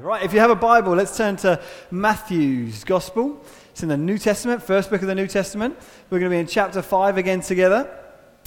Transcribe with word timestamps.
Right, 0.00 0.22
if 0.22 0.32
you 0.32 0.38
have 0.38 0.50
a 0.50 0.56
Bible, 0.56 0.94
let's 0.94 1.14
turn 1.14 1.36
to 1.36 1.60
Matthew's 1.90 2.84
Gospel. 2.84 3.38
It's 3.72 3.82
in 3.82 3.90
the 3.90 3.98
New 3.98 4.16
Testament, 4.16 4.62
first 4.62 4.88
book 4.88 5.02
of 5.02 5.08
the 5.08 5.14
New 5.14 5.26
Testament. 5.26 5.76
We're 6.08 6.20
going 6.20 6.30
to 6.30 6.36
be 6.36 6.40
in 6.40 6.46
chapter 6.46 6.80
5 6.80 7.18
again 7.18 7.42
together. 7.42 7.99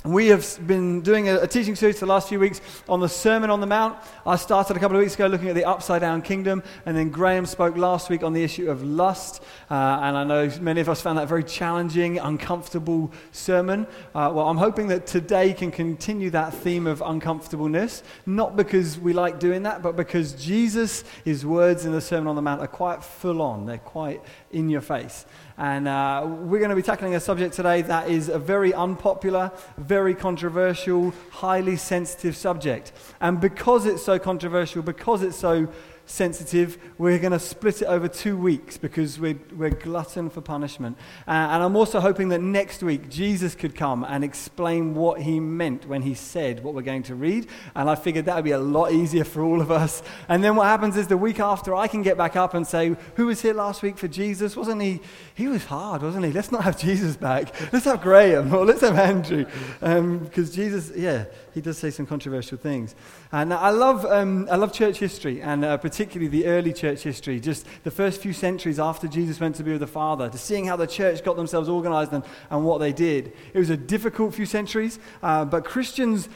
We 0.06 0.28
have 0.28 0.60
been 0.68 1.00
doing 1.00 1.30
a, 1.30 1.38
a, 1.38 1.48
teaching 1.48 1.78
series 1.78 2.02
the 2.02 2.06
last 2.06 2.28
few 2.28 2.38
weeks 2.38 2.60
on 2.90 3.00
the 3.00 3.08
Sermon 3.08 3.50
on 3.50 3.62
the 3.62 3.68
Mount. 3.68 3.98
I 4.26 4.36
started 4.36 4.76
a 4.76 4.80
couple 4.82 4.98
of 4.98 5.02
weeks 5.02 5.16
ago 5.16 5.28
looking 5.28 5.48
at 5.48 5.56
the 5.56 5.64
upside 5.64 6.02
down 6.02 6.22
kingdom, 6.22 6.62
and 6.86 6.98
then 6.98 7.10
Graham 7.10 7.46
spoke 7.46 7.78
last 7.78 8.10
week 8.10 8.22
on 8.22 8.34
the 8.34 8.44
issue 8.44 8.70
of 8.70 8.84
lust. 8.84 9.42
Uh, 9.72 9.76
and 10.04 10.18
I 10.18 10.26
know 10.26 10.52
many 10.60 10.82
of 10.82 10.90
us 10.90 11.02
found 11.02 11.20
that 11.20 11.24
a 11.24 11.28
very 11.28 11.46
challenging, 11.46 12.20
uncomfortable 12.20 13.14
sermon. 13.32 13.88
Uh, 14.14 14.30
well, 14.36 14.50
I'm 14.50 14.58
hoping 14.58 14.88
that 14.88 15.08
today 15.08 15.54
can 15.54 15.72
continue 15.72 16.30
that 16.32 16.54
theme 16.54 16.86
of 16.86 17.02
uncomfortableness, 17.02 18.04
not 18.26 18.58
because 18.58 19.00
we 19.00 19.14
like 19.14 19.40
doing 19.40 19.64
that, 19.64 19.82
but 19.82 19.96
because 19.96 20.34
Jesus, 20.34 21.06
his 21.24 21.46
words 21.46 21.86
in 21.86 21.94
the 21.94 22.02
Sermon 22.02 22.28
on 22.28 22.36
the 22.36 22.42
Mount 22.42 22.60
are 22.60 22.68
quite 22.68 23.06
full 23.06 23.42
on, 23.42 23.66
they're 23.66 23.78
quite 23.78 24.22
in 24.52 24.70
your 24.70 24.82
face. 24.82 25.26
And 25.58 25.88
uh, 25.88 26.24
we're 26.26 26.60
going 26.60 26.70
to 26.72 26.76
be 26.76 26.82
tackling 26.82 27.16
a 27.16 27.20
subject 27.20 27.54
today 27.54 27.84
that 27.84 28.10
is 28.10 28.30
a 28.30 28.40
very 28.40 28.74
unpopular, 28.74 29.52
very 29.78 30.16
controversial, 30.16 31.14
highly 31.30 31.76
sensitive 31.76 32.36
subject. 32.36 32.92
And 33.22 33.40
because 33.40 33.86
it's 33.86 34.04
so 34.04 34.18
controversial, 34.18 34.82
because 34.82 35.22
it's 35.22 35.38
so 35.38 35.68
sensitive, 36.06 36.78
we're 36.98 37.20
going 37.20 37.32
to 37.32 37.40
split 37.40 37.82
it 37.82 37.86
over 37.86 38.08
two 38.08 38.38
weeks 38.38 38.78
because 38.78 39.20
we're, 39.20 39.40
we're 39.56 39.70
glutton 39.70 40.30
for 40.30 40.42
punishment. 40.42 40.98
Uh, 41.28 41.32
and 41.32 41.64
I'm 41.64 41.76
also 41.76 42.00
hoping 42.00 42.30
that 42.30 42.42
next 42.42 42.84
week 42.84 43.10
Jesus 43.10 43.56
could 43.56 43.76
come 43.76 44.04
and 44.04 44.24
explain 44.24 44.96
what 44.96 45.22
he 45.22 45.40
meant 45.40 45.88
when 45.88 46.02
he 46.02 46.14
said 46.14 46.64
what 46.64 46.74
we're 46.74 46.82
going 46.82 47.04
to 47.04 47.16
read. 47.16 47.48
And 47.76 47.90
I 47.90 47.96
figured 47.96 48.26
that 48.26 48.36
would 48.36 48.44
be 48.44 48.52
a 48.52 48.60
lot 48.60 48.92
easier 48.92 49.24
for 49.24 49.42
all 49.42 49.62
of 49.62 49.72
us. 49.72 50.04
And 50.28 50.44
then 50.44 50.56
what 50.56 50.66
happens 50.66 50.98
is 50.98 51.08
the 51.08 51.18
week 51.18 51.40
after, 51.40 51.74
I 51.76 51.88
can 51.88 52.02
get 52.02 52.18
back 52.18 52.36
up 52.36 52.54
and 52.54 52.68
say, 52.68 52.96
Who 53.16 53.28
was 53.28 53.42
here 53.42 53.54
last 53.54 53.82
week 53.82 53.98
for 53.98 54.08
Jesus? 54.08 54.56
Wasn't 54.56 54.82
he? 54.82 55.00
He 55.36 55.48
was 55.48 55.66
hard, 55.66 56.02
wasn't 56.02 56.26
he? 56.26 56.32
Let's 56.32 56.52
not 56.52 56.64
have 56.64 56.80
Jesus 56.84 57.16
back. 57.16 57.54
Let's 57.72 57.86
have 57.86 58.02
Graham 58.02 58.54
or 58.54 58.66
let's 58.66 58.82
have 58.82 58.98
Andrew. 58.98 59.46
Because 59.80 60.50
um, 60.50 60.54
Jesus, 60.54 60.92
yeah, 60.96 61.26
he 61.54 61.62
does 61.62 61.78
say 61.78 61.90
some 61.90 62.06
controversial 62.06 62.58
things. 62.58 62.96
And 63.32 63.54
I 63.54 63.70
love, 63.70 64.06
um, 64.06 64.48
I 64.50 64.56
love 64.56 64.74
church 64.74 64.98
history, 64.98 65.42
and 65.42 65.64
uh, 65.64 65.78
particularly 65.78 66.28
the 66.28 66.48
early 66.48 66.74
church 66.74 67.04
history, 67.04 67.40
just 67.40 67.68
the 67.84 67.92
first 67.92 68.22
few 68.22 68.34
centuries 68.34 68.80
after 68.80 69.08
Jesus 69.08 69.40
went 69.40 69.56
to 69.58 69.64
be 69.64 69.72
with 69.72 69.82
the 69.82 69.88
Father, 69.88 70.30
to 70.30 70.38
seeing 70.38 70.66
how 70.66 70.76
the 70.76 70.88
church 70.88 71.24
got 71.24 71.36
themselves 71.36 71.70
organized 71.70 72.14
and, 72.14 72.24
and 72.50 72.66
what 72.66 72.80
they 72.80 72.94
did. 72.94 73.34
It 73.54 73.60
was 73.60 73.70
a 73.70 73.78
difficult 73.78 74.34
few 74.34 74.46
centuries, 74.46 75.00
uh, 75.22 75.46
but 75.46 75.66
Christians, 75.66 76.30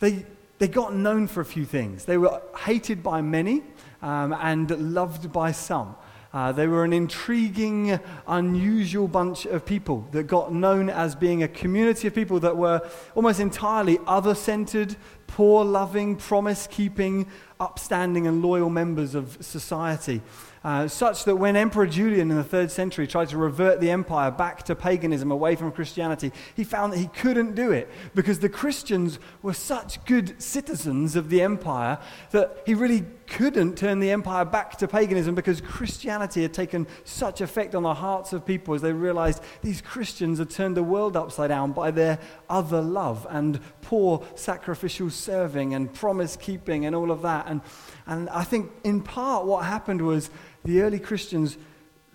they, 0.00 0.24
they 0.58 0.68
got 0.68 0.94
known 0.94 1.26
for 1.26 1.40
a 1.40 1.44
few 1.46 1.64
things. 1.64 2.04
They 2.04 2.18
were 2.18 2.40
hated 2.58 3.02
by 3.02 3.20
many 3.20 3.62
um, 4.02 4.32
and 4.32 4.94
loved 4.94 5.32
by 5.32 5.52
some. 5.52 5.96
Uh, 6.34 6.50
they 6.50 6.66
were 6.66 6.82
an 6.82 6.92
intriguing, 6.92 8.00
unusual 8.26 9.06
bunch 9.06 9.46
of 9.46 9.64
people 9.64 10.04
that 10.10 10.24
got 10.24 10.52
known 10.52 10.90
as 10.90 11.14
being 11.14 11.44
a 11.44 11.48
community 11.48 12.08
of 12.08 12.14
people 12.14 12.40
that 12.40 12.56
were 12.56 12.82
almost 13.14 13.38
entirely 13.38 14.00
other 14.04 14.34
centered, 14.34 14.96
poor 15.28 15.64
loving, 15.64 16.16
promise 16.16 16.66
keeping, 16.66 17.24
upstanding, 17.60 18.26
and 18.26 18.42
loyal 18.42 18.68
members 18.68 19.14
of 19.14 19.38
society. 19.40 20.20
Uh, 20.64 20.88
such 20.88 21.24
that 21.24 21.36
when 21.36 21.56
Emperor 21.56 21.86
Julian 21.86 22.30
in 22.30 22.38
the 22.38 22.42
third 22.42 22.70
century 22.70 23.06
tried 23.06 23.28
to 23.28 23.36
revert 23.36 23.82
the 23.82 23.90
empire 23.90 24.30
back 24.30 24.62
to 24.62 24.74
paganism 24.74 25.30
away 25.30 25.56
from 25.56 25.70
Christianity, 25.70 26.32
he 26.56 26.64
found 26.64 26.94
that 26.94 26.98
he 26.98 27.08
couldn't 27.08 27.54
do 27.54 27.70
it 27.70 27.90
because 28.14 28.38
the 28.38 28.48
Christians 28.48 29.18
were 29.42 29.52
such 29.52 30.02
good 30.06 30.40
citizens 30.40 31.16
of 31.16 31.28
the 31.28 31.42
empire 31.42 31.98
that 32.30 32.62
he 32.64 32.72
really 32.72 33.04
couldn't 33.26 33.76
turn 33.76 34.00
the 34.00 34.10
empire 34.10 34.46
back 34.46 34.78
to 34.78 34.88
paganism 34.88 35.34
because 35.34 35.60
Christianity 35.60 36.40
had 36.42 36.54
taken 36.54 36.86
such 37.04 37.42
effect 37.42 37.74
on 37.74 37.82
the 37.82 37.94
hearts 37.94 38.32
of 38.32 38.46
people 38.46 38.74
as 38.74 38.80
they 38.80 38.92
realized 38.92 39.42
these 39.60 39.82
Christians 39.82 40.38
had 40.38 40.48
turned 40.48 40.78
the 40.78 40.82
world 40.82 41.14
upside 41.14 41.48
down 41.48 41.72
by 41.72 41.90
their 41.90 42.18
other 42.48 42.80
love 42.80 43.26
and 43.28 43.60
poor 43.82 44.24
sacrificial 44.34 45.10
serving 45.10 45.74
and 45.74 45.92
promise 45.92 46.36
keeping 46.36 46.86
and 46.86 46.96
all 46.96 47.10
of 47.10 47.20
that. 47.20 47.46
And, 47.48 47.60
and 48.06 48.30
I 48.30 48.44
think 48.44 48.70
in 48.82 49.02
part 49.02 49.44
what 49.44 49.66
happened 49.66 50.00
was 50.00 50.30
the 50.64 50.82
early 50.82 50.98
Christians, 50.98 51.56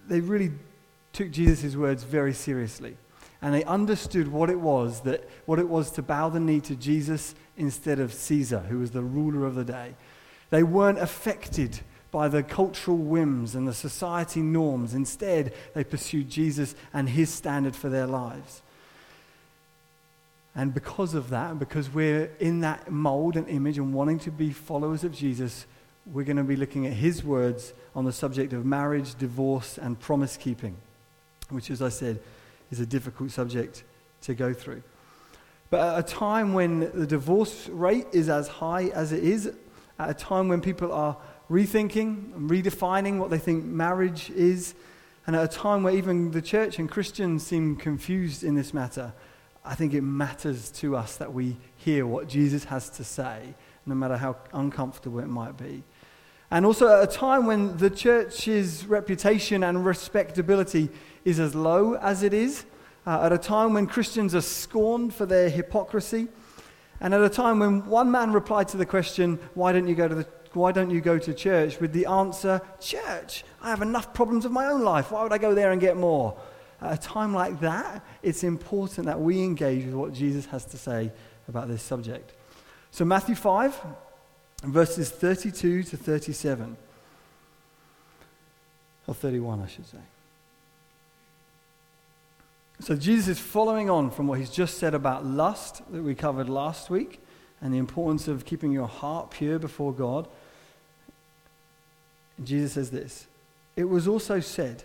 they 0.08 0.20
really 0.20 0.52
took 1.14 1.32
Jesus' 1.32 1.76
words 1.76 2.04
very 2.04 2.34
seriously. 2.34 2.98
And 3.42 3.54
they 3.54 3.64
understood 3.64 4.28
what 4.28 4.50
it 4.50 4.60
was 4.60 5.02
that 5.02 5.30
what 5.46 5.60
it 5.60 5.70
was 5.70 5.92
to 5.92 6.02
bow 6.02 6.30
the 6.30 6.40
knee 6.40 6.60
to 6.62 6.76
Jesus 6.76 7.36
instead 7.56 8.00
of 8.00 8.14
Caesar, 8.14 8.60
who 8.60 8.80
was 8.80 8.92
the 8.92 9.02
ruler 9.02 9.46
of 9.46 9.56
the 9.56 9.64
day. 9.64 9.96
They 10.50 10.64
weren't 10.64 11.00
affected 11.00 11.80
by 12.12 12.28
the 12.28 12.44
cultural 12.44 12.98
whims 12.98 13.56
and 13.56 13.68
the 13.68 13.74
society 13.74 14.42
norms. 14.42 14.94
Instead, 14.94 15.54
they 15.74 15.84
pursued 15.84 16.30
Jesus 16.30 16.76
and 16.94 17.08
his 17.08 17.30
standard 17.30 17.76
for 17.76 17.88
their 17.88 18.08
lives. 18.08 18.62
And 20.56 20.74
because 20.74 21.14
of 21.14 21.30
that, 21.30 21.60
because 21.60 21.94
we're 21.94 22.32
in 22.40 22.62
that 22.62 22.92
mold 22.92 23.38
and 23.38 23.48
image 23.48 23.78
and 23.78 23.94
wanting 23.94 24.20
to 24.20 24.32
be 24.32 24.52
followers 24.52 25.04
of 25.04 25.14
Jesus, 25.14 25.66
we're 26.12 26.26
going 26.26 26.38
to 26.38 26.44
be 26.44 26.56
looking 26.56 26.86
at 26.88 26.94
his 26.94 27.24
words 27.24 27.74
on 27.96 28.06
the 28.06 28.12
subject 28.12 28.54
of 28.54 28.66
marriage, 28.66 29.16
divorce, 29.16 29.78
and 29.78 30.00
promise 30.00 30.38
keeping, 30.38 30.76
which, 31.50 31.70
as 31.70 31.82
I 31.82 31.90
said, 31.90 32.20
is 32.72 32.80
a 32.80 32.86
difficult 32.86 33.32
subject 33.32 33.84
to 34.22 34.34
go 34.34 34.54
through. 34.54 34.84
But 35.70 35.82
at 35.82 36.00
a 36.00 36.14
time 36.14 36.54
when 36.54 36.92
the 36.94 37.06
divorce 37.06 37.70
rate 37.70 38.08
is 38.12 38.30
as 38.30 38.48
high 38.48 38.86
as 38.88 39.12
it 39.12 39.24
is, 39.24 39.54
at 40.00 40.10
a 40.10 40.14
time 40.14 40.48
when 40.48 40.62
people 40.62 40.92
are 40.92 41.18
rethinking 41.50 42.36
and 42.36 42.50
redefining 42.50 43.18
what 43.18 43.30
they 43.30 43.38
think 43.38 43.66
marriage 43.66 44.30
is, 44.32 44.74
and 45.28 45.36
at 45.36 45.44
a 45.44 45.48
time 45.48 45.84
where 45.84 45.94
even 45.94 46.32
the 46.32 46.42
church 46.42 46.80
and 46.80 46.90
Christians 46.90 47.46
seem 47.46 47.76
confused 47.76 48.44
in 48.44 48.56
this 48.56 48.74
matter, 48.74 49.14
I 49.64 49.76
think 49.76 49.94
it 49.94 50.02
matters 50.02 50.72
to 50.72 50.96
us 50.96 51.18
that 51.18 51.34
we 51.34 51.58
hear 51.76 52.08
what 52.08 52.28
Jesus 52.28 52.64
has 52.66 52.90
to 52.92 53.04
say, 53.04 53.54
no 53.86 53.94
matter 53.94 54.18
how 54.18 54.38
uncomfortable 54.54 55.20
it 55.20 55.28
might 55.28 55.58
be. 55.58 55.84
And 56.52 56.66
also 56.66 56.88
at 56.88 57.04
a 57.04 57.12
time 57.12 57.46
when 57.46 57.78
the 57.78 57.90
church's 57.90 58.86
reputation 58.86 59.64
and 59.64 59.86
respectability 59.86 60.90
is 61.24 61.40
as 61.40 61.54
low 61.54 61.94
as 61.96 62.24
it 62.24 62.34
is, 62.34 62.66
uh, 63.06 63.22
at 63.24 63.32
a 63.32 63.38
time 63.38 63.74
when 63.74 63.86
Christians 63.86 64.34
are 64.34 64.42
scorned 64.42 65.14
for 65.14 65.26
their 65.26 65.50
hypocrisy, 65.50 66.28
and 67.00 67.14
at 67.14 67.22
a 67.22 67.30
time 67.30 67.60
when 67.60 67.86
one 67.86 68.12
man 68.12 68.34
replied 68.34 68.68
to 68.70 68.78
the 68.78 68.86
question, 68.86 69.40
Why 69.54 69.72
don't 69.72 69.88
you 69.88 69.96
go 69.96 70.08
to, 70.08 70.16
the, 70.16 70.28
why 70.54 70.72
don't 70.72 70.90
you 70.90 71.02
go 71.02 71.18
to 71.18 71.34
church? 71.34 71.80
with 71.80 71.94
the 71.94 72.08
answer, 72.08 72.62
Church, 72.80 73.46
I 73.62 73.70
have 73.70 73.82
enough 73.82 74.14
problems 74.14 74.46
of 74.46 74.52
my 74.52 74.66
own 74.66 74.82
life. 74.82 75.12
Why 75.12 75.24
would 75.24 75.32
I 75.34 75.38
go 75.38 75.54
there 75.54 75.72
and 75.72 75.80
get 75.80 75.98
more? 75.98 76.38
At 76.82 76.94
a 76.94 77.02
time 77.02 77.34
like 77.34 77.60
that, 77.60 78.04
it's 78.24 78.44
important 78.44 79.06
that 79.06 79.20
we 79.20 79.44
engage 79.44 79.86
with 79.86 79.94
what 79.94 80.14
Jesus 80.14 80.46
has 80.48 80.66
to 80.66 80.78
say 80.78 81.12
about 81.48 81.68
this 81.68 81.84
subject. 81.84 82.34
So, 82.92 83.06
Matthew 83.06 83.36
5, 83.36 83.80
verses 84.64 85.10
32 85.10 85.84
to 85.84 85.98
37. 85.98 86.78
Or 89.08 89.14
31, 89.14 89.62
I 89.62 89.68
should 89.68 89.88
say. 89.88 89.98
So 92.82 92.96
Jesus 92.96 93.28
is 93.28 93.40
following 93.40 93.90
on 93.90 94.10
from 94.10 94.28
what 94.28 94.40
he's 94.40 94.50
just 94.50 94.78
said 94.78 94.94
about 94.94 95.26
lust 95.26 95.82
that 95.92 96.02
we 96.02 96.16
covered 96.16 96.48
last 96.48 96.90
week 96.90 97.20
and 97.62 97.74
the 97.74 97.78
importance 97.78 98.28
of 98.28 98.46
keeping 98.46 98.72
your 98.72 98.88
heart 98.88 99.32
pure 99.32 99.60
before 99.60 99.94
God. 99.94 100.28
Jesus 102.44 102.74
says 102.74 102.92
this 102.92 103.28
It 103.76 103.86
was 103.86 104.08
also 104.08 104.40
said, 104.40 104.84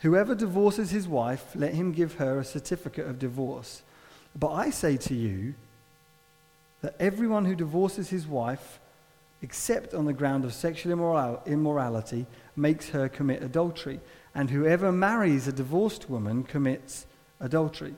Whoever 0.00 0.34
divorces 0.34 0.90
his 0.90 1.08
wife, 1.08 1.52
let 1.54 1.74
him 1.74 1.92
give 1.92 2.14
her 2.14 2.38
a 2.38 2.44
certificate 2.44 3.06
of 3.06 3.18
divorce. 3.18 3.82
But 4.38 4.52
I 4.52 4.70
say 4.70 4.96
to 4.98 5.14
you 5.14 5.54
that 6.82 6.94
everyone 7.00 7.46
who 7.46 7.56
divorces 7.56 8.10
his 8.10 8.26
wife, 8.26 8.78
except 9.42 9.94
on 9.94 10.04
the 10.04 10.12
ground 10.12 10.44
of 10.44 10.54
sexual 10.54 10.92
immorality, 11.46 12.26
makes 12.56 12.90
her 12.90 13.08
commit 13.08 13.42
adultery. 13.42 14.00
And 14.34 14.50
whoever 14.50 14.92
marries 14.92 15.46
a 15.46 15.52
divorced 15.52 16.10
woman 16.10 16.44
commits 16.44 17.06
adultery. 17.40 17.94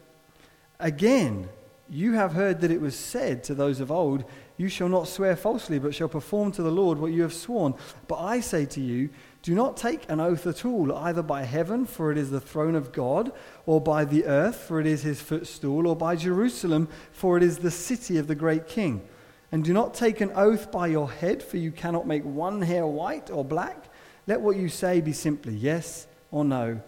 Again, 0.81 1.49
you 1.91 2.13
have 2.13 2.33
heard 2.33 2.61
that 2.61 2.71
it 2.71 2.81
was 2.81 2.95
said 2.95 3.43
to 3.45 3.55
those 3.55 3.81
of 3.81 3.91
old, 3.91 4.25
You 4.57 4.69
shall 4.69 4.89
not 4.89 5.09
swear 5.09 5.37
falsely, 5.37 5.79
but 5.79 5.95
shall 5.95 6.09
perform 6.09 6.53
to 6.53 6.63
the 6.63 6.71
Lord 6.71 6.99
what 6.99 7.13
you 7.13 7.23
have 7.23 7.33
sworn. 7.33 7.75
But 8.07 8.17
I 8.17 8.41
say 8.41 8.67
to 8.67 8.81
you, 8.81 9.09
do 9.43 9.55
not 9.55 9.77
take 9.77 10.11
an 10.11 10.21
oath 10.21 10.47
at 10.47 10.65
all, 10.65 10.95
either 10.95 11.23
by 11.23 11.45
heaven, 11.45 11.87
for 11.87 12.11
it 12.11 12.19
is 12.19 12.31
the 12.31 12.41
throne 12.41 12.75
of 12.75 12.93
God, 12.93 13.33
or 13.67 13.81
by 13.81 14.05
the 14.05 14.27
earth, 14.27 14.57
for 14.57 14.81
it 14.81 14.87
is 14.87 15.03
his 15.03 15.21
footstool, 15.21 15.87
or 15.87 15.97
by 15.97 16.17
Jerusalem, 16.17 16.89
for 17.13 17.37
it 17.37 17.43
is 17.43 17.59
the 17.59 17.71
city 17.71 18.19
of 18.19 18.27
the 18.27 18.35
great 18.35 18.67
king. 18.67 19.09
And 19.51 19.65
do 19.65 19.73
not 19.73 19.95
take 19.95 20.21
an 20.21 20.33
oath 20.35 20.71
by 20.71 20.89
your 20.89 21.11
head, 21.11 21.43
for 21.43 21.57
you 21.57 21.73
cannot 21.73 22.07
make 22.07 22.23
one 22.25 22.61
hair 22.61 22.87
white 22.87 23.31
or 23.31 23.45
black. 23.45 23.85
Let 24.27 24.41
what 24.41 24.57
you 24.57 24.69
say 24.69 25.01
be 25.01 25.13
simply 25.13 25.55
yes 25.55 26.07
or 26.31 26.45
no. 26.45 26.83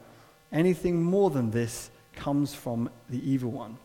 Anything 0.52 1.02
more 1.02 1.30
than 1.30 1.50
this 1.50 1.90
comes 2.14 2.54
from 2.54 2.90
the 3.08 3.30
evil 3.30 3.50
one. 3.50 3.78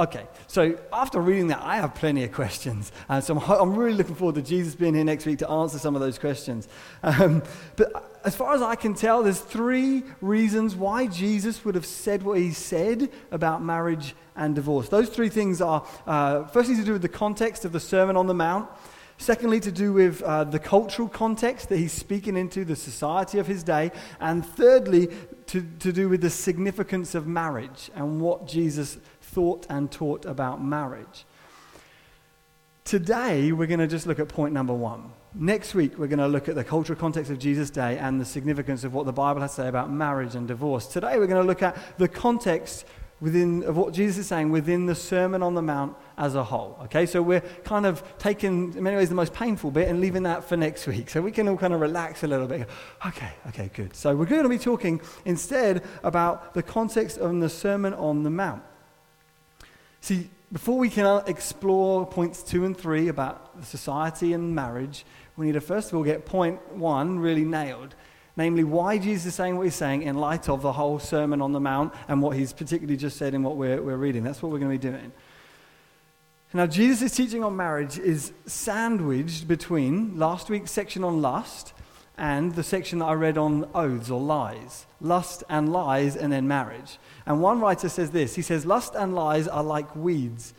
Okay, 0.00 0.26
so 0.46 0.78
after 0.94 1.20
reading 1.20 1.48
that, 1.48 1.60
I 1.60 1.76
have 1.76 1.94
plenty 1.94 2.24
of 2.24 2.32
questions. 2.32 2.90
And 3.10 3.22
so 3.22 3.36
I'm, 3.36 3.50
I'm 3.50 3.76
really 3.76 3.92
looking 3.92 4.14
forward 4.14 4.36
to 4.36 4.42
Jesus 4.42 4.74
being 4.74 4.94
here 4.94 5.04
next 5.04 5.26
week 5.26 5.40
to 5.40 5.50
answer 5.50 5.78
some 5.78 5.94
of 5.94 6.00
those 6.00 6.18
questions. 6.18 6.68
Um, 7.02 7.42
but 7.76 8.18
as 8.24 8.34
far 8.34 8.54
as 8.54 8.62
I 8.62 8.76
can 8.76 8.94
tell, 8.94 9.22
there's 9.22 9.40
three 9.40 10.02
reasons 10.22 10.74
why 10.74 11.06
Jesus 11.06 11.66
would 11.66 11.74
have 11.74 11.84
said 11.84 12.22
what 12.22 12.38
he 12.38 12.50
said 12.50 13.10
about 13.30 13.62
marriage 13.62 14.14
and 14.36 14.54
divorce. 14.54 14.88
Those 14.88 15.10
three 15.10 15.28
things 15.28 15.60
are 15.60 15.86
uh, 16.06 16.44
firstly 16.44 16.76
to 16.76 16.84
do 16.84 16.94
with 16.94 17.02
the 17.02 17.08
context 17.10 17.66
of 17.66 17.72
the 17.72 17.80
Sermon 17.80 18.16
on 18.16 18.26
the 18.26 18.32
Mount. 18.32 18.70
Secondly, 19.18 19.60
to 19.60 19.70
do 19.70 19.92
with 19.92 20.22
uh, 20.22 20.44
the 20.44 20.58
cultural 20.58 21.06
context 21.06 21.68
that 21.68 21.76
he's 21.76 21.92
speaking 21.92 22.38
into, 22.38 22.64
the 22.64 22.74
society 22.74 23.38
of 23.38 23.46
his 23.46 23.62
day. 23.62 23.92
And 24.18 24.46
thirdly, 24.46 25.08
to, 25.48 25.60
to 25.80 25.92
do 25.92 26.08
with 26.08 26.22
the 26.22 26.30
significance 26.30 27.14
of 27.14 27.26
marriage 27.26 27.90
and 27.94 28.18
what 28.22 28.48
Jesus 28.48 28.96
thought 29.30 29.66
and 29.68 29.90
taught 29.90 30.24
about 30.24 30.62
marriage. 30.62 31.24
Today, 32.84 33.52
we're 33.52 33.66
going 33.66 33.80
to 33.80 33.86
just 33.86 34.06
look 34.06 34.18
at 34.18 34.28
point 34.28 34.52
number 34.52 34.74
one. 34.74 35.12
Next 35.34 35.74
week, 35.74 35.96
we're 35.96 36.08
going 36.08 36.18
to 36.18 36.26
look 36.26 36.48
at 36.48 36.56
the 36.56 36.64
cultural 36.64 36.98
context 36.98 37.30
of 37.30 37.38
Jesus' 37.38 37.70
day 37.70 37.98
and 37.98 38.20
the 38.20 38.24
significance 38.24 38.82
of 38.82 38.92
what 38.92 39.06
the 39.06 39.12
Bible 39.12 39.40
has 39.42 39.52
to 39.52 39.62
say 39.62 39.68
about 39.68 39.90
marriage 39.90 40.34
and 40.34 40.48
divorce. 40.48 40.86
Today, 40.86 41.18
we're 41.18 41.28
going 41.28 41.40
to 41.40 41.46
look 41.46 41.62
at 41.62 41.76
the 41.98 42.08
context 42.08 42.84
within 43.20 43.62
of 43.64 43.76
what 43.76 43.92
Jesus 43.92 44.18
is 44.18 44.26
saying 44.26 44.50
within 44.50 44.86
the 44.86 44.94
Sermon 44.94 45.42
on 45.42 45.54
the 45.54 45.62
Mount 45.62 45.94
as 46.16 46.34
a 46.34 46.42
whole. 46.42 46.78
Okay, 46.84 47.06
so 47.06 47.22
we're 47.22 47.42
kind 47.64 47.86
of 47.86 48.02
taking, 48.18 48.74
in 48.74 48.82
many 48.82 48.96
ways, 48.96 49.08
the 49.08 49.14
most 49.14 49.34
painful 49.34 49.70
bit 49.70 49.88
and 49.88 50.00
leaving 50.00 50.24
that 50.24 50.42
for 50.42 50.56
next 50.56 50.86
week. 50.86 51.10
So 51.10 51.20
we 51.20 51.30
can 51.30 51.46
all 51.46 51.56
kind 51.56 51.74
of 51.74 51.80
relax 51.80 52.24
a 52.24 52.26
little 52.26 52.48
bit. 52.48 52.68
Okay, 53.06 53.30
okay, 53.48 53.70
good. 53.72 53.94
So 53.94 54.16
we're 54.16 54.24
going 54.24 54.42
to 54.42 54.48
be 54.48 54.58
talking 54.58 55.00
instead 55.24 55.84
about 56.02 56.54
the 56.54 56.62
context 56.62 57.18
of 57.18 57.38
the 57.38 57.48
Sermon 57.48 57.94
on 57.94 58.22
the 58.22 58.30
Mount. 58.30 58.62
See, 60.00 60.30
before 60.52 60.78
we 60.78 60.88
can 60.88 61.06
uh, 61.06 61.22
explore 61.26 62.06
points 62.06 62.42
two 62.42 62.64
and 62.64 62.76
three 62.76 63.08
about 63.08 63.64
society 63.64 64.32
and 64.32 64.54
marriage, 64.54 65.04
we 65.36 65.46
need 65.46 65.52
to 65.52 65.60
first 65.60 65.88
of 65.88 65.94
all 65.96 66.04
get 66.04 66.26
point 66.26 66.74
one 66.74 67.18
really 67.18 67.44
nailed. 67.44 67.94
Namely, 68.36 68.64
why 68.64 68.96
Jesus 68.98 69.26
is 69.26 69.34
saying 69.34 69.56
what 69.56 69.64
he's 69.64 69.74
saying 69.74 70.02
in 70.02 70.16
light 70.16 70.48
of 70.48 70.62
the 70.62 70.72
whole 70.72 70.98
Sermon 70.98 71.42
on 71.42 71.52
the 71.52 71.60
Mount 71.60 71.92
and 72.08 72.22
what 72.22 72.36
he's 72.36 72.52
particularly 72.52 72.96
just 72.96 73.16
said 73.16 73.34
in 73.34 73.42
what 73.42 73.56
we're, 73.56 73.82
we're 73.82 73.96
reading. 73.96 74.24
That's 74.24 74.42
what 74.42 74.50
we're 74.50 74.60
going 74.60 74.78
to 74.78 74.88
be 74.88 74.90
doing. 74.90 75.12
Now, 76.52 76.66
Jesus' 76.66 77.14
teaching 77.14 77.44
on 77.44 77.54
marriage 77.56 77.98
is 77.98 78.32
sandwiched 78.46 79.46
between 79.46 80.18
last 80.18 80.48
week's 80.48 80.70
section 80.70 81.04
on 81.04 81.20
lust 81.20 81.74
and 82.16 82.54
the 82.54 82.62
section 82.62 83.00
that 83.00 83.06
I 83.06 83.12
read 83.12 83.38
on 83.38 83.68
oaths 83.74 84.10
or 84.10 84.20
lies. 84.20 84.86
Lust 85.00 85.44
and 85.48 85.72
lies, 85.72 86.16
and 86.16 86.32
then 86.32 86.48
marriage. 86.48 86.98
And 87.30 87.40
one 87.40 87.60
writer 87.60 87.88
says 87.88 88.10
this 88.10 88.34
he 88.34 88.42
says, 88.42 88.66
Lust 88.66 88.96
and 88.96 89.14
lies 89.14 89.46
are 89.46 89.62
like 89.62 89.94
weeds 89.94 90.52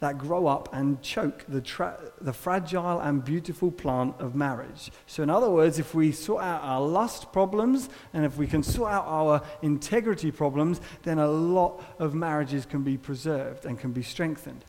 that 0.00 0.18
grow 0.18 0.46
up 0.46 0.68
and 0.74 1.00
choke 1.00 1.46
the, 1.48 1.62
tra- 1.62 1.98
the 2.20 2.34
fragile 2.34 3.00
and 3.00 3.24
beautiful 3.24 3.70
plant 3.70 4.14
of 4.18 4.34
marriage. 4.34 4.92
So, 5.06 5.22
in 5.22 5.30
other 5.30 5.48
words, 5.48 5.78
if 5.78 5.94
we 5.94 6.12
sort 6.12 6.42
out 6.42 6.60
our 6.62 6.82
lust 6.82 7.32
problems 7.32 7.88
and 8.12 8.26
if 8.26 8.36
we 8.36 8.46
can 8.46 8.62
sort 8.62 8.92
out 8.92 9.06
our 9.06 9.42
integrity 9.62 10.30
problems, 10.30 10.82
then 11.02 11.18
a 11.18 11.26
lot 11.26 11.82
of 11.98 12.14
marriages 12.14 12.66
can 12.66 12.82
be 12.82 12.98
preserved 12.98 13.64
and 13.64 13.80
can 13.80 13.92
be 13.92 14.02
strengthened. 14.02 14.66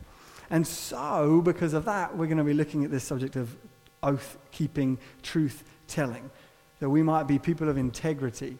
And 0.49 0.65
so, 0.65 1.41
because 1.41 1.73
of 1.73 1.83
that, 1.83 2.15
we're 2.15 2.27
going 2.27 2.37
to 2.37 2.45
be 2.45 2.53
looking 2.53 2.85
at 2.85 2.89
this 2.89 3.03
subject 3.03 3.35
of 3.35 3.53
oath 4.01 4.37
keeping, 4.51 4.97
truth 5.23 5.65
telling 5.87 6.31
that 6.79 6.89
we 6.89 7.03
might 7.03 7.23
be 7.23 7.37
people 7.37 7.67
of 7.67 7.77
integrity, 7.77 8.57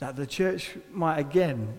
that 0.00 0.16
the 0.16 0.26
church 0.26 0.76
might 0.90 1.20
again 1.20 1.78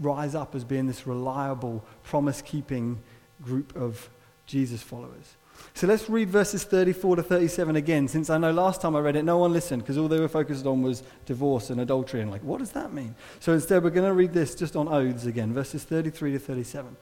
rise 0.00 0.34
up 0.34 0.54
as 0.54 0.64
being 0.64 0.86
this 0.86 1.06
reliable, 1.06 1.84
promise 2.02 2.42
keeping 2.42 3.00
group 3.42 3.74
of 3.76 4.08
Jesus 4.46 4.82
followers. 4.82 5.36
So 5.74 5.86
let's 5.86 6.08
read 6.08 6.30
verses 6.30 6.64
34 6.64 7.16
to 7.16 7.22
37 7.22 7.76
again, 7.76 8.08
since 8.08 8.30
I 8.30 8.38
know 8.38 8.52
last 8.52 8.80
time 8.80 8.94
I 8.94 9.00
read 9.00 9.16
it, 9.16 9.24
no 9.24 9.38
one 9.38 9.52
listened 9.52 9.82
because 9.82 9.98
all 9.98 10.08
they 10.08 10.20
were 10.20 10.28
focused 10.28 10.66
on 10.66 10.82
was 10.82 11.02
divorce 11.26 11.70
and 11.70 11.80
adultery. 11.80 12.20
And 12.20 12.30
like, 12.30 12.42
what 12.42 12.58
does 12.58 12.72
that 12.72 12.92
mean? 12.92 13.14
So 13.40 13.52
instead, 13.52 13.82
we're 13.82 13.90
going 13.90 14.08
to 14.08 14.14
read 14.14 14.32
this 14.32 14.54
just 14.54 14.76
on 14.76 14.88
oaths 14.88 15.26
again, 15.26 15.52
verses 15.52 15.84
33 15.84 16.32
to 16.32 16.38
37. 16.38 16.96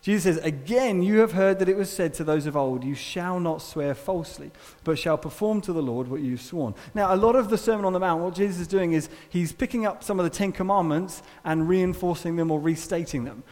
Jesus 0.00 0.36
says, 0.36 0.44
Again, 0.44 1.02
you 1.02 1.18
have 1.18 1.32
heard 1.32 1.58
that 1.58 1.68
it 1.68 1.76
was 1.76 1.90
said 1.90 2.14
to 2.14 2.24
those 2.24 2.46
of 2.46 2.56
old, 2.56 2.84
You 2.84 2.94
shall 2.94 3.40
not 3.40 3.62
swear 3.62 3.94
falsely, 3.94 4.50
but 4.84 4.98
shall 4.98 5.18
perform 5.18 5.60
to 5.62 5.72
the 5.72 5.82
Lord 5.82 6.08
what 6.08 6.20
you've 6.20 6.40
sworn. 6.40 6.74
Now, 6.94 7.14
a 7.14 7.16
lot 7.16 7.36
of 7.36 7.50
the 7.50 7.58
Sermon 7.58 7.84
on 7.84 7.92
the 7.92 8.00
Mount, 8.00 8.22
what 8.22 8.34
Jesus 8.34 8.60
is 8.60 8.68
doing 8.68 8.92
is 8.92 9.08
he's 9.28 9.52
picking 9.52 9.86
up 9.86 10.04
some 10.04 10.20
of 10.20 10.24
the 10.24 10.30
Ten 10.30 10.52
Commandments 10.52 11.22
and 11.44 11.68
reinforcing 11.68 12.36
them 12.36 12.50
or 12.50 12.60
restating 12.60 13.24
them. 13.24 13.42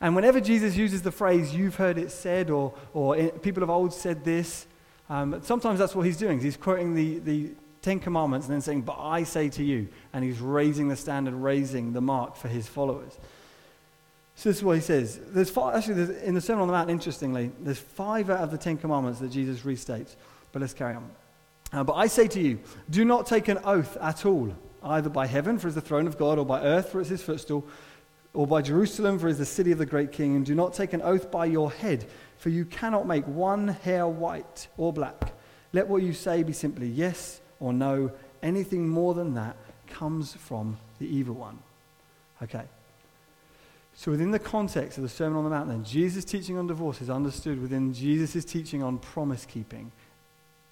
And 0.00 0.14
whenever 0.14 0.40
Jesus 0.40 0.76
uses 0.76 1.02
the 1.02 1.10
phrase, 1.10 1.54
You've 1.54 1.76
heard 1.76 1.98
it 1.98 2.10
said, 2.10 2.50
or, 2.50 2.74
or 2.94 3.16
people 3.30 3.62
of 3.62 3.70
old 3.70 3.92
said 3.92 4.24
this, 4.24 4.66
um, 5.08 5.40
sometimes 5.42 5.78
that's 5.78 5.94
what 5.94 6.06
he's 6.06 6.16
doing. 6.16 6.40
He's 6.40 6.56
quoting 6.56 6.94
the, 6.94 7.18
the 7.18 7.50
Ten 7.82 8.00
Commandments 8.00 8.46
and 8.46 8.54
then 8.54 8.60
saying, 8.60 8.82
But 8.82 8.98
I 8.98 9.22
say 9.22 9.48
to 9.50 9.62
you. 9.62 9.88
And 10.12 10.24
he's 10.24 10.40
raising 10.40 10.88
the 10.88 10.96
standard, 10.96 11.34
raising 11.34 11.92
the 11.92 12.00
mark 12.00 12.36
for 12.36 12.48
his 12.48 12.66
followers. 12.66 13.18
So 14.36 14.50
this 14.50 14.58
is 14.58 14.64
what 14.64 14.76
he 14.76 14.82
says. 14.82 15.18
There's 15.28 15.48
five, 15.48 15.76
actually, 15.76 15.94
there's, 15.94 16.22
in 16.22 16.34
the 16.34 16.42
Sermon 16.42 16.62
on 16.62 16.68
the 16.68 16.72
Mount, 16.72 16.90
interestingly, 16.90 17.50
there's 17.58 17.78
five 17.78 18.28
out 18.28 18.40
of 18.40 18.50
the 18.50 18.58
Ten 18.58 18.76
Commandments 18.76 19.18
that 19.20 19.30
Jesus 19.30 19.60
restates. 19.60 20.14
But 20.52 20.60
let's 20.60 20.74
carry 20.74 20.94
on. 20.94 21.10
Uh, 21.72 21.82
but 21.84 21.94
I 21.94 22.06
say 22.06 22.28
to 22.28 22.40
you, 22.40 22.60
do 22.90 23.04
not 23.04 23.26
take 23.26 23.48
an 23.48 23.58
oath 23.64 23.96
at 23.96 24.26
all, 24.26 24.54
either 24.82 25.08
by 25.08 25.26
heaven, 25.26 25.58
for 25.58 25.68
it's 25.68 25.74
the 25.74 25.80
throne 25.80 26.06
of 26.06 26.18
God, 26.18 26.38
or 26.38 26.44
by 26.44 26.60
earth, 26.60 26.90
for 26.90 27.00
it's 27.00 27.08
his 27.08 27.22
footstool, 27.22 27.66
or 28.34 28.46
by 28.46 28.60
Jerusalem, 28.60 29.18
for 29.18 29.28
it's 29.28 29.38
the 29.38 29.46
city 29.46 29.72
of 29.72 29.78
the 29.78 29.86
great 29.86 30.12
king. 30.12 30.36
And 30.36 30.44
do 30.44 30.54
not 30.54 30.74
take 30.74 30.92
an 30.92 31.00
oath 31.00 31.30
by 31.30 31.46
your 31.46 31.72
head, 31.72 32.06
for 32.36 32.50
you 32.50 32.66
cannot 32.66 33.06
make 33.06 33.26
one 33.26 33.68
hair 33.68 34.06
white 34.06 34.68
or 34.76 34.92
black. 34.92 35.32
Let 35.72 35.88
what 35.88 36.02
you 36.02 36.12
say 36.12 36.42
be 36.42 36.52
simply 36.52 36.88
yes 36.88 37.40
or 37.58 37.72
no. 37.72 38.12
Anything 38.42 38.86
more 38.86 39.14
than 39.14 39.32
that 39.34 39.56
comes 39.88 40.34
from 40.34 40.76
the 40.98 41.06
evil 41.06 41.34
one. 41.34 41.58
Okay. 42.42 42.64
So, 43.98 44.10
within 44.10 44.30
the 44.30 44.38
context 44.38 44.98
of 44.98 45.02
the 45.02 45.08
Sermon 45.08 45.38
on 45.38 45.44
the 45.44 45.50
Mount, 45.50 45.68
then, 45.68 45.82
Jesus' 45.82 46.24
teaching 46.24 46.58
on 46.58 46.66
divorce 46.66 47.00
is 47.00 47.08
understood 47.08 47.60
within 47.60 47.94
Jesus' 47.94 48.44
teaching 48.44 48.82
on 48.82 48.98
promise 48.98 49.46
keeping 49.46 49.90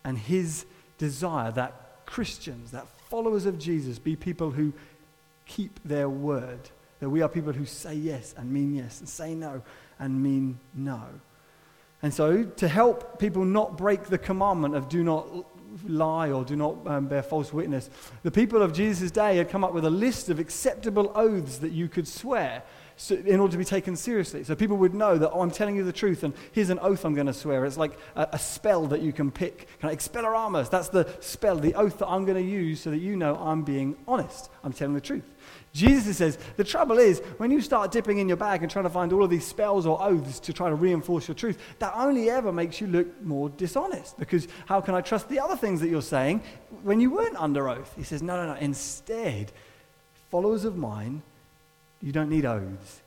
and 0.05 0.19
his 0.19 0.67
desire 0.99 1.51
that 1.53 2.05
Christians, 2.05 2.71
that 2.73 2.87
followers 3.09 3.47
of 3.47 3.59
Jesus, 3.59 3.99
be 3.99 4.15
people 4.15 4.51
who 4.51 4.75
keep 5.47 5.81
their 5.85 6.09
word. 6.09 6.61
That 7.01 7.09
we 7.09 7.23
are 7.23 7.29
people 7.29 7.55
who 7.55 7.65
say 7.65 7.95
yes 7.95 8.35
and 8.37 8.53
mean 8.53 8.75
yes, 8.75 9.01
and 9.01 9.09
say 9.09 9.35
no 9.35 9.63
and 9.99 10.23
mean 10.23 10.59
no. 10.75 11.03
And 12.03 12.13
so, 12.13 12.45
to 12.45 12.69
help 12.69 13.19
people 13.19 13.47
not 13.47 13.79
break 13.79 14.05
the 14.05 14.19
commandment 14.19 14.75
of 14.75 14.91
do 14.91 15.03
not 15.03 15.27
lie 15.89 16.31
or 16.31 16.45
do 16.45 16.57
not 16.57 16.87
um, 16.87 17.07
bear 17.07 17.23
false 17.23 17.55
witness, 17.55 17.89
the 18.23 18.31
people 18.31 18.61
of 18.61 18.75
Jesus' 18.75 19.11
day 19.11 19.39
had 19.39 19.49
come 19.49 19.65
up 19.65 19.73
with 19.73 19.87
a 19.87 19.91
list 19.91 20.29
of 20.29 20.39
acceptable 20.39 21.11
oaths 21.15 21.59
that 21.59 21.73
you 21.73 21.89
could 21.89 22.07
swear 22.07 22.63
in 23.11 23.41
order 23.41 23.53
to 23.53 23.59
be 23.59 23.65
taken 23.65 23.97
seriously. 23.97 24.45
So 24.45 24.55
people 24.55 24.77
would 24.77 24.95
know 24.95 25.19
that, 25.19 25.31
oh, 25.31 25.41
I'm 25.41 25.51
telling 25.51 25.77
you 25.77 25.85
the 25.85 25.93
truth, 25.93 26.23
and 26.23 26.33
here's 26.53 26.71
an 26.71 26.79
oath 26.81 27.05
I'm 27.05 27.15
going 27.15 27.27
to 27.27 27.35
swear. 27.35 27.65
It's 27.65 27.77
like 27.77 27.99
a, 28.15 28.29
a 28.33 28.39
spell 28.39 28.87
that 28.87 29.03
you 29.03 29.13
can 29.13 29.31
pick. 29.31 29.69
Kind 29.81 29.93
of 29.93 29.99
expelliarmus, 29.99 30.71
that's 30.71 30.89
the 30.89 31.09
spell, 31.21 31.57
the 31.57 31.75
oath 31.75 31.99
that 31.99 32.09
I'm 32.09 32.25
going 32.25 32.43
to 32.43 32.51
use 32.51 32.81
so 32.81 32.91
that 32.91 32.99
you 32.99 33.17
know 33.17 33.37
I'm 33.37 33.63
being 33.63 33.97
honest. 34.07 34.51
I'm 34.63 34.73
telling 34.73 34.95
the 34.95 35.01
truth. 35.01 35.25
Jesus 35.73 36.19
says, 36.19 36.39
the 36.57 36.63
trouble 36.63 36.99
is, 36.99 37.19
when 37.39 37.51
you 37.51 37.61
start 37.61 37.91
dipping 37.91 38.19
in 38.19 38.29
your 38.29 38.37
bag 38.37 38.63
and 38.63 38.71
trying 38.71 38.85
to 38.85 38.91
find 38.91 39.13
all 39.13 39.25
of 39.25 39.31
these 39.31 39.45
spells 39.45 39.87
or 39.87 40.01
oaths 40.01 40.39
to 40.41 40.53
try 40.53 40.69
to 40.69 40.77
reinforce 40.77 41.27
your 41.27 41.35
truth, 41.35 41.59
that 41.81 41.93
only 41.97 42.31
ever 42.31 42.53
makes 42.53 42.81
you 42.81 42.87
look 42.87 43.23
more 43.23 43.49
dishonest. 43.51 44.17
Because 44.17 44.47
how 44.67 44.81
can 44.81 44.95
I 44.95 45.01
trust 45.01 45.29
the 45.29 45.41
other 45.41 45.57
things 45.57 45.81
that 45.81 45.89
you're 45.89 46.01
saying 46.01 46.43
when 46.85 47.01
you 47.01 47.11
weren't 47.11 47.37
under 47.37 47.69
oath? 47.69 47.93
He 47.97 48.05
says, 48.05 48.23
no, 48.23 48.37
no, 48.37 48.55
no. 48.55 48.61
Instead, 48.61 49.51
followers 50.31 50.65
of 50.65 50.77
mine 50.77 51.23
you 52.05 52.13
don't 52.13 52.29
need 52.29 52.45
oaths. 52.45 53.01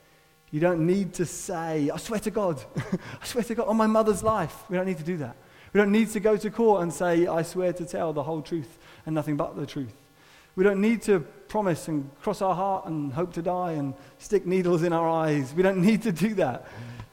You 0.49 0.59
don't 0.59 0.87
need 0.87 1.13
to 1.15 1.25
say, 1.25 1.91
I 1.93 1.97
swear 1.97 2.19
to 2.21 2.31
God, 2.31 2.59
I 3.21 3.25
swear 3.25 3.43
to 3.43 3.53
God, 3.53 3.67
on 3.67 3.77
my 3.77 3.85
mother's 3.85 4.23
life. 4.23 4.63
We 4.69 4.75
don't 4.75 4.87
need 4.87 4.97
to 4.97 5.03
do 5.03 5.17
that. 5.17 5.35
We 5.71 5.77
don't 5.77 5.91
need 5.91 6.09
to 6.09 6.19
go 6.19 6.35
to 6.35 6.49
court 6.49 6.81
and 6.81 6.91
say, 6.91 7.27
I 7.27 7.43
swear 7.43 7.73
to 7.73 7.85
tell 7.85 8.11
the 8.11 8.23
whole 8.23 8.41
truth 8.41 8.79
and 9.05 9.13
nothing 9.13 9.37
but 9.37 9.55
the 9.55 9.67
truth. 9.67 9.93
We 10.55 10.63
don't 10.63 10.81
need 10.81 11.03
to 11.03 11.19
promise 11.19 11.87
and 11.87 12.09
cross 12.23 12.41
our 12.41 12.55
heart 12.55 12.87
and 12.87 13.13
hope 13.13 13.33
to 13.33 13.43
die 13.43 13.73
and 13.73 13.93
stick 14.17 14.47
needles 14.47 14.81
in 14.81 14.93
our 14.93 15.07
eyes. 15.07 15.53
We 15.53 15.61
don't 15.61 15.81
need 15.81 16.01
to 16.01 16.11
do 16.11 16.33
that. 16.35 16.65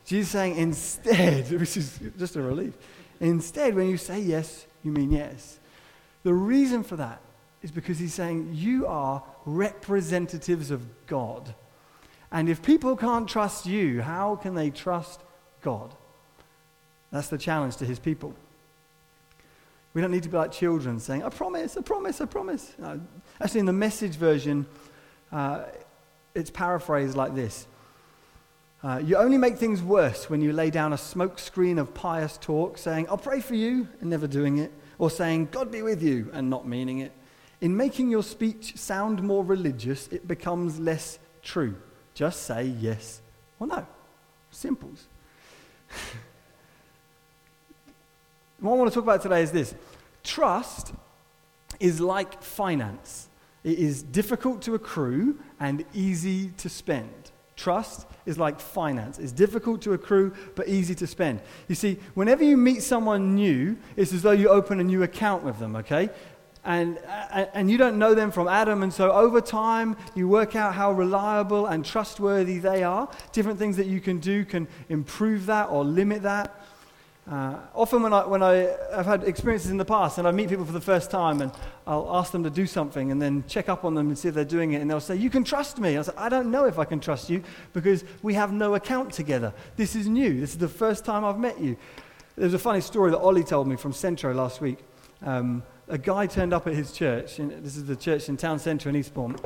Jesus 0.07 0.33
saying, 0.33 0.57
instead, 0.57 1.51
which 1.61 1.77
is 1.77 2.01
just 2.19 2.37
a 2.37 2.41
relief, 2.41 2.73
instead, 3.21 3.75
when 3.75 3.91
you 3.91 3.99
say 3.99 4.21
yes, 4.21 4.67
you 4.83 4.91
mean 4.91 5.13
yes. 5.13 5.59
The 6.23 6.33
reason 6.33 6.83
for 6.83 6.97
that 6.97 7.21
is 7.61 7.71
because 7.71 7.99
he's 7.99 8.15
saying, 8.15 8.53
you 8.55 8.87
are 8.87 9.23
representatives 9.45 10.71
of 10.71 11.07
God. 11.07 11.55
And 12.33 12.49
if 12.49 12.63
people 12.63 12.97
can't 12.97 13.29
trust 13.29 13.67
you, 13.67 14.03
how 14.03 14.37
can 14.37 14.55
they 14.55 14.71
trust 14.71 15.21
God? 15.63 15.95
That's 17.11 17.29
the 17.29 17.39
challenge 17.39 17.77
to 17.77 17.85
his 17.85 17.99
people. 17.99 18.35
We 19.95 20.01
don't 20.01 20.11
need 20.11 20.25
to 20.25 20.29
be 20.29 20.37
like 20.37 20.51
children 20.51 20.99
saying, 20.99 21.23
I 21.23 21.29
promise, 21.29 21.77
I 21.77 21.83
promise, 21.83 22.21
I 22.21 22.25
promise. 22.25 22.73
No. 22.79 23.01
Actually, 23.41 23.61
in 23.61 23.67
the 23.67 23.73
message 23.73 24.17
version, 24.17 24.67
uh, 25.31 25.63
it's 26.35 26.51
paraphrased 26.51 27.17
like 27.17 27.35
this 27.35 27.67
Uh, 28.83 29.01
you 29.03 29.17
only 29.17 29.39
make 29.39 29.57
things 29.57 29.81
worse 29.81 30.29
when 30.29 30.43
you 30.43 30.53
lay 30.53 30.71
down 30.71 30.93
a 30.93 30.97
smokescreen 30.97 31.79
of 31.79 31.95
pious 31.95 32.37
talk 32.37 32.77
saying, 32.77 33.07
I'll 33.09 33.17
pray 33.17 33.41
for 33.41 33.55
you, 33.55 33.89
and 34.01 34.11
never 34.11 34.27
doing 34.27 34.59
it, 34.59 34.73
or 34.99 35.11
saying, 35.11 35.49
God 35.53 35.71
be 35.71 35.83
with 35.83 36.03
you, 36.03 36.31
and 36.33 36.51
not 36.51 36.67
meaning 36.67 36.99
it. 36.99 37.13
In 37.61 37.77
making 37.77 38.11
your 38.11 38.25
speech 38.25 38.77
sound 38.77 39.23
more 39.23 39.45
religious, 39.45 40.09
it 40.09 40.27
becomes 40.27 40.81
less 40.81 41.19
true. 41.43 41.77
Just 42.15 42.43
say 42.45 42.65
yes 42.65 43.21
or 43.59 43.67
no. 43.67 43.87
Simples. 44.51 45.07
what 48.61 48.73
I 48.73 48.75
want 48.77 48.91
to 48.91 48.95
talk 48.95 49.05
about 49.05 49.21
today 49.23 49.43
is 49.43 49.51
this 49.51 49.75
trust 50.23 50.93
is 51.81 52.01
like 52.01 52.43
finance, 52.43 53.29
it 53.65 53.79
is 53.79 54.03
difficult 54.03 54.63
to 54.63 54.75
accrue 54.75 55.39
and 55.59 55.85
easy 55.93 56.51
to 56.59 56.69
spend. 56.69 57.11
Trust 57.57 58.07
is 58.27 58.37
like 58.37 58.59
finance. 58.59 59.19
It's 59.19 59.33
difficult 59.33 59.81
to 59.83 59.93
accrue, 59.93 60.35
but 60.57 60.69
easy 60.69 60.95
to 60.97 61.07
spend. 61.07 61.41
You 61.69 61.75
see, 61.75 61.99
whenever 62.15 62.43
you 62.43 62.57
meet 62.57 62.83
someone 62.83 63.35
new, 63.37 63.77
it's 63.97 64.13
as 64.13 64.23
though 64.23 64.33
you 64.33 64.49
open 64.49 64.81
a 64.81 64.85
new 64.85 65.03
account 65.05 65.45
with 65.45 65.59
them, 65.59 65.77
okay? 65.77 66.11
And, 66.65 66.99
and 67.53 67.71
you 67.71 67.77
don't 67.77 67.99
know 67.99 68.15
them 68.15 68.31
from 68.31 68.49
Adam, 68.49 68.83
and 68.83 68.93
so 68.93 69.13
over 69.13 69.43
time, 69.43 69.97
you 70.15 70.27
work 70.27 70.57
out 70.57 70.75
how 70.75 70.93
reliable 70.93 71.67
and 71.67 71.85
trustworthy 71.85 72.59
they 72.59 72.83
are. 72.83 73.09
Different 73.33 73.59
things 73.59 73.77
that 73.77 73.87
you 73.87 74.01
can 74.01 74.19
do 74.19 74.47
can 74.47 74.67
improve 74.89 75.45
that 75.47 75.69
or 75.69 75.85
limit 75.85 76.23
that. 76.23 76.65
Uh, 77.31 77.57
often, 77.75 78.03
when, 78.03 78.13
I, 78.13 78.27
when 78.27 78.43
I, 78.43 78.75
I've 78.93 79.07
had 79.07 79.25
experiences 79.25 79.71
in 79.71 79.79
the 79.79 79.85
past 79.85 80.19
and 80.19 80.29
I 80.29 80.31
meet 80.31 80.51
people 80.51 80.67
for 80.67 80.73
the 80.73 80.81
first 80.81 81.11
time 81.11 81.41
and 81.41 81.51
I'll 81.87 82.17
ask 82.17 82.33
them 82.33 82.45
to 82.45 82.51
do 82.51 82.67
something 82.67 83.11
and 83.11 83.21
then 83.21 83.45
check 83.47 83.71
up 83.71 83.83
on 83.87 83.95
them 83.95 84.09
and 84.09 84.19
see 84.19 84.29
if 84.29 84.35
they're 84.35 84.45
doing 84.45 84.73
it, 84.73 84.83
and 84.83 84.91
they'll 84.91 85.01
say, 85.01 85.17
You 85.17 85.31
can 85.31 85.45
trust 85.45 85.79
me. 85.79 85.99
I 85.99 86.03
say, 86.03 86.13
I 86.17 86.29
don't 86.29 86.51
know 86.51 86.67
if 86.67 86.79
I 86.79 86.85
can 86.85 87.01
trust 87.01 87.29
you 87.29 87.43
because 87.73 88.05
we 88.23 88.35
have 88.35 88.53
no 88.53 88.75
account 88.75 89.13
together. 89.13 89.53
This 89.77 89.97
is 89.97 90.07
new. 90.07 90.41
This 90.41 90.51
is 90.51 90.59
the 90.59 90.69
first 90.69 91.05
time 91.05 91.25
I've 91.25 91.39
met 91.39 91.61
you. 91.61 91.77
There's 92.37 92.55
a 92.55 92.59
funny 92.59 92.81
story 92.81 93.11
that 93.11 93.19
Ollie 93.19 93.45
told 93.45 93.69
me 93.69 93.77
from 93.77 93.93
Centro 93.93 94.35
last 94.35 94.61
week. 94.61 94.79
Um, 95.23 95.63
a 95.89 95.99
guy 95.99 96.27
turned 96.27 96.53
up 96.53 96.67
at 96.67 96.75
his 96.75 96.93
church, 96.93 97.37
this 97.37 97.77
is 97.77 97.85
the 97.85 97.97
church 97.97 98.29
in 98.29 98.37
town 98.37 98.59
centre 98.59 98.89
in 98.89 98.97
Eastbourne. 98.97 99.37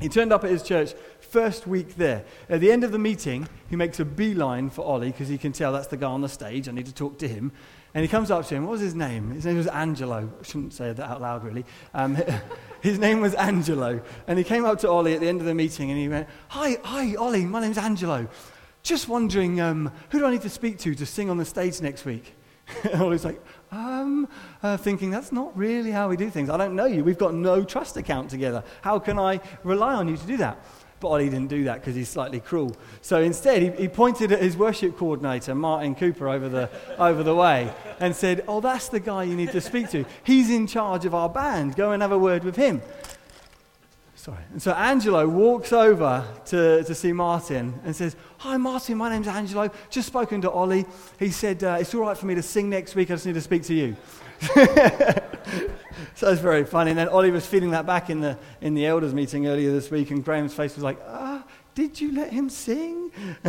He 0.00 0.08
turned 0.08 0.32
up 0.32 0.42
at 0.42 0.50
his 0.50 0.62
church 0.62 0.92
first 1.20 1.66
week 1.66 1.96
there. 1.96 2.24
At 2.48 2.60
the 2.60 2.72
end 2.72 2.82
of 2.82 2.90
the 2.90 2.98
meeting, 2.98 3.48
he 3.70 3.76
makes 3.76 4.00
a 4.00 4.04
beeline 4.04 4.68
for 4.70 4.84
Ollie 4.84 5.12
because 5.12 5.28
he 5.28 5.38
can 5.38 5.52
tell 5.52 5.72
that's 5.72 5.86
the 5.86 5.96
guy 5.96 6.08
on 6.08 6.20
the 6.20 6.28
stage. 6.28 6.68
I 6.68 6.72
need 6.72 6.86
to 6.86 6.94
talk 6.94 7.18
to 7.18 7.28
him. 7.28 7.52
And 7.94 8.02
he 8.02 8.08
comes 8.08 8.32
up 8.32 8.44
to 8.46 8.56
him. 8.56 8.64
What 8.64 8.72
was 8.72 8.80
his 8.80 8.96
name? 8.96 9.30
His 9.30 9.46
name 9.46 9.56
was 9.56 9.68
Angelo. 9.68 10.28
I 10.40 10.42
shouldn't 10.42 10.72
say 10.72 10.92
that 10.92 11.08
out 11.08 11.20
loud, 11.20 11.44
really. 11.44 11.64
Um, 11.94 12.18
his 12.80 12.98
name 12.98 13.20
was 13.20 13.34
Angelo. 13.34 14.02
And 14.26 14.36
he 14.36 14.44
came 14.44 14.64
up 14.64 14.80
to 14.80 14.90
Ollie 14.90 15.14
at 15.14 15.20
the 15.20 15.28
end 15.28 15.40
of 15.40 15.46
the 15.46 15.54
meeting 15.54 15.90
and 15.90 15.98
he 15.98 16.08
went, 16.08 16.28
Hi, 16.48 16.76
hi, 16.82 17.14
Ollie, 17.14 17.44
my 17.44 17.60
name's 17.60 17.78
Angelo. 17.78 18.26
Just 18.82 19.08
wondering, 19.08 19.60
um, 19.60 19.92
who 20.10 20.18
do 20.18 20.26
I 20.26 20.32
need 20.32 20.42
to 20.42 20.50
speak 20.50 20.78
to 20.80 20.94
to 20.96 21.06
sing 21.06 21.30
on 21.30 21.38
the 21.38 21.44
stage 21.44 21.80
next 21.80 22.04
week? 22.04 22.34
and 22.92 23.00
Ollie's 23.00 23.24
like, 23.24 23.40
um, 23.74 24.28
uh, 24.62 24.76
thinking 24.76 25.10
that's 25.10 25.32
not 25.32 25.56
really 25.56 25.90
how 25.90 26.08
we 26.08 26.16
do 26.16 26.30
things. 26.30 26.48
I 26.48 26.56
don't 26.56 26.76
know 26.76 26.86
you. 26.86 27.04
We've 27.04 27.18
got 27.18 27.34
no 27.34 27.64
trust 27.64 27.96
account 27.96 28.30
together. 28.30 28.62
How 28.82 28.98
can 28.98 29.18
I 29.18 29.40
rely 29.62 29.94
on 29.94 30.08
you 30.08 30.16
to 30.16 30.26
do 30.26 30.36
that? 30.38 30.58
But 31.00 31.08
Ollie 31.08 31.28
didn't 31.28 31.48
do 31.48 31.64
that 31.64 31.80
because 31.80 31.94
he's 31.94 32.08
slightly 32.08 32.40
cruel. 32.40 32.74
So 33.02 33.20
instead, 33.20 33.60
he, 33.60 33.70
he, 33.82 33.88
pointed 33.88 34.32
at 34.32 34.40
his 34.40 34.56
worship 34.56 34.96
coordinator, 34.96 35.54
Martin 35.54 35.94
Cooper, 35.94 36.28
over 36.28 36.48
the, 36.48 36.70
over 36.98 37.22
the 37.22 37.34
way 37.34 37.70
and 38.00 38.14
said, 38.14 38.44
Oh, 38.48 38.60
that's 38.60 38.88
the 38.88 39.00
guy 39.00 39.24
you 39.24 39.36
need 39.36 39.52
to 39.52 39.60
speak 39.60 39.90
to. 39.90 40.04
He's 40.22 40.50
in 40.50 40.66
charge 40.66 41.04
of 41.04 41.14
our 41.14 41.28
band. 41.28 41.76
Go 41.76 41.90
and 41.90 42.00
have 42.00 42.12
a 42.12 42.18
word 42.18 42.44
with 42.44 42.56
him. 42.56 42.80
Sorry. 44.24 44.38
And 44.52 44.62
so 44.62 44.72
Angelo 44.72 45.28
walks 45.28 45.70
over 45.70 46.26
to, 46.46 46.82
to 46.82 46.94
see 46.94 47.12
Martin 47.12 47.78
and 47.84 47.94
says, 47.94 48.16
Hi, 48.38 48.56
Martin, 48.56 48.96
my 48.96 49.10
name's 49.10 49.28
Angelo. 49.28 49.70
Just 49.90 50.06
spoken 50.06 50.40
to 50.40 50.50
Ollie. 50.50 50.86
He 51.18 51.28
said, 51.28 51.62
uh, 51.62 51.76
It's 51.78 51.94
all 51.94 52.00
right 52.00 52.16
for 52.16 52.24
me 52.24 52.34
to 52.34 52.42
sing 52.42 52.70
next 52.70 52.94
week. 52.94 53.10
I 53.10 53.16
just 53.16 53.26
need 53.26 53.34
to 53.34 53.42
speak 53.42 53.64
to 53.64 53.74
you. 53.74 53.94
so 56.14 56.30
it's 56.30 56.40
very 56.40 56.64
funny. 56.64 56.92
And 56.92 56.98
then 56.98 57.08
Ollie 57.10 57.32
was 57.32 57.44
feeding 57.44 57.72
that 57.72 57.84
back 57.84 58.08
in 58.08 58.22
the, 58.22 58.38
in 58.62 58.72
the 58.72 58.86
elders 58.86 59.12
meeting 59.12 59.46
earlier 59.46 59.70
this 59.72 59.90
week, 59.90 60.10
and 60.10 60.24
Graham's 60.24 60.54
face 60.54 60.74
was 60.74 60.84
like, 60.84 60.98
Ah, 61.06 61.44
did 61.74 62.00
you 62.00 62.14
let 62.14 62.32
him 62.32 62.48
sing? 62.48 63.10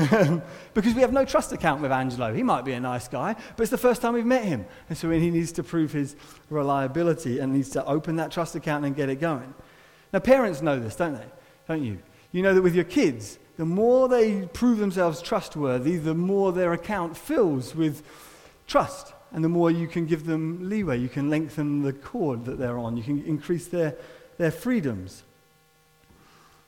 because 0.73 0.93
we 0.93 0.99
have 0.99 1.13
no 1.13 1.23
trust 1.23 1.53
account 1.53 1.81
with 1.81 1.93
Angelo. 1.93 2.33
He 2.33 2.43
might 2.43 2.65
be 2.65 2.73
a 2.73 2.81
nice 2.81 3.07
guy, 3.07 3.33
but 3.55 3.63
it's 3.63 3.71
the 3.71 3.77
first 3.77 4.01
time 4.01 4.13
we've 4.13 4.25
met 4.25 4.43
him. 4.43 4.65
And 4.89 4.97
so 4.97 5.09
he 5.09 5.29
needs 5.29 5.53
to 5.53 5.63
prove 5.63 5.93
his 5.93 6.17
reliability 6.49 7.39
and 7.39 7.53
needs 7.53 7.69
to 7.69 7.85
open 7.85 8.17
that 8.17 8.29
trust 8.29 8.55
account 8.55 8.83
and 8.83 8.93
get 8.93 9.07
it 9.07 9.21
going. 9.21 9.53
Now, 10.15 10.19
parents 10.19 10.61
know 10.61 10.79
this, 10.79 10.95
don't 10.95 11.15
they? 11.15 11.25
Don't 11.67 11.83
you? 11.83 11.99
You 12.31 12.41
know 12.41 12.53
that 12.53 12.61
with 12.61 12.73
your 12.73 12.85
kids, 12.85 13.37
the 13.57 13.65
more 13.65 14.07
they 14.07 14.43
prove 14.53 14.77
themselves 14.77 15.21
trustworthy, 15.21 15.97
the 15.97 16.13
more 16.13 16.53
their 16.53 16.71
account 16.71 17.17
fills 17.17 17.75
with 17.75 18.01
trust. 18.65 19.11
And 19.33 19.43
the 19.43 19.49
more 19.49 19.69
you 19.69 19.89
can 19.89 20.05
give 20.05 20.25
them 20.25 20.69
leeway, 20.69 20.99
you 20.99 21.09
can 21.09 21.29
lengthen 21.29 21.81
the 21.81 21.91
cord 21.91 22.45
that 22.45 22.57
they're 22.57 22.77
on, 22.77 22.95
you 22.95 23.03
can 23.03 23.25
increase 23.25 23.67
their, 23.67 23.93
their 24.37 24.51
freedoms. 24.51 25.23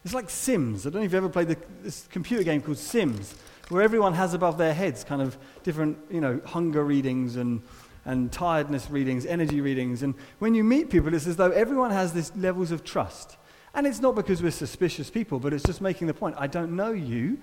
It's 0.04 0.14
like 0.14 0.30
Sims. 0.30 0.86
I 0.86 0.90
don't 0.90 0.96
know 0.96 1.06
if 1.06 1.14
you've 1.14 1.24
ever 1.24 1.30
played 1.30 1.48
the, 1.48 1.58
this 1.84 2.06
computer 2.12 2.44
game 2.44 2.62
called 2.62 2.78
Sims, 2.78 3.34
where 3.70 3.82
everyone 3.82 4.14
has 4.16 4.34
above 4.34 4.58
their 4.58 4.74
heads 4.74 5.06
kind 5.06 5.22
of 5.22 5.38
different, 5.64 5.98
you 6.12 6.20
know, 6.20 6.42
hunger 6.46 6.84
readings 6.84 7.38
and 7.38 7.62
and 8.08 8.32
tiredness 8.32 8.90
readings, 8.90 9.26
energy 9.26 9.60
readings. 9.60 10.02
And 10.02 10.16
when 10.40 10.56
you 10.56 10.64
meet 10.64 10.90
people, 10.90 11.14
it's 11.14 11.28
as 11.28 11.36
though 11.36 11.52
everyone 11.52 11.92
has 11.92 12.14
these 12.14 12.36
levels 12.38 12.72
of 12.72 12.86
trust. 12.86 13.36
And 13.74 13.86
it's 13.86 14.00
not 14.00 14.16
because 14.16 14.42
we're 14.42 14.52
suspicious 14.52 15.10
people, 15.12 15.40
but 15.40 15.54
it's 15.54 15.64
just 15.64 15.82
making 15.82 16.08
the 16.08 16.14
point 16.14 16.36
I 16.40 16.48
don't 16.48 16.76
know 16.76 16.92
you. 16.92 17.38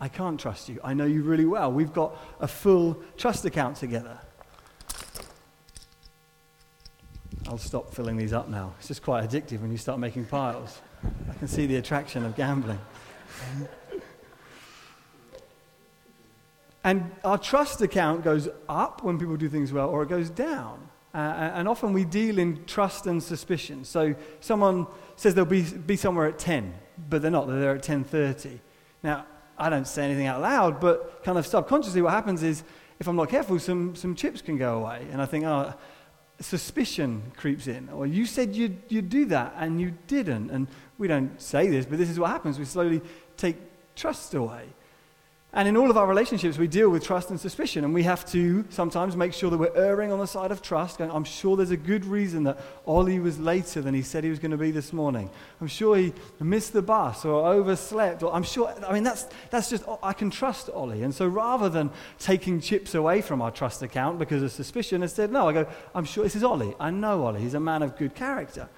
I 0.00 0.08
can't 0.08 0.40
trust 0.40 0.70
you. 0.70 0.80
I 0.82 0.94
know 0.94 1.04
you 1.04 1.22
really 1.22 1.44
well. 1.44 1.70
We've 1.70 1.92
got 1.92 2.16
a 2.40 2.48
full 2.48 2.98
trust 3.18 3.44
account 3.44 3.76
together. 3.76 4.18
I'll 7.46 7.58
stop 7.58 7.92
filling 7.92 8.16
these 8.16 8.32
up 8.32 8.48
now. 8.48 8.72
It's 8.78 8.88
just 8.88 9.02
quite 9.02 9.28
addictive 9.28 9.60
when 9.60 9.70
you 9.70 9.78
start 9.78 10.00
making 10.00 10.24
piles. 10.24 10.80
I 11.30 11.34
can 11.34 11.46
see 11.46 11.66
the 11.66 11.76
attraction 11.76 12.24
of 12.24 12.34
gambling. 12.36 12.80
And 16.86 17.10
our 17.24 17.36
trust 17.36 17.80
account 17.80 18.22
goes 18.22 18.48
up 18.68 19.02
when 19.02 19.18
people 19.18 19.36
do 19.36 19.48
things 19.48 19.72
well, 19.72 19.88
or 19.88 20.04
it 20.04 20.08
goes 20.08 20.30
down. 20.30 20.88
Uh, 21.12 21.50
and 21.54 21.66
often 21.66 21.92
we 21.92 22.04
deal 22.04 22.38
in 22.38 22.64
trust 22.64 23.08
and 23.08 23.20
suspicion. 23.20 23.84
So 23.84 24.14
someone 24.38 24.86
says 25.16 25.34
they'll 25.34 25.44
be, 25.44 25.62
be 25.62 25.96
somewhere 25.96 26.28
at 26.28 26.38
10, 26.38 26.72
but 27.10 27.22
they're 27.22 27.30
not. 27.30 27.48
They're 27.48 27.58
there 27.58 27.74
at 27.74 27.82
10.30. 27.82 28.60
Now, 29.02 29.26
I 29.58 29.68
don't 29.68 29.88
say 29.88 30.04
anything 30.04 30.28
out 30.28 30.40
loud, 30.40 30.78
but 30.78 31.24
kind 31.24 31.36
of 31.36 31.44
subconsciously 31.44 32.02
what 32.02 32.12
happens 32.12 32.44
is 32.44 32.62
if 33.00 33.08
I'm 33.08 33.16
not 33.16 33.30
careful, 33.30 33.58
some, 33.58 33.96
some 33.96 34.14
chips 34.14 34.40
can 34.40 34.56
go 34.56 34.78
away. 34.78 35.08
And 35.10 35.20
I 35.20 35.26
think, 35.26 35.44
oh, 35.44 35.74
suspicion 36.38 37.32
creeps 37.36 37.66
in. 37.66 37.88
Or 37.88 38.06
you 38.06 38.26
said 38.26 38.54
you'd, 38.54 38.80
you'd 38.90 39.08
do 39.08 39.24
that, 39.24 39.54
and 39.58 39.80
you 39.80 39.92
didn't. 40.06 40.50
And 40.50 40.68
we 40.98 41.08
don't 41.08 41.42
say 41.42 41.68
this, 41.68 41.84
but 41.84 41.98
this 41.98 42.08
is 42.08 42.20
what 42.20 42.30
happens. 42.30 42.60
We 42.60 42.64
slowly 42.64 43.02
take 43.36 43.56
trust 43.96 44.34
away. 44.34 44.66
And 45.56 45.66
in 45.66 45.74
all 45.74 45.88
of 45.88 45.96
our 45.96 46.06
relationships, 46.06 46.58
we 46.58 46.68
deal 46.68 46.90
with 46.90 47.02
trust 47.02 47.30
and 47.30 47.40
suspicion, 47.40 47.82
and 47.82 47.94
we 47.94 48.02
have 48.02 48.26
to 48.26 48.62
sometimes 48.68 49.16
make 49.16 49.32
sure 49.32 49.48
that 49.48 49.56
we're 49.56 49.74
erring 49.74 50.12
on 50.12 50.18
the 50.18 50.26
side 50.26 50.50
of 50.50 50.60
trust. 50.60 50.98
Going, 50.98 51.10
I'm 51.10 51.24
sure 51.24 51.56
there's 51.56 51.70
a 51.70 51.78
good 51.78 52.04
reason 52.04 52.44
that 52.44 52.60
Ollie 52.84 53.20
was 53.20 53.38
later 53.38 53.80
than 53.80 53.94
he 53.94 54.02
said 54.02 54.22
he 54.22 54.28
was 54.28 54.38
going 54.38 54.50
to 54.50 54.58
be 54.58 54.70
this 54.70 54.92
morning. 54.92 55.30
I'm 55.62 55.66
sure 55.66 55.96
he 55.96 56.12
missed 56.40 56.74
the 56.74 56.82
bus 56.82 57.24
or 57.24 57.50
overslept. 57.50 58.22
Or 58.22 58.34
I'm 58.34 58.42
sure, 58.42 58.70
I 58.86 58.92
mean, 58.92 59.02
that's, 59.02 59.28
that's 59.48 59.70
just, 59.70 59.84
I 60.02 60.12
can 60.12 60.28
trust 60.28 60.68
Ollie. 60.68 61.02
And 61.02 61.14
so 61.14 61.26
rather 61.26 61.70
than 61.70 61.88
taking 62.18 62.60
chips 62.60 62.94
away 62.94 63.22
from 63.22 63.40
our 63.40 63.50
trust 63.50 63.80
account 63.80 64.18
because 64.18 64.42
of 64.42 64.52
suspicion, 64.52 65.02
instead, 65.02 65.32
no, 65.32 65.48
I 65.48 65.54
go, 65.54 65.66
I'm 65.94 66.04
sure 66.04 66.24
this 66.24 66.36
is 66.36 66.44
Ollie. 66.44 66.74
I 66.78 66.90
know 66.90 67.24
Ollie. 67.24 67.40
He's 67.40 67.54
a 67.54 67.60
man 67.60 67.82
of 67.82 67.96
good 67.96 68.14
character. 68.14 68.68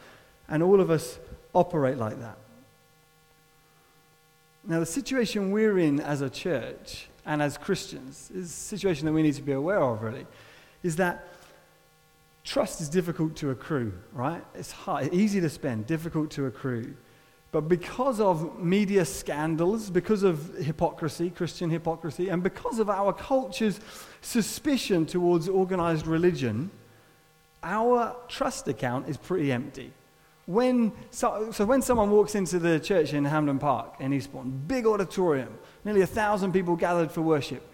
And 0.48 0.62
all 0.62 0.80
of 0.80 0.92
us 0.92 1.18
operate 1.52 1.98
like 1.98 2.20
that. 2.20 2.38
Now, 4.68 4.80
the 4.80 4.86
situation 4.86 5.50
we're 5.50 5.78
in 5.78 5.98
as 5.98 6.20
a 6.20 6.28
church 6.28 7.08
and 7.24 7.40
as 7.40 7.56
Christians 7.56 8.30
is 8.34 8.50
a 8.50 8.52
situation 8.52 9.06
that 9.06 9.12
we 9.12 9.22
need 9.22 9.34
to 9.36 9.42
be 9.42 9.52
aware 9.52 9.82
of, 9.82 10.02
really, 10.02 10.26
is 10.82 10.96
that 10.96 11.26
trust 12.44 12.82
is 12.82 12.90
difficult 12.90 13.34
to 13.36 13.48
accrue, 13.48 13.94
right? 14.12 14.44
It's 14.54 14.70
hard, 14.70 15.14
easy 15.14 15.40
to 15.40 15.48
spend, 15.48 15.86
difficult 15.86 16.30
to 16.32 16.44
accrue. 16.44 16.94
But 17.50 17.62
because 17.62 18.20
of 18.20 18.62
media 18.62 19.06
scandals, 19.06 19.88
because 19.88 20.22
of 20.22 20.54
hypocrisy, 20.58 21.30
Christian 21.30 21.70
hypocrisy, 21.70 22.28
and 22.28 22.42
because 22.42 22.78
of 22.78 22.90
our 22.90 23.14
culture's 23.14 23.80
suspicion 24.20 25.06
towards 25.06 25.48
organized 25.48 26.06
religion, 26.06 26.70
our 27.62 28.14
trust 28.28 28.68
account 28.68 29.08
is 29.08 29.16
pretty 29.16 29.50
empty 29.50 29.92
when, 30.48 30.92
so, 31.10 31.52
so, 31.52 31.66
when 31.66 31.82
someone 31.82 32.10
walks 32.10 32.34
into 32.34 32.58
the 32.58 32.80
church 32.80 33.12
in 33.12 33.26
Hampden 33.26 33.58
Park 33.58 33.96
in 34.00 34.14
Eastbourne, 34.14 34.62
big 34.66 34.86
auditorium, 34.86 35.58
nearly 35.84 36.00
a 36.00 36.06
thousand 36.06 36.52
people 36.52 36.74
gathered 36.74 37.12
for 37.12 37.20
worship. 37.20 37.70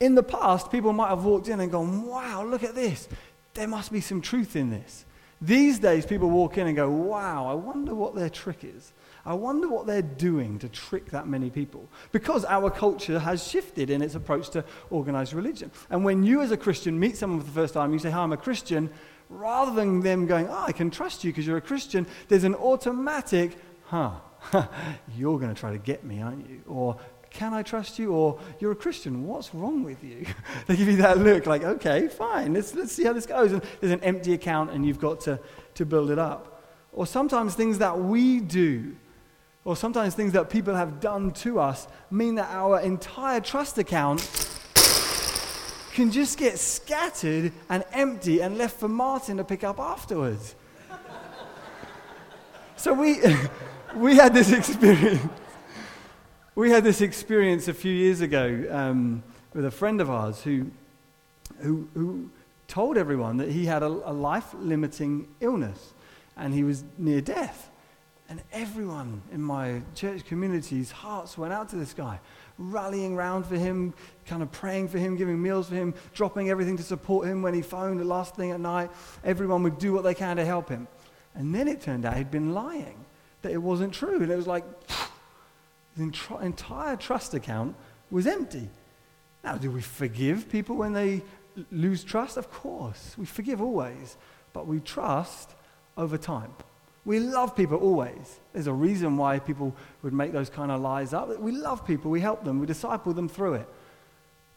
In 0.00 0.14
the 0.14 0.22
past, 0.22 0.72
people 0.72 0.94
might 0.94 1.10
have 1.10 1.24
walked 1.24 1.48
in 1.48 1.60
and 1.60 1.70
gone, 1.70 2.06
wow, 2.06 2.42
look 2.42 2.64
at 2.64 2.74
this. 2.74 3.10
There 3.52 3.68
must 3.68 3.92
be 3.92 4.00
some 4.00 4.22
truth 4.22 4.56
in 4.56 4.70
this. 4.70 5.04
These 5.42 5.80
days, 5.80 6.06
people 6.06 6.30
walk 6.30 6.56
in 6.56 6.66
and 6.66 6.74
go, 6.74 6.88
wow, 6.88 7.46
I 7.46 7.52
wonder 7.52 7.94
what 7.94 8.14
their 8.14 8.30
trick 8.30 8.64
is. 8.64 8.94
I 9.26 9.34
wonder 9.34 9.68
what 9.68 9.86
they're 9.86 10.00
doing 10.00 10.58
to 10.60 10.68
trick 10.70 11.10
that 11.10 11.28
many 11.28 11.50
people. 11.50 11.90
Because 12.10 12.46
our 12.46 12.70
culture 12.70 13.18
has 13.18 13.46
shifted 13.46 13.90
in 13.90 14.00
its 14.00 14.14
approach 14.14 14.48
to 14.50 14.64
organized 14.88 15.34
religion. 15.34 15.70
And 15.90 16.06
when 16.06 16.24
you, 16.24 16.40
as 16.40 16.52
a 16.52 16.56
Christian, 16.56 16.98
meet 16.98 17.18
someone 17.18 17.40
for 17.40 17.46
the 17.46 17.52
first 17.52 17.74
time, 17.74 17.92
you 17.92 17.98
say, 17.98 18.10
Hi, 18.10 18.22
I'm 18.22 18.32
a 18.32 18.38
Christian, 18.38 18.88
rather 19.38 19.72
than 19.72 20.00
them 20.00 20.26
going, 20.26 20.48
Oh, 20.48 20.64
I 20.66 20.72
can 20.72 20.90
trust 20.90 21.24
you 21.24 21.30
because 21.30 21.46
you're 21.46 21.56
a 21.56 21.62
Christian, 21.62 22.06
there's 22.28 22.44
an 22.44 22.54
automatic, 22.54 23.56
Huh, 23.86 24.12
you're 25.16 25.38
going 25.38 25.54
to 25.54 25.58
try 25.58 25.72
to 25.72 25.78
get 25.78 26.04
me, 26.04 26.22
aren't 26.22 26.48
you? 26.48 26.62
Or, 26.66 26.96
can 27.30 27.52
I 27.52 27.62
trust 27.62 27.98
you? 27.98 28.12
Or, 28.12 28.38
you're 28.60 28.72
a 28.72 28.76
Christian, 28.76 29.26
what's 29.26 29.54
wrong 29.54 29.82
with 29.82 30.04
you? 30.04 30.24
they 30.66 30.76
give 30.76 30.88
you 30.88 30.96
that 30.98 31.18
look 31.18 31.46
like, 31.46 31.64
okay, 31.64 32.08
fine, 32.08 32.54
let's, 32.54 32.74
let's 32.74 32.92
see 32.92 33.04
how 33.04 33.12
this 33.12 33.26
goes. 33.26 33.52
And 33.52 33.62
there's 33.80 33.92
an 33.92 34.02
empty 34.04 34.34
account 34.34 34.70
and 34.70 34.86
you've 34.86 35.00
got 35.00 35.20
to, 35.22 35.40
to 35.74 35.84
build 35.84 36.10
it 36.10 36.18
up. 36.18 36.62
Or 36.92 37.06
sometimes 37.06 37.54
things 37.54 37.78
that 37.78 37.98
we 37.98 38.40
do 38.40 38.94
or 39.64 39.76
sometimes 39.76 40.14
things 40.14 40.32
that 40.32 40.50
people 40.50 40.74
have 40.74 41.00
done 41.00 41.30
to 41.30 41.58
us 41.58 41.88
mean 42.10 42.34
that 42.34 42.50
our 42.50 42.80
entire 42.80 43.40
trust 43.40 43.78
account 43.78 44.20
can 45.94 46.10
just 46.10 46.36
get 46.38 46.58
scattered 46.58 47.52
and 47.70 47.84
empty 47.92 48.40
and 48.40 48.58
left 48.58 48.80
for 48.80 48.88
Martin 48.88 49.36
to 49.36 49.44
pick 49.44 49.62
up 49.62 49.78
afterwards. 49.78 50.56
so 52.76 52.92
we, 52.92 53.20
we 53.96 54.16
had 54.16 54.34
this 54.34 54.52
experience. 54.52 55.22
We 56.56 56.70
had 56.70 56.84
this 56.84 57.00
experience 57.00 57.68
a 57.68 57.74
few 57.74 57.92
years 57.92 58.20
ago 58.20 58.66
um, 58.70 59.22
with 59.54 59.64
a 59.64 59.70
friend 59.70 60.00
of 60.00 60.10
ours 60.10 60.42
who, 60.42 60.70
who, 61.60 61.88
who 61.94 62.30
told 62.68 62.96
everyone 62.96 63.36
that 63.36 63.50
he 63.50 63.66
had 63.66 63.82
a, 63.82 63.86
a 63.86 64.12
life 64.12 64.52
limiting 64.58 65.28
illness 65.40 65.92
and 66.36 66.54
he 66.54 66.64
was 66.64 66.84
near 66.98 67.20
death. 67.20 67.70
And 68.28 68.42
everyone 68.52 69.22
in 69.32 69.42
my 69.42 69.82
church 69.94 70.24
community's 70.24 70.90
hearts 70.90 71.36
went 71.36 71.52
out 71.52 71.68
to 71.70 71.76
this 71.76 71.92
guy, 71.92 72.20
rallying 72.56 73.16
round 73.16 73.44
for 73.44 73.56
him, 73.56 73.92
kind 74.26 74.42
of 74.42 74.50
praying 74.50 74.88
for 74.88 74.98
him, 74.98 75.16
giving 75.16 75.42
meals 75.42 75.68
for 75.68 75.74
him, 75.74 75.94
dropping 76.14 76.48
everything 76.48 76.76
to 76.78 76.82
support 76.82 77.28
him 77.28 77.42
when 77.42 77.52
he 77.52 77.60
phoned 77.60 78.00
the 78.00 78.04
last 78.04 78.34
thing 78.34 78.50
at 78.50 78.60
night. 78.60 78.90
Everyone 79.24 79.62
would 79.64 79.78
do 79.78 79.92
what 79.92 80.04
they 80.04 80.14
can 80.14 80.36
to 80.36 80.44
help 80.44 80.70
him. 80.70 80.88
And 81.34 81.54
then 81.54 81.68
it 81.68 81.82
turned 81.82 82.06
out 82.06 82.16
he'd 82.16 82.30
been 82.30 82.54
lying, 82.54 83.04
that 83.42 83.52
it 83.52 83.62
wasn't 83.62 83.92
true. 83.92 84.22
And 84.22 84.32
it 84.32 84.36
was 84.36 84.46
like 84.46 84.64
his 85.96 86.10
entire 86.40 86.96
trust 86.96 87.34
account 87.34 87.76
was 88.10 88.26
empty. 88.26 88.70
Now, 89.42 89.56
do 89.56 89.70
we 89.70 89.82
forgive 89.82 90.50
people 90.50 90.76
when 90.76 90.94
they 90.94 91.22
lose 91.70 92.02
trust? 92.02 92.38
Of 92.38 92.50
course. 92.50 93.14
We 93.18 93.26
forgive 93.26 93.60
always, 93.60 94.16
but 94.54 94.66
we 94.66 94.80
trust 94.80 95.50
over 95.98 96.16
time. 96.16 96.52
We 97.04 97.20
love 97.20 97.54
people 97.54 97.78
always. 97.78 98.40
There's 98.52 98.66
a 98.66 98.72
reason 98.72 99.16
why 99.16 99.38
people 99.38 99.74
would 100.02 100.14
make 100.14 100.32
those 100.32 100.48
kind 100.48 100.70
of 100.70 100.80
lies 100.80 101.12
up. 101.12 101.38
We 101.38 101.52
love 101.52 101.86
people, 101.86 102.10
we 102.10 102.20
help 102.20 102.44
them, 102.44 102.60
we 102.60 102.66
disciple 102.66 103.12
them 103.12 103.28
through 103.28 103.54
it. 103.54 103.68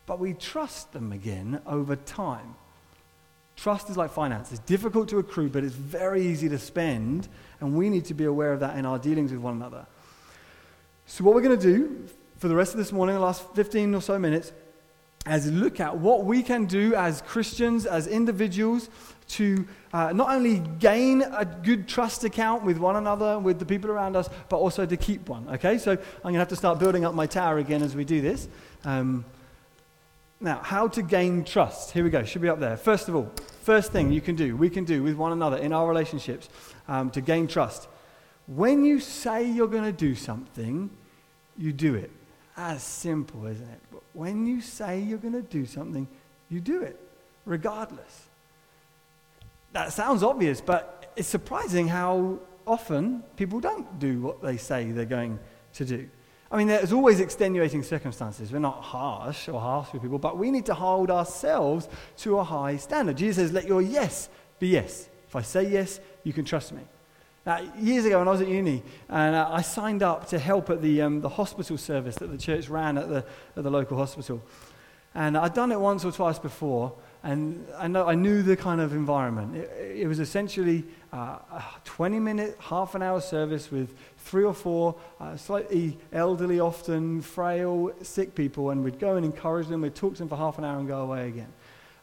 But 0.05 0.19
we 0.19 0.33
trust 0.33 0.93
them 0.93 1.11
again 1.11 1.61
over 1.65 1.97
time. 1.97 2.55
Trust 3.57 3.89
is 3.89 3.97
like 3.97 4.11
finance. 4.11 4.51
It's 4.51 4.61
difficult 4.61 5.09
to 5.09 5.17
accrue, 5.17 5.49
but 5.49 5.63
it's 5.63 5.75
very 5.75 6.25
easy 6.25 6.47
to 6.49 6.59
spend, 6.59 7.27
and 7.59 7.75
we 7.75 7.89
need 7.89 8.05
to 8.05 8.13
be 8.13 8.23
aware 8.23 8.53
of 8.53 8.61
that 8.61 8.77
in 8.77 8.85
our 8.85 8.99
dealings 8.99 9.31
with 9.31 9.41
one 9.41 9.55
another. 9.55 9.85
So, 11.07 11.23
what 11.23 11.33
we're 11.33 11.41
going 11.41 11.59
to 11.59 11.73
do 11.73 12.05
for 12.37 12.47
the 12.47 12.55
rest 12.55 12.73
of 12.73 12.77
this 12.77 12.91
morning, 12.91 13.15
the 13.15 13.21
last 13.21 13.43
15 13.55 13.95
or 13.95 14.01
so 14.01 14.19
minutes, 14.19 14.53
is 15.27 15.51
look 15.51 15.79
at 15.79 15.97
what 15.97 16.23
we 16.23 16.43
can 16.43 16.65
do 16.65 16.93
as 16.95 17.21
Christians, 17.23 17.85
as 17.85 18.07
individuals, 18.07 18.89
to 19.29 19.67
uh, 19.93 20.11
not 20.13 20.29
only 20.29 20.59
gain 20.79 21.21
a 21.21 21.45
good 21.45 21.87
trust 21.87 22.23
account 22.23 22.63
with 22.63 22.77
one 22.77 22.95
another, 22.95 23.39
with 23.39 23.59
the 23.59 23.65
people 23.65 23.89
around 23.89 24.15
us, 24.15 24.29
but 24.49 24.57
also 24.57 24.85
to 24.85 24.97
keep 24.97 25.27
one. 25.27 25.47
Okay, 25.49 25.77
so 25.77 25.91
I'm 25.91 25.97
going 26.21 26.33
to 26.33 26.39
have 26.39 26.47
to 26.49 26.55
start 26.55 26.79
building 26.79 27.05
up 27.05 27.13
my 27.13 27.25
tower 27.25 27.57
again 27.57 27.83
as 27.83 27.95
we 27.95 28.05
do 28.05 28.21
this. 28.21 28.47
Um, 28.85 29.25
now, 30.39 30.59
how 30.63 30.87
to 30.89 31.01
gain 31.01 31.43
trust. 31.43 31.91
Here 31.91 32.03
we 32.03 32.09
go, 32.09 32.23
should 32.23 32.41
be 32.41 32.49
up 32.49 32.59
there. 32.59 32.77
First 32.77 33.09
of 33.09 33.15
all, 33.15 33.31
first 33.61 33.91
thing 33.91 34.11
you 34.11 34.21
can 34.21 34.35
do, 34.35 34.55
we 34.55 34.69
can 34.69 34.85
do 34.85 35.01
with 35.01 35.15
one 35.15 35.31
another 35.31 35.57
in 35.57 35.73
our 35.73 35.87
relationships 35.87 36.47
um, 36.87 37.09
to 37.11 37.21
gain 37.21 37.47
trust. 37.47 37.87
When 38.45 38.85
you 38.85 38.99
say 38.99 39.49
you're 39.49 39.67
going 39.67 39.83
to 39.83 39.91
do 39.91 40.15
something, 40.15 40.89
you 41.57 41.73
do 41.73 41.95
it. 41.95 42.11
As 42.55 42.81
simple, 42.83 43.45
isn't 43.45 43.67
it? 43.67 43.81
But 43.91 44.03
when 44.13 44.45
you 44.45 44.61
say 44.61 44.99
you're 44.99 45.17
going 45.17 45.33
to 45.33 45.41
do 45.41 45.65
something, 45.65 46.07
you 46.49 46.61
do 46.61 46.81
it, 46.81 46.99
regardless 47.45 48.27
that 49.77 49.93
sounds 49.93 50.23
obvious, 50.23 50.59
but 50.59 51.11
it's 51.15 51.27
surprising 51.27 51.87
how 51.87 52.39
often 52.65 53.23
people 53.35 53.59
don't 53.59 53.99
do 53.99 54.21
what 54.21 54.41
they 54.41 54.57
say 54.57 54.91
they're 54.91 55.05
going 55.05 55.37
to 55.73 55.85
do. 55.85 56.09
I 56.49 56.57
mean, 56.57 56.67
there's 56.67 56.93
always 56.93 57.19
extenuating 57.19 57.83
circumstances. 57.83 58.51
We're 58.51 58.59
not 58.59 58.81
harsh 58.81 59.47
or 59.47 59.61
harsh 59.61 59.93
with 59.93 60.01
people, 60.01 60.17
but 60.17 60.37
we 60.37 60.49
need 60.49 60.65
to 60.65 60.73
hold 60.73 61.11
ourselves 61.11 61.87
to 62.17 62.39
a 62.39 62.43
high 62.43 62.77
standard. 62.77 63.17
Jesus 63.17 63.35
says, 63.35 63.53
Let 63.53 63.67
your 63.67 63.81
yes 63.81 64.29
be 64.57 64.69
yes. 64.69 65.09
If 65.27 65.35
I 65.35 65.43
say 65.43 65.69
yes, 65.69 65.99
you 66.23 66.33
can 66.33 66.43
trust 66.45 66.71
me. 66.71 66.81
Now, 67.45 67.59
years 67.79 68.05
ago, 68.05 68.17
when 68.19 68.27
I 68.27 68.31
was 68.31 68.41
at 68.41 68.47
uni, 68.47 68.81
and 69.09 69.35
uh, 69.35 69.47
I 69.51 69.61
signed 69.61 70.01
up 70.01 70.27
to 70.29 70.39
help 70.39 70.69
at 70.69 70.81
the, 70.81 71.01
um, 71.03 71.21
the 71.21 71.29
hospital 71.29 71.77
service 71.77 72.15
that 72.15 72.31
the 72.31 72.37
church 72.37 72.67
ran 72.67 72.97
at 72.97 73.09
the, 73.09 73.23
at 73.55 73.63
the 73.63 73.69
local 73.69 73.97
hospital. 73.97 74.41
And 75.13 75.37
I'd 75.37 75.53
done 75.53 75.71
it 75.71 75.79
once 75.79 76.03
or 76.03 76.11
twice 76.11 76.39
before, 76.39 76.93
and 77.27 77.67
I, 77.77 77.89
know, 77.89 78.07
I 78.07 78.15
knew 78.15 78.41
the 78.41 78.55
kind 78.55 78.79
of 78.79 78.93
environment. 78.93 79.57
It, 79.57 80.03
it 80.03 80.07
was 80.07 80.21
essentially 80.21 80.85
uh, 81.11 81.39
a 81.51 81.63
20 81.83 82.21
minute, 82.21 82.57
half 82.57 82.95
an 82.95 83.01
hour 83.01 83.19
service 83.19 83.69
with 83.69 83.93
three 84.17 84.45
or 84.45 84.53
four 84.53 84.95
uh, 85.19 85.35
slightly 85.35 85.97
elderly, 86.13 86.61
often 86.61 87.21
frail, 87.21 87.91
sick 88.01 88.33
people, 88.33 88.69
and 88.69 88.81
we'd 88.81 88.97
go 88.97 89.17
and 89.17 89.25
encourage 89.25 89.67
them, 89.67 89.81
we'd 89.81 89.93
talk 89.93 90.13
to 90.13 90.19
them 90.19 90.29
for 90.29 90.37
half 90.37 90.57
an 90.57 90.63
hour 90.63 90.79
and 90.79 90.87
go 90.87 91.01
away 91.01 91.27
again. 91.27 91.51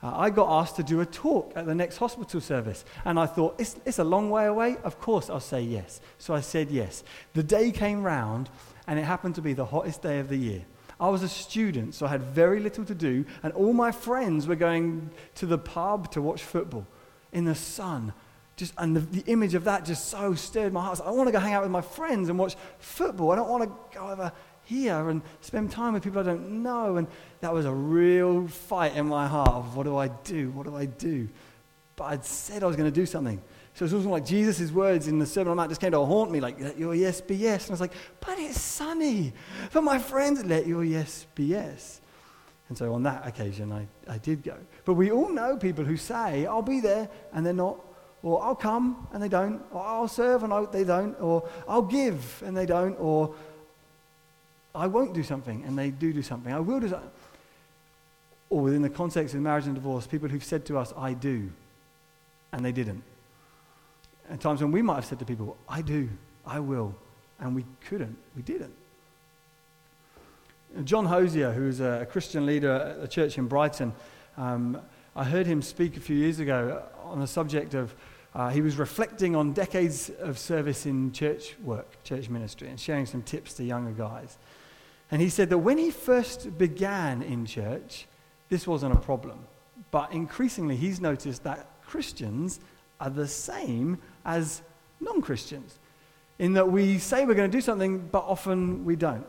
Uh, 0.02 0.12
I 0.14 0.28
got 0.28 0.60
asked 0.60 0.76
to 0.76 0.82
do 0.82 1.00
a 1.00 1.06
talk 1.06 1.52
at 1.56 1.64
the 1.64 1.74
next 1.74 1.96
hospital 1.96 2.42
service, 2.42 2.84
and 3.06 3.18
I 3.18 3.24
thought, 3.24 3.54
it's, 3.58 3.76
it's 3.86 3.98
a 3.98 4.04
long 4.04 4.28
way 4.28 4.44
away. 4.44 4.76
Of 4.84 5.00
course, 5.00 5.30
I'll 5.30 5.40
say 5.40 5.62
yes. 5.62 6.02
So 6.18 6.34
I 6.34 6.40
said 6.40 6.70
yes. 6.70 7.02
The 7.32 7.42
day 7.42 7.70
came 7.70 8.02
round, 8.02 8.50
and 8.86 8.98
it 8.98 9.04
happened 9.04 9.36
to 9.36 9.42
be 9.42 9.54
the 9.54 9.64
hottest 9.64 10.02
day 10.02 10.18
of 10.18 10.28
the 10.28 10.36
year. 10.36 10.64
I 11.00 11.08
was 11.08 11.22
a 11.22 11.28
student, 11.28 11.94
so 11.94 12.06
I 12.06 12.10
had 12.10 12.22
very 12.22 12.60
little 12.60 12.84
to 12.84 12.94
do, 12.94 13.24
and 13.42 13.52
all 13.54 13.72
my 13.72 13.90
friends 13.90 14.46
were 14.46 14.54
going 14.54 15.10
to 15.36 15.46
the 15.46 15.58
pub 15.58 16.10
to 16.12 16.22
watch 16.22 16.42
football 16.42 16.86
in 17.32 17.44
the 17.44 17.54
sun. 17.54 18.12
Just, 18.56 18.72
and 18.78 18.94
the, 18.96 19.00
the 19.00 19.32
image 19.32 19.54
of 19.54 19.64
that 19.64 19.84
just 19.84 20.08
so 20.08 20.34
stirred 20.34 20.72
my 20.72 20.82
heart. 20.82 21.00
I, 21.04 21.08
I 21.08 21.10
want 21.10 21.26
to 21.26 21.32
go 21.32 21.40
hang 21.40 21.54
out 21.54 21.62
with 21.62 21.72
my 21.72 21.80
friends 21.80 22.28
and 22.28 22.38
watch 22.38 22.54
football. 22.78 23.32
I 23.32 23.36
don't 23.36 23.48
want 23.48 23.64
to 23.64 23.98
go 23.98 24.08
over 24.08 24.32
here 24.64 25.08
and 25.08 25.22
spend 25.40 25.72
time 25.72 25.94
with 25.94 26.04
people 26.04 26.20
I 26.20 26.24
don't 26.24 26.62
know. 26.62 26.96
And 26.96 27.08
that 27.40 27.52
was 27.52 27.66
a 27.66 27.72
real 27.72 28.46
fight 28.46 28.96
in 28.96 29.06
my 29.06 29.26
heart 29.26 29.50
of 29.50 29.76
what 29.76 29.82
do 29.84 29.96
I 29.96 30.08
do? 30.08 30.50
What 30.50 30.66
do 30.66 30.76
I 30.76 30.86
do? 30.86 31.28
But 31.96 32.04
I'd 32.04 32.24
said 32.24 32.62
I 32.62 32.66
was 32.66 32.76
going 32.76 32.90
to 32.90 32.94
do 32.94 33.06
something. 33.06 33.42
So 33.74 33.84
it's 33.84 33.92
almost 33.92 34.08
like 34.08 34.24
Jesus' 34.24 34.70
words 34.70 35.08
in 35.08 35.18
the 35.18 35.26
Sermon 35.26 35.50
on 35.50 35.56
the 35.56 35.60
Mount 35.62 35.70
just 35.70 35.80
came 35.80 35.90
to 35.90 36.04
haunt 36.04 36.30
me, 36.30 36.40
like, 36.40 36.60
let 36.60 36.78
your 36.78 36.94
yes 36.94 37.20
be 37.20 37.34
yes. 37.34 37.64
And 37.64 37.72
I 37.72 37.74
was 37.74 37.80
like, 37.80 37.92
but 38.20 38.38
it's 38.38 38.60
sunny. 38.60 39.32
For 39.70 39.82
my 39.82 39.98
friends, 39.98 40.44
let 40.44 40.66
your 40.66 40.84
yes 40.84 41.26
be 41.34 41.44
yes. 41.44 42.00
And 42.68 42.78
so 42.78 42.94
on 42.94 43.02
that 43.02 43.26
occasion, 43.26 43.72
I, 43.72 43.86
I 44.08 44.18
did 44.18 44.44
go. 44.44 44.56
But 44.84 44.94
we 44.94 45.10
all 45.10 45.28
know 45.28 45.56
people 45.56 45.84
who 45.84 45.96
say, 45.96 46.46
I'll 46.46 46.62
be 46.62 46.80
there, 46.80 47.08
and 47.32 47.44
they're 47.44 47.52
not. 47.52 47.78
Or 48.22 48.42
I'll 48.42 48.54
come, 48.54 49.08
and 49.12 49.22
they 49.22 49.28
don't. 49.28 49.60
Or 49.72 49.82
I'll 49.82 50.08
serve, 50.08 50.44
and 50.44 50.52
I, 50.52 50.64
they 50.66 50.84
don't. 50.84 51.20
Or 51.20 51.48
I'll 51.68 51.82
give, 51.82 52.42
and 52.46 52.56
they 52.56 52.66
don't. 52.66 52.94
Or 52.94 53.34
I 54.72 54.86
won't 54.86 55.14
do 55.14 55.24
something, 55.24 55.64
and 55.66 55.76
they 55.76 55.90
do 55.90 56.12
do 56.12 56.22
something. 56.22 56.52
I 56.52 56.60
will 56.60 56.78
do 56.78 56.88
something. 56.88 57.10
Or 58.50 58.60
within 58.60 58.82
the 58.82 58.88
context 58.88 59.34
of 59.34 59.40
marriage 59.40 59.66
and 59.66 59.74
divorce, 59.74 60.06
people 60.06 60.28
who've 60.28 60.44
said 60.44 60.64
to 60.66 60.78
us, 60.78 60.94
I 60.96 61.12
do, 61.12 61.50
and 62.52 62.64
they 62.64 62.72
didn't. 62.72 63.02
And 64.28 64.40
times 64.40 64.62
when 64.62 64.72
we 64.72 64.82
might 64.82 64.96
have 64.96 65.04
said 65.04 65.18
to 65.18 65.24
people, 65.24 65.56
I 65.68 65.82
do, 65.82 66.08
I 66.46 66.60
will, 66.60 66.94
and 67.38 67.54
we 67.54 67.64
couldn't, 67.88 68.16
we 68.36 68.42
didn't. 68.42 68.74
John 70.84 71.06
Hosier, 71.06 71.52
who 71.52 71.68
is 71.68 71.80
a 71.80 72.06
Christian 72.10 72.46
leader 72.46 72.72
at 72.72 73.04
a 73.04 73.06
church 73.06 73.38
in 73.38 73.46
Brighton, 73.46 73.92
um, 74.36 74.80
I 75.14 75.22
heard 75.22 75.46
him 75.46 75.62
speak 75.62 75.96
a 75.96 76.00
few 76.00 76.16
years 76.16 76.40
ago 76.40 76.82
on 77.04 77.20
the 77.20 77.26
subject 77.26 77.74
of, 77.74 77.94
uh, 78.34 78.48
he 78.48 78.60
was 78.60 78.76
reflecting 78.76 79.36
on 79.36 79.52
decades 79.52 80.10
of 80.18 80.38
service 80.38 80.86
in 80.86 81.12
church 81.12 81.56
work, 81.62 82.02
church 82.02 82.28
ministry, 82.28 82.68
and 82.68 82.80
sharing 82.80 83.06
some 83.06 83.22
tips 83.22 83.54
to 83.54 83.64
younger 83.64 83.92
guys. 83.92 84.36
And 85.12 85.22
he 85.22 85.28
said 85.28 85.50
that 85.50 85.58
when 85.58 85.78
he 85.78 85.92
first 85.92 86.58
began 86.58 87.22
in 87.22 87.46
church, 87.46 88.06
this 88.48 88.66
wasn't 88.66 88.94
a 88.94 88.98
problem. 88.98 89.38
But 89.92 90.12
increasingly, 90.12 90.74
he's 90.74 91.00
noticed 91.00 91.44
that 91.44 91.68
Christians 91.86 92.58
are 93.04 93.10
the 93.10 93.28
same 93.28 93.98
as 94.24 94.62
non 95.00 95.20
Christians, 95.20 95.78
in 96.38 96.54
that 96.54 96.70
we 96.70 96.98
say 96.98 97.24
we're 97.24 97.34
going 97.34 97.50
to 97.50 97.56
do 97.56 97.60
something, 97.60 97.98
but 97.98 98.24
often 98.26 98.84
we 98.84 98.96
don't. 98.96 99.26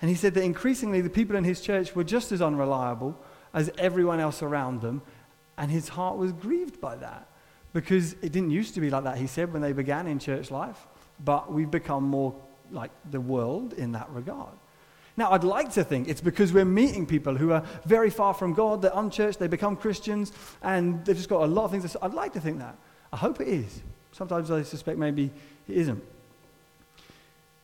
And 0.00 0.10
he 0.10 0.16
said 0.16 0.34
that 0.34 0.42
increasingly 0.42 1.00
the 1.00 1.10
people 1.10 1.36
in 1.36 1.44
his 1.44 1.60
church 1.60 1.94
were 1.94 2.04
just 2.04 2.32
as 2.32 2.42
unreliable 2.42 3.16
as 3.52 3.70
everyone 3.78 4.20
else 4.20 4.42
around 4.42 4.80
them, 4.80 5.00
and 5.56 5.70
his 5.70 5.88
heart 5.88 6.16
was 6.16 6.32
grieved 6.32 6.80
by 6.80 6.96
that. 6.96 7.28
because 7.74 8.12
it 8.22 8.30
didn't 8.32 8.50
used 8.50 8.72
to 8.74 8.80
be 8.80 8.88
like 8.88 9.04
that, 9.04 9.18
he 9.18 9.26
said, 9.26 9.52
when 9.52 9.60
they 9.60 9.72
began 9.72 10.06
in 10.06 10.18
church 10.18 10.50
life, 10.50 10.86
but 11.22 11.52
we've 11.52 11.70
become 11.70 12.04
more 12.04 12.34
like 12.70 12.92
the 13.10 13.20
world 13.20 13.74
in 13.74 13.92
that 13.92 14.08
regard. 14.10 14.52
Now, 15.16 15.32
I'd 15.32 15.44
like 15.44 15.72
to 15.72 15.84
think 15.84 16.08
it's 16.08 16.20
because 16.20 16.52
we're 16.52 16.64
meeting 16.64 17.04
people 17.04 17.36
who 17.36 17.52
are 17.52 17.64
very 17.84 18.10
far 18.10 18.32
from 18.32 18.54
God, 18.54 18.80
they're 18.80 18.92
unchurched, 18.94 19.38
they 19.38 19.48
become 19.48 19.76
Christians, 19.76 20.32
and 20.62 21.04
they've 21.04 21.16
just 21.16 21.28
got 21.28 21.42
a 21.42 21.46
lot 21.46 21.64
of 21.64 21.70
things. 21.72 21.96
I'd 22.00 22.14
like 22.14 22.32
to 22.32 22.40
think 22.40 22.58
that. 22.60 22.76
I 23.14 23.16
hope 23.16 23.40
it 23.40 23.46
is. 23.46 23.80
Sometimes 24.10 24.50
I 24.50 24.62
suspect 24.62 24.98
maybe 24.98 25.30
it 25.68 25.76
isn't. 25.76 26.02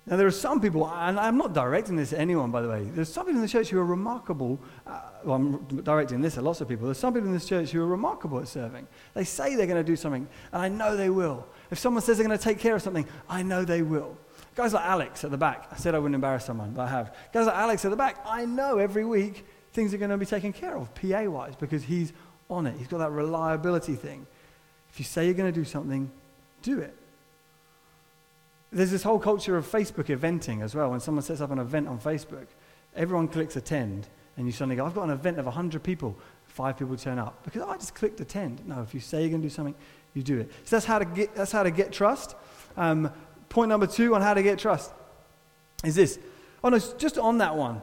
Now, 0.06 0.16
there 0.16 0.28
are 0.28 0.30
some 0.30 0.60
people, 0.60 0.88
and 0.88 1.18
I'm 1.18 1.36
not 1.36 1.54
directing 1.54 1.96
this 1.96 2.12
at 2.12 2.20
anyone, 2.20 2.52
by 2.52 2.62
the 2.62 2.68
way. 2.68 2.84
There's 2.84 3.12
some 3.12 3.26
people 3.26 3.40
in 3.40 3.42
the 3.42 3.48
church 3.48 3.68
who 3.68 3.80
are 3.80 3.84
remarkable. 3.84 4.60
Uh, 4.86 5.00
well, 5.24 5.34
I'm 5.34 5.82
directing 5.82 6.20
this 6.20 6.38
at 6.38 6.44
lots 6.44 6.60
of 6.60 6.68
people. 6.68 6.86
There's 6.86 6.98
some 6.98 7.12
people 7.12 7.26
in 7.26 7.34
this 7.34 7.48
church 7.48 7.70
who 7.72 7.82
are 7.82 7.86
remarkable 7.86 8.38
at 8.38 8.46
serving. 8.46 8.86
They 9.14 9.24
say 9.24 9.56
they're 9.56 9.66
going 9.66 9.84
to 9.84 9.84
do 9.84 9.96
something, 9.96 10.28
and 10.52 10.62
I 10.62 10.68
know 10.68 10.96
they 10.96 11.10
will. 11.10 11.44
If 11.72 11.80
someone 11.80 12.00
says 12.00 12.18
they're 12.18 12.26
going 12.26 12.38
to 12.38 12.44
take 12.44 12.60
care 12.60 12.76
of 12.76 12.82
something, 12.82 13.06
I 13.28 13.42
know 13.42 13.64
they 13.64 13.82
will. 13.82 14.16
Guys 14.54 14.72
like 14.72 14.84
Alex 14.84 15.24
at 15.24 15.32
the 15.32 15.36
back, 15.36 15.66
I 15.72 15.76
said 15.76 15.96
I 15.96 15.98
wouldn't 15.98 16.14
embarrass 16.14 16.44
someone, 16.44 16.74
but 16.74 16.82
I 16.82 16.90
have. 16.90 17.12
Guys 17.32 17.46
like 17.46 17.56
Alex 17.56 17.84
at 17.84 17.90
the 17.90 17.96
back, 17.96 18.24
I 18.24 18.44
know 18.44 18.78
every 18.78 19.04
week 19.04 19.44
things 19.72 19.92
are 19.92 19.98
going 19.98 20.10
to 20.10 20.16
be 20.16 20.26
taken 20.26 20.52
care 20.52 20.76
of, 20.76 20.94
PA 20.94 21.24
wise, 21.24 21.56
because 21.56 21.82
he's 21.82 22.12
on 22.48 22.68
it. 22.68 22.76
He's 22.78 22.86
got 22.86 22.98
that 22.98 23.10
reliability 23.10 23.96
thing. 23.96 24.28
If 24.92 24.98
you 24.98 25.04
say 25.04 25.24
you're 25.24 25.34
going 25.34 25.52
to 25.52 25.58
do 25.58 25.64
something, 25.64 26.10
do 26.62 26.80
it. 26.80 26.96
There's 28.72 28.90
this 28.90 29.02
whole 29.02 29.18
culture 29.18 29.56
of 29.56 29.66
Facebook 29.66 30.06
eventing 30.16 30.62
as 30.62 30.74
well. 30.74 30.90
When 30.90 31.00
someone 31.00 31.22
sets 31.22 31.40
up 31.40 31.50
an 31.50 31.58
event 31.58 31.88
on 31.88 31.98
Facebook, 31.98 32.46
everyone 32.94 33.28
clicks 33.28 33.56
attend, 33.56 34.08
and 34.36 34.46
you 34.46 34.52
suddenly 34.52 34.76
go, 34.76 34.86
I've 34.86 34.94
got 34.94 35.04
an 35.04 35.10
event 35.10 35.38
of 35.38 35.44
100 35.46 35.82
people. 35.82 36.16
Five 36.46 36.78
people 36.78 36.96
turn 36.96 37.18
up 37.18 37.42
because 37.44 37.62
I 37.62 37.76
just 37.76 37.94
clicked 37.94 38.20
attend. 38.20 38.66
No, 38.66 38.82
if 38.82 38.92
you 38.92 39.00
say 39.00 39.20
you're 39.20 39.30
going 39.30 39.42
to 39.42 39.48
do 39.48 39.54
something, 39.54 39.74
you 40.14 40.22
do 40.22 40.40
it. 40.40 40.50
So 40.64 40.76
that's 40.76 40.84
how 40.84 40.98
to 40.98 41.04
get, 41.04 41.34
that's 41.34 41.52
how 41.52 41.62
to 41.62 41.70
get 41.70 41.92
trust. 41.92 42.34
Um, 42.76 43.12
point 43.48 43.68
number 43.68 43.86
two 43.86 44.14
on 44.14 44.22
how 44.22 44.34
to 44.34 44.42
get 44.42 44.58
trust 44.58 44.92
is 45.84 45.94
this. 45.94 46.18
Oh, 46.62 46.68
no, 46.68 46.78
just 46.78 47.18
on 47.18 47.38
that 47.38 47.56
one. 47.56 47.82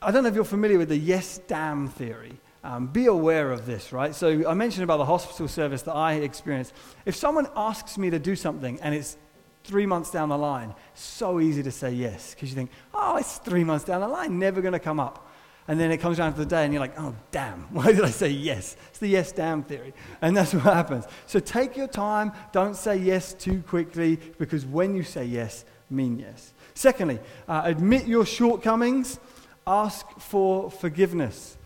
I 0.00 0.10
don't 0.10 0.22
know 0.22 0.28
if 0.28 0.34
you're 0.34 0.44
familiar 0.44 0.78
with 0.78 0.88
the 0.88 0.96
yes, 0.96 1.40
damn 1.46 1.88
theory. 1.88 2.38
Um, 2.68 2.86
be 2.86 3.06
aware 3.06 3.50
of 3.50 3.64
this, 3.64 3.94
right? 3.94 4.14
So 4.14 4.46
I 4.46 4.52
mentioned 4.52 4.84
about 4.84 4.98
the 4.98 5.06
hospital 5.06 5.48
service 5.48 5.80
that 5.82 5.94
I 5.94 6.16
experienced. 6.16 6.74
If 7.06 7.16
someone 7.16 7.48
asks 7.56 7.96
me 7.96 8.10
to 8.10 8.18
do 8.18 8.36
something 8.36 8.78
and 8.82 8.94
it's 8.94 9.16
three 9.64 9.86
months 9.86 10.10
down 10.10 10.28
the 10.28 10.36
line, 10.36 10.74
so 10.92 11.40
easy 11.40 11.62
to 11.62 11.70
say 11.70 11.90
yes 11.92 12.34
because 12.34 12.50
you 12.50 12.54
think, 12.54 12.70
oh, 12.92 13.16
it's 13.16 13.38
three 13.38 13.64
months 13.64 13.86
down 13.86 14.02
the 14.02 14.08
line, 14.08 14.38
never 14.38 14.60
going 14.60 14.74
to 14.74 14.78
come 14.78 15.00
up. 15.00 15.30
And 15.66 15.80
then 15.80 15.90
it 15.90 15.96
comes 15.96 16.18
down 16.18 16.34
to 16.34 16.38
the 16.38 16.44
day 16.44 16.64
and 16.64 16.74
you're 16.74 16.80
like, 16.82 17.00
oh, 17.00 17.14
damn, 17.30 17.60
why 17.72 17.86
did 17.86 18.04
I 18.04 18.10
say 18.10 18.28
yes? 18.28 18.76
It's 18.90 18.98
the 18.98 19.08
yes, 19.08 19.32
damn 19.32 19.62
theory. 19.62 19.94
And 20.20 20.36
that's 20.36 20.52
what 20.52 20.64
happens. 20.64 21.06
So 21.24 21.40
take 21.40 21.74
your 21.74 21.88
time. 21.88 22.32
Don't 22.52 22.76
say 22.76 22.98
yes 22.98 23.32
too 23.32 23.62
quickly 23.66 24.16
because 24.36 24.66
when 24.66 24.94
you 24.94 25.04
say 25.04 25.24
yes, 25.24 25.64
mean 25.88 26.18
yes. 26.18 26.52
Secondly, 26.74 27.18
uh, 27.48 27.62
admit 27.64 28.06
your 28.06 28.26
shortcomings. 28.26 29.18
Ask 29.66 30.06
for 30.20 30.70
forgiveness. 30.70 31.57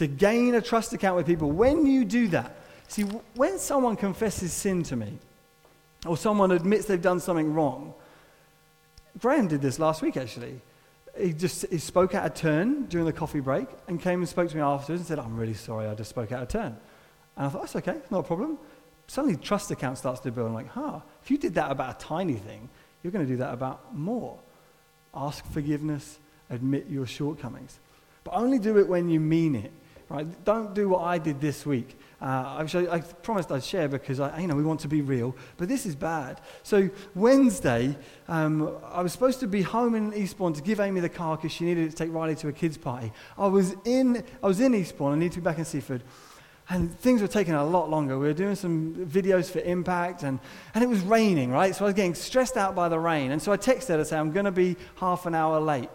To 0.00 0.06
gain 0.06 0.54
a 0.54 0.62
trust 0.62 0.94
account 0.94 1.16
with 1.16 1.26
people, 1.26 1.50
when 1.50 1.84
you 1.84 2.06
do 2.06 2.26
that, 2.28 2.56
see, 2.88 3.02
when 3.34 3.58
someone 3.58 3.96
confesses 3.96 4.50
sin 4.50 4.82
to 4.84 4.96
me, 4.96 5.18
or 6.06 6.16
someone 6.16 6.52
admits 6.52 6.86
they've 6.86 7.02
done 7.02 7.20
something 7.20 7.52
wrong, 7.52 7.92
Graham 9.18 9.46
did 9.46 9.60
this 9.60 9.78
last 9.78 10.00
week 10.00 10.16
actually 10.16 10.62
he 11.18 11.34
just 11.34 11.66
he 11.68 11.76
spoke 11.76 12.14
out 12.14 12.24
of 12.24 12.32
turn 12.32 12.86
during 12.86 13.04
the 13.04 13.12
coffee 13.12 13.40
break 13.40 13.66
and 13.88 14.00
came 14.00 14.20
and 14.20 14.28
spoke 14.28 14.48
to 14.48 14.56
me 14.56 14.62
afterwards 14.62 15.02
and 15.02 15.06
said, 15.06 15.18
I'm 15.18 15.36
really 15.36 15.52
sorry, 15.52 15.86
I 15.86 15.94
just 15.94 16.08
spoke 16.08 16.32
out 16.32 16.44
of 16.44 16.48
turn. 16.48 16.74
And 17.36 17.46
I 17.46 17.50
thought, 17.50 17.60
that's 17.60 17.76
okay, 17.76 17.98
not 18.10 18.20
a 18.20 18.22
problem. 18.22 18.56
Suddenly, 19.06 19.36
trust 19.36 19.70
account 19.70 19.98
starts 19.98 20.20
to 20.20 20.32
build. 20.32 20.48
I'm 20.48 20.54
like, 20.54 20.70
huh, 20.70 21.00
if 21.22 21.30
you 21.30 21.36
did 21.36 21.56
that 21.56 21.70
about 21.70 21.96
a 22.00 22.06
tiny 22.06 22.36
thing, 22.36 22.70
you're 23.02 23.10
going 23.10 23.26
to 23.26 23.30
do 23.30 23.36
that 23.36 23.52
about 23.52 23.94
more. 23.94 24.38
Ask 25.14 25.44
forgiveness, 25.52 26.18
admit 26.48 26.86
your 26.88 27.04
shortcomings. 27.04 27.78
But 28.24 28.32
only 28.32 28.58
do 28.58 28.78
it 28.78 28.88
when 28.88 29.10
you 29.10 29.20
mean 29.20 29.56
it, 29.56 29.72
right? 30.10 30.44
Don't 30.44 30.74
do 30.74 30.88
what 30.88 31.02
I 31.02 31.18
did 31.18 31.40
this 31.40 31.64
week. 31.64 31.96
Uh, 32.20 32.66
I, 32.74 32.88
I, 32.90 33.00
promised 33.00 33.50
I'd 33.50 33.64
share 33.64 33.88
because 33.88 34.20
I, 34.20 34.40
you 34.40 34.46
know, 34.48 34.56
we 34.56 34.64
want 34.64 34.80
to 34.80 34.88
be 34.88 35.00
real, 35.00 35.34
but 35.56 35.68
this 35.68 35.86
is 35.86 35.94
bad. 35.94 36.40
So 36.64 36.90
Wednesday, 37.14 37.96
um, 38.28 38.76
I 38.84 39.00
was 39.00 39.12
supposed 39.12 39.40
to 39.40 39.46
be 39.46 39.62
home 39.62 39.94
in 39.94 40.12
Eastbourne 40.12 40.52
to 40.54 40.62
give 40.62 40.80
Amy 40.80 41.00
the 41.00 41.08
car 41.08 41.36
because 41.36 41.52
she 41.52 41.64
needed 41.64 41.86
it 41.86 41.90
to 41.90 41.96
take 41.96 42.12
Riley 42.12 42.34
to 42.36 42.48
a 42.48 42.52
kids' 42.52 42.76
party. 42.76 43.12
I 43.38 43.46
was 43.46 43.74
in, 43.86 44.22
I 44.42 44.46
was 44.48 44.60
in 44.60 44.74
Eastbourne. 44.74 45.12
I 45.12 45.16
needed 45.16 45.32
to 45.32 45.40
be 45.40 45.44
back 45.44 45.58
in 45.58 45.64
Seaford. 45.64 46.02
And 46.68 46.96
things 46.98 47.22
were 47.22 47.28
taking 47.28 47.54
a 47.54 47.64
lot 47.64 47.88
longer. 47.88 48.18
We 48.18 48.26
were 48.26 48.34
doing 48.34 48.54
some 48.54 48.94
videos 49.06 49.50
for 49.50 49.60
Impact, 49.60 50.22
and, 50.22 50.38
and 50.74 50.84
it 50.84 50.88
was 50.88 51.00
raining, 51.00 51.50
right? 51.50 51.74
So 51.74 51.84
I 51.84 51.86
was 51.86 51.94
getting 51.94 52.14
stressed 52.14 52.56
out 52.56 52.74
by 52.74 52.88
the 52.88 52.98
rain. 52.98 53.30
And 53.30 53.40
so 53.40 53.50
I 53.50 53.56
texted 53.56 53.88
her 53.88 53.96
to 53.96 54.04
say, 54.04 54.18
I'm 54.18 54.30
going 54.30 54.44
to 54.44 54.52
be 54.52 54.76
half 54.96 55.26
an 55.26 55.34
hour 55.34 55.58
late 55.58 55.88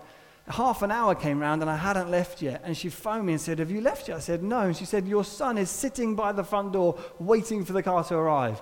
half 0.48 0.82
an 0.82 0.92
hour 0.92 1.16
came 1.16 1.40
round 1.40 1.62
and 1.62 1.70
I 1.70 1.76
hadn't 1.76 2.10
left 2.10 2.42
yet. 2.42 2.62
And 2.64 2.78
she 2.78 2.90
phoned 2.90 3.26
me 3.26 3.34
and 3.34 3.42
said, 3.42 3.60
Have 3.60 3.72
you 3.72 3.82
left 3.82 4.08
yet? 4.08 4.18
I 4.18 4.20
said, 4.20 4.44
No. 4.44 4.62
And 4.62 4.78
she 4.78 4.86
said, 4.86 5.08
Your 5.08 5.24
son 5.24 5.58
is 5.58 5.70
sitting 5.70 6.16
by 6.16 6.32
the 6.32 6.44
front 6.44 6.74
door 6.74 7.00
waiting 7.20 7.66
for 7.66 7.74
the 7.74 7.84
car 7.84 8.04
to 8.06 8.16
arrive. 8.16 8.62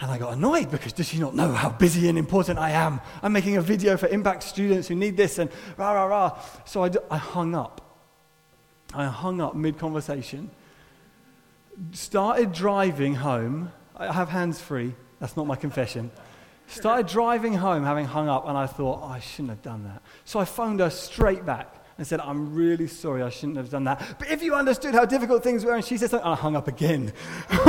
And 0.00 0.10
I 0.10 0.18
got 0.18 0.32
annoyed 0.32 0.70
because 0.70 0.94
does 0.94 1.08
she 1.08 1.18
not 1.18 1.34
know 1.34 1.52
how 1.52 1.68
busy 1.68 2.08
and 2.08 2.16
important 2.16 2.58
I 2.58 2.70
am? 2.70 3.00
I'm 3.22 3.32
making 3.32 3.58
a 3.58 3.62
video 3.62 3.98
for 3.98 4.08
impact 4.08 4.42
students 4.42 4.88
who 4.88 4.94
need 4.94 5.16
this 5.16 5.38
and 5.38 5.50
rah, 5.76 5.92
rah, 5.92 6.04
rah. 6.04 6.38
So 6.64 6.82
I, 6.82 6.88
d- 6.88 6.98
I 7.10 7.18
hung 7.18 7.54
up. 7.54 7.82
I 8.94 9.04
hung 9.04 9.40
up 9.40 9.54
mid 9.54 9.78
conversation, 9.78 10.50
started 11.92 12.52
driving 12.52 13.14
home. 13.14 13.72
I 13.96 14.12
have 14.12 14.30
hands 14.30 14.60
free. 14.60 14.94
That's 15.20 15.36
not 15.36 15.46
my 15.46 15.54
confession. 15.54 16.10
Started 16.66 17.06
driving 17.06 17.54
home 17.54 17.84
having 17.84 18.06
hung 18.06 18.28
up, 18.28 18.48
and 18.48 18.56
I 18.56 18.66
thought, 18.66 19.00
oh, 19.02 19.06
I 19.06 19.20
shouldn't 19.20 19.50
have 19.50 19.62
done 19.62 19.84
that. 19.84 20.02
So 20.30 20.38
I 20.38 20.44
phoned 20.44 20.78
her 20.78 20.90
straight 20.90 21.44
back 21.44 21.74
and 21.98 22.06
said, 22.06 22.20
I'm 22.20 22.54
really 22.54 22.86
sorry, 22.86 23.20
I 23.20 23.30
shouldn't 23.30 23.56
have 23.56 23.68
done 23.68 23.82
that. 23.82 24.14
But 24.16 24.30
if 24.30 24.44
you 24.44 24.54
understood 24.54 24.94
how 24.94 25.04
difficult 25.04 25.42
things 25.42 25.64
were, 25.64 25.74
and 25.74 25.84
she 25.84 25.96
said 25.96 26.10
something, 26.10 26.24
I 26.24 26.36
hung 26.36 26.54
up 26.54 26.68
again. 26.68 27.12
and 27.50 27.64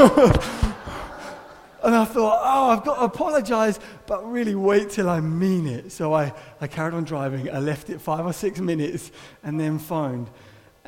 I 1.81 2.05
thought, 2.05 2.39
oh, 2.43 2.69
I've 2.69 2.83
got 2.83 2.97
to 2.97 3.01
apologize, 3.01 3.79
but 4.05 4.31
really 4.31 4.53
wait 4.53 4.91
till 4.91 5.09
I 5.09 5.21
mean 5.21 5.65
it. 5.65 5.91
So 5.91 6.13
I, 6.13 6.33
I 6.61 6.67
carried 6.67 6.93
on 6.93 7.03
driving. 7.03 7.49
I 7.49 7.57
left 7.57 7.89
it 7.89 7.99
five 7.99 8.27
or 8.27 8.33
six 8.33 8.59
minutes 8.59 9.11
and 9.41 9.59
then 9.59 9.79
phoned. 9.79 10.29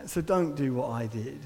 So 0.05 0.21
don't 0.21 0.53
do 0.53 0.75
what 0.75 0.91
I 0.91 1.07
did. 1.07 1.39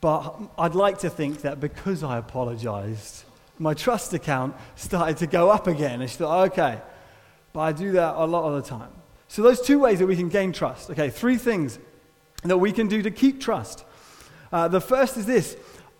But 0.00 0.34
I'd 0.58 0.74
like 0.74 0.98
to 0.98 1.10
think 1.10 1.42
that 1.42 1.60
because 1.60 2.02
I 2.02 2.18
apologized, 2.18 3.22
my 3.60 3.74
trust 3.74 4.14
account 4.14 4.56
started 4.74 5.18
to 5.18 5.28
go 5.28 5.48
up 5.48 5.68
again. 5.68 6.00
And 6.00 6.10
she 6.10 6.16
thought, 6.16 6.48
okay. 6.48 6.80
But 7.52 7.60
I 7.60 7.70
do 7.70 7.92
that 7.92 8.16
a 8.16 8.26
lot 8.26 8.52
of 8.52 8.60
the 8.60 8.68
time. 8.68 8.90
So, 9.28 9.42
those 9.42 9.60
two 9.60 9.78
ways 9.78 9.98
that 9.98 10.06
we 10.06 10.16
can 10.16 10.28
gain 10.28 10.52
trust. 10.52 10.90
Okay, 10.90 11.10
three 11.10 11.36
things 11.36 11.78
that 12.42 12.58
we 12.58 12.72
can 12.72 12.88
do 12.88 13.02
to 13.02 13.10
keep 13.10 13.40
trust. 13.40 13.84
Uh, 14.52 14.68
the 14.68 14.80
first 14.80 15.16
is 15.16 15.26
this 15.26 15.56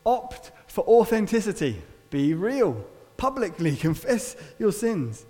opt 0.06 0.52
for 0.66 0.84
authenticity, 0.86 1.80
be 2.10 2.34
real, 2.34 2.84
publicly 3.16 3.76
confess 3.88 4.36
your 4.58 4.72
sins. 4.72 5.24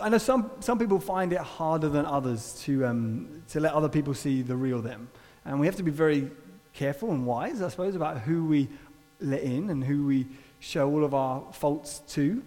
I 0.00 0.10
know 0.10 0.18
some, 0.18 0.50
some 0.60 0.78
people 0.78 1.00
find 1.00 1.32
it 1.32 1.40
harder 1.40 1.88
than 1.88 2.04
others 2.04 2.60
to, 2.64 2.84
um, 2.84 3.42
to 3.48 3.60
let 3.60 3.72
other 3.72 3.88
people 3.88 4.12
see 4.12 4.42
the 4.42 4.54
real 4.54 4.82
them. 4.82 5.08
And 5.46 5.58
we 5.58 5.66
have 5.66 5.76
to 5.76 5.82
be 5.82 5.90
very 5.90 6.30
careful 6.74 7.10
and 7.10 7.26
wise, 7.26 7.62
I 7.62 7.68
suppose, 7.68 7.94
about 7.94 8.18
who 8.18 8.44
we 8.44 8.68
let 9.20 9.40
in 9.40 9.70
and 9.70 9.82
who 9.82 10.06
we 10.06 10.26
show 10.58 10.90
all 10.90 11.04
of 11.04 11.14
our 11.14 11.42
faults 11.52 12.00
to. 12.08 12.42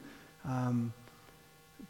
Um, 0.45 0.93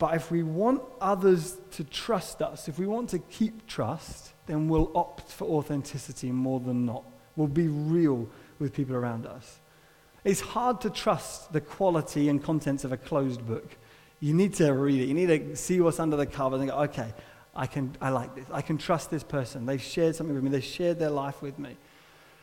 but 0.04 0.16
if 0.16 0.32
we 0.32 0.44
want 0.44 0.82
others 1.00 1.56
to 1.72 1.86
trust 1.86 2.42
us, 2.42 2.68
if 2.68 2.78
we 2.78 2.86
want 2.86 3.10
to 3.12 3.20
keep 3.20 3.66
trust, 3.68 4.34
then 4.48 4.68
we'll 4.68 4.92
opt 4.96 5.32
for 5.32 5.46
authenticity 5.46 6.30
more 6.30 6.60
than 6.60 6.86
not. 6.86 7.06
We'll 7.38 7.48
be 7.48 7.70
real 7.70 8.28
with 8.60 8.74
people 8.74 8.98
around 8.98 9.26
us. 9.26 9.62
It's 10.26 10.42
hard 10.42 10.82
to 10.82 10.90
trust 10.90 11.54
the 11.54 11.62
quality 11.62 12.28
and 12.28 12.44
contents 12.44 12.84
of 12.84 12.92
a 12.92 12.98
closed 12.98 13.48
book. 13.48 13.78
You 14.20 14.34
need 14.34 14.56
to 14.56 14.74
read 14.74 15.00
it. 15.00 15.06
You 15.06 15.14
need 15.14 15.28
to 15.28 15.56
see 15.56 15.80
what's 15.80 16.02
under 16.02 16.18
the 16.18 16.26
cover 16.26 16.58
and 16.58 16.68
go, 16.68 16.76
okay, 16.80 17.14
I, 17.56 17.66
can, 17.66 17.96
I 18.02 18.10
like 18.10 18.36
this. 18.36 18.46
I 18.52 18.62
can 18.62 18.78
trust 18.78 19.10
this 19.10 19.24
person. 19.24 19.66
They've 19.66 19.82
shared 19.82 20.18
something 20.18 20.36
with 20.36 20.44
me. 20.44 20.50
They've 20.50 20.62
shared 20.62 21.00
their 21.00 21.12
life 21.12 21.42
with 21.42 21.58
me. 21.58 21.78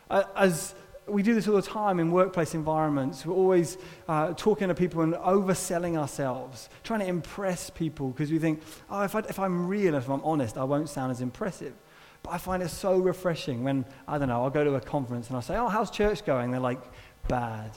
As 0.09 0.75
we 1.11 1.23
do 1.23 1.35
this 1.35 1.49
all 1.49 1.57
the 1.57 1.63
time 1.63 2.01
in 2.01 2.11
workplace 2.11 2.55
environments. 2.55 3.27
We're 3.27 3.35
always 3.35 3.79
uh, 4.09 4.35
talking 4.35 4.69
to 4.69 4.75
people 4.75 5.03
and 5.03 5.15
overselling 5.15 5.99
ourselves, 5.99 6.69
trying 6.85 7.01
to 7.01 7.07
impress 7.07 7.71
people 7.71 8.11
because 8.11 8.31
we 8.31 8.39
think, 8.39 8.63
oh, 8.91 9.03
if, 9.03 9.15
I, 9.15 9.21
if 9.21 9.39
I'm 9.39 9.67
real, 9.67 9.95
if 9.95 10.09
I'm 10.09 10.23
honest, 10.23 10.57
I 10.57 10.65
won't 10.65 10.89
sound 10.89 11.11
as 11.11 11.21
impressive. 11.21 11.75
But 12.23 12.31
I 12.31 12.39
find 12.39 12.63
it 12.63 12.69
so 12.69 12.99
refreshing 12.99 13.65
when, 13.65 13.85
I 14.07 14.19
don't 14.19 14.29
know, 14.29 14.43
I'll 14.43 14.51
go 14.51 14.65
to 14.65 14.75
a 14.75 14.81
conference 14.81 15.29
and 15.29 15.37
I'll 15.37 15.43
say, 15.43 15.57
oh, 15.57 15.69
how's 15.69 15.91
church 15.91 16.25
going? 16.25 16.51
They're 16.51 16.61
like, 16.61 16.81
bad. 17.29 17.71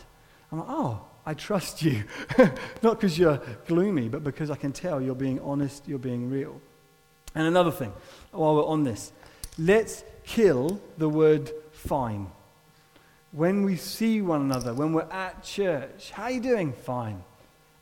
I'm 0.52 0.60
like, 0.60 0.69
oh, 0.69 1.02
I 1.26 1.34
trust 1.34 1.82
you. 1.82 2.04
Not 2.82 3.00
because 3.00 3.17
you're 3.17 3.41
gloomy, 3.67 4.10
but 4.10 4.24
because 4.24 4.52
I 4.52 4.56
can 4.56 4.74
tell 4.74 5.02
you're 5.02 5.15
being 5.15 5.39
honest, 5.39 5.88
you're 5.88 6.00
being 6.00 6.30
real. 6.30 6.62
And 7.36 7.48
another 7.48 7.72
thing, 7.72 7.93
while 8.32 8.56
we're 8.56 8.65
on 8.65 8.84
this, 8.84 9.12
let's 9.58 10.04
kill 10.26 10.82
the 10.98 11.10
word 11.10 11.52
fine. 11.72 12.28
When 13.34 13.63
we 13.63 13.76
see 13.76 14.22
one 14.22 14.41
another, 14.41 14.74
when 14.74 14.93
we're 14.93 15.10
at 15.12 15.43
church. 15.43 16.12
How 16.12 16.24
are 16.24 16.32
you 16.32 16.39
doing? 16.39 16.72
Fine. 16.72 17.24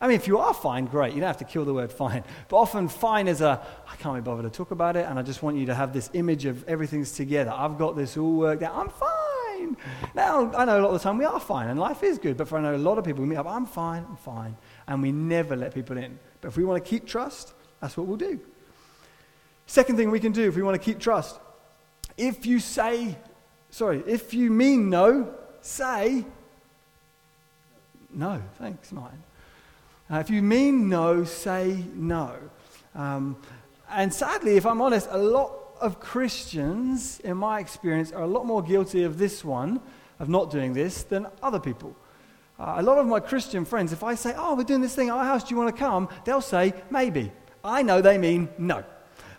I 0.00 0.08
mean, 0.08 0.16
if 0.16 0.26
you 0.26 0.38
are 0.38 0.52
fine, 0.52 0.86
great. 0.86 1.12
You 1.12 1.20
don't 1.20 1.28
have 1.28 1.36
to 1.38 1.44
kill 1.44 1.64
the 1.64 1.74
word 1.74 1.92
fine. 1.92 2.24
But 2.48 2.56
often, 2.56 2.88
fine 2.88 3.28
is 3.28 3.40
a, 3.40 3.64
I 3.88 3.94
can't 3.96 4.16
be 4.16 4.20
bothered 4.20 4.50
to 4.50 4.50
talk 4.50 4.72
about 4.72 4.96
it, 4.96 5.06
and 5.08 5.16
I 5.18 5.22
just 5.22 5.44
want 5.44 5.58
you 5.58 5.66
to 5.66 5.74
have 5.74 5.92
this 5.92 6.10
image 6.14 6.44
of 6.46 6.64
everything's 6.64 7.12
together. 7.12 7.52
I've 7.54 7.78
got 7.78 7.94
this 7.94 8.16
all 8.16 8.32
worked 8.32 8.64
out. 8.64 8.74
I'm 8.74 8.88
fine. 8.88 9.76
Now, 10.14 10.50
I 10.54 10.64
know 10.64 10.80
a 10.80 10.82
lot 10.82 10.88
of 10.88 10.94
the 10.94 10.98
time 10.98 11.18
we 11.18 11.24
are 11.24 11.38
fine, 11.38 11.68
and 11.68 11.78
life 11.78 12.02
is 12.02 12.18
good, 12.18 12.36
but 12.36 12.48
for 12.48 12.58
I 12.58 12.62
know 12.62 12.74
a 12.74 12.78
lot 12.78 12.98
of 12.98 13.04
people, 13.04 13.22
we 13.22 13.28
meet 13.28 13.36
up, 13.36 13.46
I'm 13.46 13.66
fine, 13.66 14.04
I'm 14.08 14.16
fine. 14.16 14.56
And 14.88 15.02
we 15.02 15.12
never 15.12 15.54
let 15.54 15.72
people 15.72 15.96
in. 15.96 16.18
But 16.40 16.48
if 16.48 16.56
we 16.56 16.64
want 16.64 16.82
to 16.82 16.90
keep 16.90 17.06
trust, 17.06 17.52
that's 17.80 17.96
what 17.96 18.08
we'll 18.08 18.16
do. 18.16 18.40
Second 19.66 19.98
thing 19.98 20.10
we 20.10 20.18
can 20.18 20.32
do 20.32 20.48
if 20.48 20.56
we 20.56 20.62
want 20.62 20.80
to 20.80 20.84
keep 20.84 20.98
trust, 20.98 21.38
if 22.16 22.44
you 22.44 22.58
say, 22.58 23.16
sorry, 23.70 24.02
if 24.06 24.34
you 24.34 24.50
mean 24.50 24.90
no, 24.90 25.32
say 25.62 26.24
no. 28.12 28.42
Thanks, 28.58 28.92
Martin. 28.92 29.22
Uh, 30.10 30.18
if 30.18 30.28
you 30.28 30.42
mean 30.42 30.88
no, 30.88 31.24
say 31.24 31.84
no. 31.94 32.36
Um, 32.94 33.36
and 33.90 34.12
sadly, 34.12 34.56
if 34.56 34.66
I'm 34.66 34.82
honest, 34.82 35.08
a 35.10 35.18
lot 35.18 35.54
of 35.80 36.00
Christians, 36.00 37.20
in 37.20 37.36
my 37.36 37.60
experience, 37.60 38.12
are 38.12 38.22
a 38.22 38.26
lot 38.26 38.46
more 38.46 38.62
guilty 38.62 39.04
of 39.04 39.18
this 39.18 39.44
one, 39.44 39.80
of 40.18 40.28
not 40.28 40.50
doing 40.50 40.74
this, 40.74 41.02
than 41.02 41.26
other 41.42 41.58
people. 41.58 41.96
Uh, 42.58 42.74
a 42.76 42.82
lot 42.82 42.98
of 42.98 43.06
my 43.06 43.20
Christian 43.20 43.64
friends, 43.64 43.92
if 43.92 44.04
I 44.04 44.14
say, 44.14 44.34
Oh, 44.36 44.54
we're 44.54 44.64
doing 44.64 44.82
this 44.82 44.94
thing 44.94 45.08
at 45.08 45.14
our 45.14 45.24
house, 45.24 45.44
do 45.44 45.54
you 45.54 45.60
want 45.60 45.74
to 45.74 45.80
come? 45.80 46.08
They'll 46.24 46.40
say, 46.40 46.74
Maybe. 46.90 47.32
I 47.64 47.82
know 47.82 48.00
they 48.00 48.18
mean 48.18 48.48
no. 48.58 48.84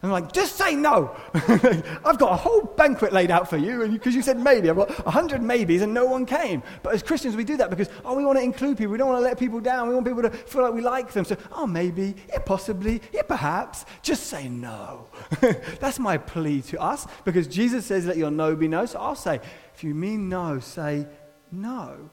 I'm 0.03 0.11
like, 0.11 0.33
just 0.33 0.57
say 0.57 0.75
no. 0.75 1.15
I've 1.33 2.17
got 2.17 2.33
a 2.33 2.35
whole 2.35 2.61
banquet 2.61 3.13
laid 3.13 3.31
out 3.31 3.49
for 3.49 3.55
you, 3.55 3.87
because 3.87 4.13
you, 4.13 4.19
you, 4.19 4.21
said 4.21 4.37
maybe. 4.37 4.69
I've 4.69 4.75
got 4.75 5.07
a 5.07 5.09
hundred 5.09 5.41
maybes, 5.41 5.81
and 5.81 5.93
no 5.93 6.05
one 6.05 6.25
came. 6.25 6.61
But 6.83 6.93
as 6.93 7.01
Christians, 7.01 7.37
we 7.37 7.45
do 7.45 7.55
that 7.55 7.69
because, 7.69 7.87
oh, 8.03 8.13
we 8.13 8.25
want 8.25 8.37
to 8.37 8.43
include 8.43 8.77
people. 8.77 8.91
We 8.91 8.97
don't 8.97 9.07
want 9.07 9.19
to 9.19 9.23
let 9.23 9.39
people 9.39 9.61
down. 9.61 9.87
We 9.87 9.93
want 9.93 10.05
people 10.05 10.23
to 10.23 10.29
feel 10.29 10.63
like 10.63 10.73
we 10.73 10.81
like 10.81 11.13
them. 11.13 11.23
So, 11.23 11.37
oh, 11.53 11.65
maybe, 11.65 12.15
yeah, 12.27 12.39
possibly, 12.39 13.01
yeah, 13.13 13.21
perhaps. 13.21 13.85
Just 14.01 14.27
say 14.27 14.49
no. 14.49 15.07
That's 15.79 15.99
my 15.99 16.17
plea 16.17 16.61
to 16.63 16.81
us 16.81 17.07
because 17.23 17.47
Jesus 17.47 17.85
says, 17.85 18.05
let 18.05 18.17
your 18.17 18.31
no 18.31 18.57
be 18.57 18.67
no. 18.67 18.85
So 18.85 18.99
I'll 18.99 19.15
say, 19.15 19.39
if 19.73 19.85
you 19.85 19.95
mean 19.95 20.27
no, 20.27 20.59
say 20.59 21.07
no. 21.49 22.09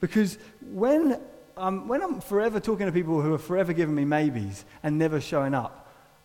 Because 0.00 0.38
when, 0.62 1.20
um, 1.58 1.88
when 1.88 2.02
I'm 2.02 2.22
forever 2.22 2.58
talking 2.58 2.86
to 2.86 2.92
people 2.92 3.20
who 3.20 3.34
are 3.34 3.38
forever 3.38 3.74
giving 3.74 3.94
me 3.94 4.06
maybes 4.06 4.64
and 4.82 4.98
never 4.98 5.20
showing 5.20 5.52
up, 5.52 5.83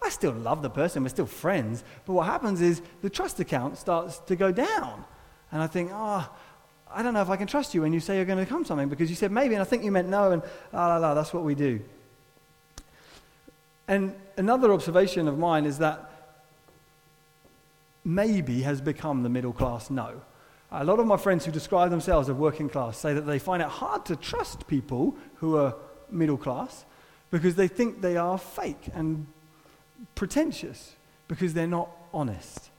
I 0.10 0.12
still 0.12 0.34
love 0.34 0.64
the 0.64 0.72
person, 0.72 1.04
we're 1.04 1.10
still 1.10 1.28
friends, 1.28 1.84
but 2.08 2.14
what 2.14 2.26
happens 2.26 2.62
is 2.62 2.82
the 3.04 3.12
trust 3.12 3.40
account 3.40 3.78
starts 3.78 4.18
to 4.26 4.36
go 4.36 4.52
down. 4.52 5.06
And 5.52 5.62
I 5.62 5.68
think, 5.68 5.92
oh, 5.94 6.28
I 6.92 7.04
don't 7.04 7.14
know 7.14 7.22
if 7.22 7.30
I 7.30 7.36
can 7.36 7.46
trust 7.46 7.76
you 7.76 7.84
when 7.84 7.94
you 7.94 8.00
say 8.00 8.16
you're 8.16 8.26
going 8.26 8.44
to 8.44 8.46
come 8.48 8.66
something 8.66 8.90
because 8.90 9.12
you 9.12 9.16
said 9.16 9.32
maybe 9.32 9.54
and 9.54 9.62
I 9.62 9.66
think 9.66 9.84
you 9.84 9.92
meant 9.92 10.10
no, 10.10 10.32
and 10.32 10.42
la 10.74 10.88
la 10.88 10.98
la, 10.98 11.14
that's 11.14 11.32
what 11.32 11.44
we 11.44 11.54
do. 11.54 11.80
And 13.88 14.16
another 14.36 14.74
observation 14.74 15.28
of 15.28 15.38
mine 15.38 15.66
is 15.66 15.78
that 15.78 16.10
maybe 18.04 18.64
has 18.64 18.82
become 18.82 19.22
the 19.22 19.30
middle 19.30 19.54
class 19.54 19.92
no. 19.92 20.24
A 20.72 20.84
lot 20.84 21.00
of 21.00 21.06
my 21.06 21.18
friends 21.18 21.46
who 21.46 21.52
describe 21.52 21.92
themselves 21.92 22.30
as 22.30 22.36
working 22.36 22.68
class 22.68 22.98
say 22.98 23.14
that 23.14 23.28
they 23.28 23.38
find 23.38 23.62
it 23.62 23.70
hard 23.70 24.06
to 24.06 24.16
trust 24.16 24.66
people 24.66 25.16
who 25.36 25.56
are 25.58 25.76
middle 26.10 26.38
class 26.38 26.86
because 27.30 27.54
they 27.54 27.68
think 27.68 28.02
they 28.02 28.18
are 28.18 28.40
fake 28.40 28.90
and 28.96 29.28
pretentious 30.16 30.96
because 31.28 31.54
they're 31.54 31.68
not 31.68 31.90
honest. 32.14 32.70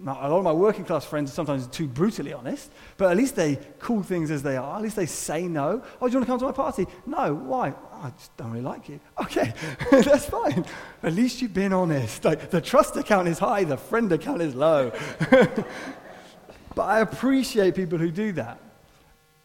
Now, 0.00 0.18
a 0.20 0.28
lot 0.28 0.38
of 0.38 0.44
my 0.44 0.52
working 0.52 0.84
class 0.84 1.04
friends 1.04 1.30
are 1.30 1.34
sometimes 1.34 1.66
too 1.66 1.88
brutally 1.88 2.32
honest, 2.32 2.70
but 2.96 3.10
at 3.10 3.16
least 3.16 3.34
they 3.34 3.56
call 3.80 4.02
things 4.02 4.30
as 4.30 4.44
they 4.44 4.56
are. 4.56 4.76
At 4.76 4.82
least 4.82 4.94
they 4.94 5.06
say 5.06 5.48
no. 5.48 5.82
Oh, 6.00 6.06
do 6.06 6.12
you 6.12 6.18
want 6.18 6.26
to 6.26 6.26
come 6.26 6.38
to 6.38 6.44
my 6.44 6.52
party? 6.52 6.86
No. 7.04 7.34
Why? 7.34 7.70
Oh, 7.70 8.00
I 8.04 8.10
just 8.10 8.36
don't 8.36 8.52
really 8.52 8.64
like 8.64 8.88
you. 8.88 9.00
Okay, 9.20 9.52
that's 9.90 10.26
fine. 10.26 10.64
At 11.02 11.14
least 11.14 11.42
you've 11.42 11.54
been 11.54 11.72
honest. 11.72 12.24
Like 12.24 12.50
the 12.50 12.60
trust 12.60 12.96
account 12.96 13.26
is 13.26 13.40
high, 13.40 13.64
the 13.64 13.76
friend 13.76 14.10
account 14.12 14.40
is 14.40 14.54
low. 14.54 14.92
but 15.30 16.82
I 16.82 17.00
appreciate 17.00 17.74
people 17.74 17.98
who 17.98 18.12
do 18.12 18.32
that. 18.32 18.58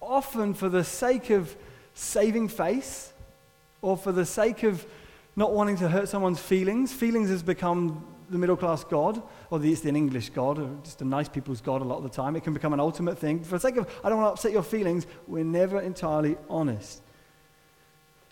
Often 0.02 0.54
for 0.54 0.70
the 0.70 0.84
sake 0.84 1.32
of 1.32 1.56
saving 1.96 2.48
face 2.48 3.12
or 3.82 3.98
for 3.98 4.12
the 4.12 4.26
sake 4.26 4.64
of 4.64 4.86
not 5.36 5.54
wanting 5.54 5.78
to 5.78 5.90
hurt 5.90 6.10
someone's 6.10 6.40
feelings. 6.40 6.94
Feelings 6.94 7.30
has 7.30 7.44
become 7.44 8.06
the 8.30 8.38
middle 8.38 8.58
class 8.58 8.84
God, 8.84 9.22
or 9.50 9.60
the, 9.60 9.72
it's 9.72 9.86
an 9.86 9.96
English 9.96 10.30
God, 10.30 10.60
or 10.60 10.70
just 10.84 11.02
a 11.02 11.06
nice 11.06 11.30
people's 11.30 11.62
God 11.62 11.82
a 11.82 11.86
lot 11.86 11.98
of 11.98 12.04
the 12.04 12.10
time. 12.10 12.36
It 12.36 12.44
can 12.44 12.54
become 12.54 12.74
an 12.74 12.80
ultimate 12.80 13.18
thing. 13.18 13.44
For 13.44 13.56
the 13.56 13.60
sake 13.60 13.78
of, 13.78 13.90
I 14.04 14.10
don't 14.10 14.20
want 14.20 14.30
to 14.30 14.34
upset 14.34 14.52
your 14.52 14.64
feelings, 14.64 15.08
we're 15.28 15.44
never 15.44 15.80
entirely 15.82 16.38
honest. 16.50 17.02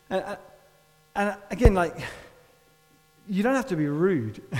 And, 0.09 0.23
uh, 0.23 0.35
and 1.15 1.35
again, 1.49 1.73
like, 1.73 1.97
you 3.27 3.43
don't 3.43 3.55
have 3.55 3.67
to 3.67 3.75
be 3.75 3.87
rude. 3.87 4.41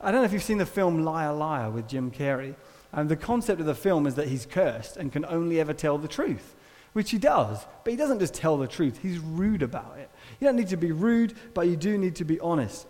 I 0.00 0.10
don't 0.10 0.20
know 0.20 0.24
if 0.24 0.32
you've 0.32 0.42
seen 0.42 0.58
the 0.58 0.66
film 0.66 1.04
Liar 1.04 1.32
Liar 1.32 1.70
with 1.70 1.88
Jim 1.88 2.10
Carrey. 2.10 2.54
And 2.92 3.08
the 3.08 3.16
concept 3.16 3.60
of 3.60 3.66
the 3.66 3.74
film 3.74 4.06
is 4.06 4.16
that 4.16 4.28
he's 4.28 4.46
cursed 4.46 4.96
and 4.96 5.12
can 5.12 5.24
only 5.26 5.60
ever 5.60 5.72
tell 5.72 5.98
the 5.98 6.08
truth, 6.08 6.56
which 6.92 7.10
he 7.10 7.18
does. 7.18 7.64
But 7.84 7.92
he 7.92 7.96
doesn't 7.96 8.18
just 8.18 8.34
tell 8.34 8.56
the 8.56 8.66
truth, 8.66 8.98
he's 9.02 9.18
rude 9.18 9.62
about 9.62 9.98
it. 9.98 10.10
You 10.40 10.46
don't 10.46 10.56
need 10.56 10.68
to 10.68 10.76
be 10.76 10.92
rude, 10.92 11.34
but 11.54 11.62
you 11.68 11.76
do 11.76 11.98
need 11.98 12.16
to 12.16 12.24
be 12.24 12.40
honest. 12.40 12.86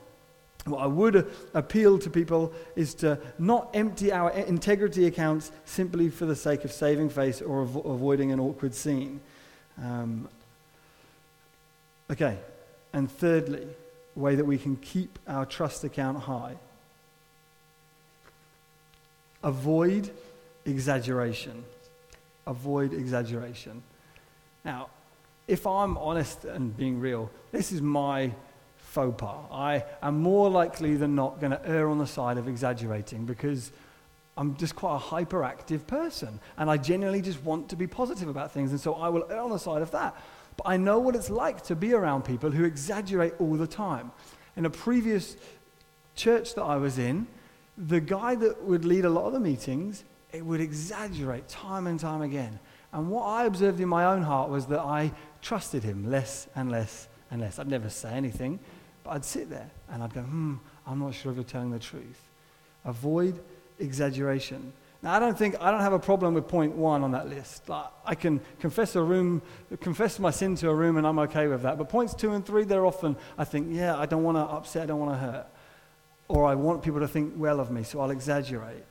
What 0.67 0.79
I 0.83 0.87
would 0.87 1.31
appeal 1.55 1.99
to 2.01 2.11
people 2.11 2.53
is 2.77 2.95
to 2.97 3.19
not 3.39 3.71
empty 3.73 4.13
our 4.13 4.31
integrity 4.31 5.07
accounts 5.07 5.53
simply 5.65 6.11
for 6.11 6.27
the 6.27 6.37
sake 6.37 6.65
of 6.65 6.73
saving 6.73 7.09
face 7.09 7.41
or 7.41 7.63
av- 7.63 7.77
avoiding 7.77 8.31
an 8.31 8.41
awkward 8.41 8.75
scene. 8.75 9.21
Um, 9.83 10.29
okay, 12.11 12.37
and 12.93 13.11
thirdly, 13.11 13.67
a 14.17 14.19
way 14.19 14.35
that 14.35 14.45
we 14.45 14.59
can 14.59 14.77
keep 14.77 15.19
our 15.27 15.47
trust 15.47 15.83
account 15.85 16.19
high 16.19 16.57
avoid 19.43 20.11
exaggeration. 20.65 21.65
Avoid 22.47 22.93
exaggeration. 22.93 23.83
Now, 24.65 24.89
if 25.49 25.67
I'm 25.67 25.97
honest 25.99 26.45
and 26.45 26.77
being 26.77 27.01
real, 27.01 27.31
this 27.53 27.73
is 27.73 27.83
my 27.83 28.33
faux 28.77 29.15
pas. 29.19 29.37
I 29.51 29.85
am 30.03 30.21
more 30.21 30.51
likely 30.51 30.97
than 30.97 31.15
not 31.15 31.41
going 31.41 31.53
to 31.53 31.69
err 31.69 31.89
on 31.89 31.99
the 31.99 32.07
side 32.07 32.39
of 32.39 32.49
exaggerating 32.49 33.25
because 33.25 33.73
I'm 34.37 34.57
just 34.57 34.75
quite 34.75 34.97
a 34.97 34.99
hyperactive 34.99 35.87
person 35.87 36.41
and 36.57 36.71
I 36.71 36.77
genuinely 36.77 37.23
just 37.23 37.43
want 37.43 37.69
to 37.71 37.77
be 37.77 37.87
positive 37.87 38.29
about 38.29 38.53
things. 38.53 38.71
And 38.71 38.81
so 38.81 38.95
I 38.95 39.09
will 39.09 39.27
err 39.31 39.41
on 39.41 39.51
the 39.51 39.59
side 39.59 39.83
of 39.83 39.91
that. 39.93 40.15
But 40.57 40.69
I 40.69 40.77
know 40.77 40.99
what 40.99 41.15
it's 41.15 41.31
like 41.31 41.63
to 41.65 41.77
be 41.77 41.93
around 41.95 42.25
people 42.25 42.51
who 42.51 42.65
exaggerate 42.65 43.35
all 43.39 43.55
the 43.55 43.67
time. 43.67 44.13
In 44.57 44.67
a 44.67 44.71
previous 44.71 45.37
church 46.17 46.55
that 46.55 46.63
I 46.63 46.77
was 46.77 46.99
in, 46.99 47.27
the 47.79 48.01
guy 48.01 48.35
that 48.35 48.63
would 48.65 48.85
lead 48.85 49.05
a 49.05 49.11
lot 49.11 49.27
of 49.27 49.33
the 49.33 49.41
meetings, 49.41 50.05
it 50.33 50.45
would 50.45 50.61
exaggerate 50.61 51.49
time 51.49 51.87
and 51.87 51.99
time 51.99 52.23
again. 52.23 52.59
And 52.93 53.11
what 53.11 53.25
I 53.25 53.45
observed 53.45 53.81
in 53.81 53.89
my 53.89 54.07
own 54.07 54.23
heart 54.23 54.51
was 54.51 54.67
that 54.67 54.81
I 54.81 55.13
trusted 55.43 55.83
him 55.83 56.11
less 56.11 56.49
and 56.57 56.71
less 56.71 57.09
and 57.31 57.41
less. 57.41 57.59
I'd 57.59 57.69
never 57.69 57.89
say 57.89 58.11
anything, 58.11 58.59
but 59.05 59.11
I'd 59.11 59.25
sit 59.25 59.49
there 59.49 59.71
and 59.91 60.03
I'd 60.03 60.13
go, 60.13 60.23
hmm, 60.23 60.57
I'm 60.87 60.99
not 60.99 61.15
sure 61.15 61.31
if 61.31 61.37
you're 61.37 61.45
telling 61.45 61.71
the 61.71 61.79
truth. 61.79 62.29
Avoid 62.85 63.41
exaggeration. 63.79 64.73
Now, 65.03 65.15
I 65.15 65.19
don't 65.19 65.39
think, 65.39 65.57
I 65.61 65.71
don't 65.71 65.81
have 65.81 65.95
a 65.95 65.99
problem 65.99 66.35
with 66.35 66.47
point 66.47 66.75
one 66.75 67.03
on 67.03 67.13
that 67.13 67.29
list. 67.29 67.69
Like, 67.69 67.87
I 68.05 68.15
can 68.15 68.41
confess 68.59 68.97
a 68.97 69.03
room, 69.03 69.41
confess 69.81 70.19
my 70.19 70.31
sin 70.31 70.57
to 70.57 70.69
a 70.69 70.75
room 70.75 70.99
and 70.99 71.07
I'm 71.07 71.19
okay 71.21 71.47
with 71.47 71.63
that. 71.63 71.79
But 71.79 71.89
points 71.89 72.13
two 72.13 72.33
and 72.33 72.45
three, 72.45 72.65
they're 72.65 72.85
often, 72.85 73.17
I 73.39 73.45
think, 73.45 73.69
yeah, 73.71 73.97
I 73.97 74.07
don't 74.07 74.25
want 74.25 74.37
to 74.37 74.43
upset, 74.43 74.83
I 74.83 74.87
don't 74.87 75.01
want 75.01 75.13
to 75.13 75.19
hurt. 75.19 75.47
Or 76.29 76.45
I 76.45 76.55
want 76.55 76.83
people 76.83 77.01
to 77.01 77.09
think 77.09 77.35
well 77.37 77.61
of 77.61 77.71
me, 77.71 77.83
so 77.83 78.01
I'll 78.01 78.11
exaggerate. 78.11 78.85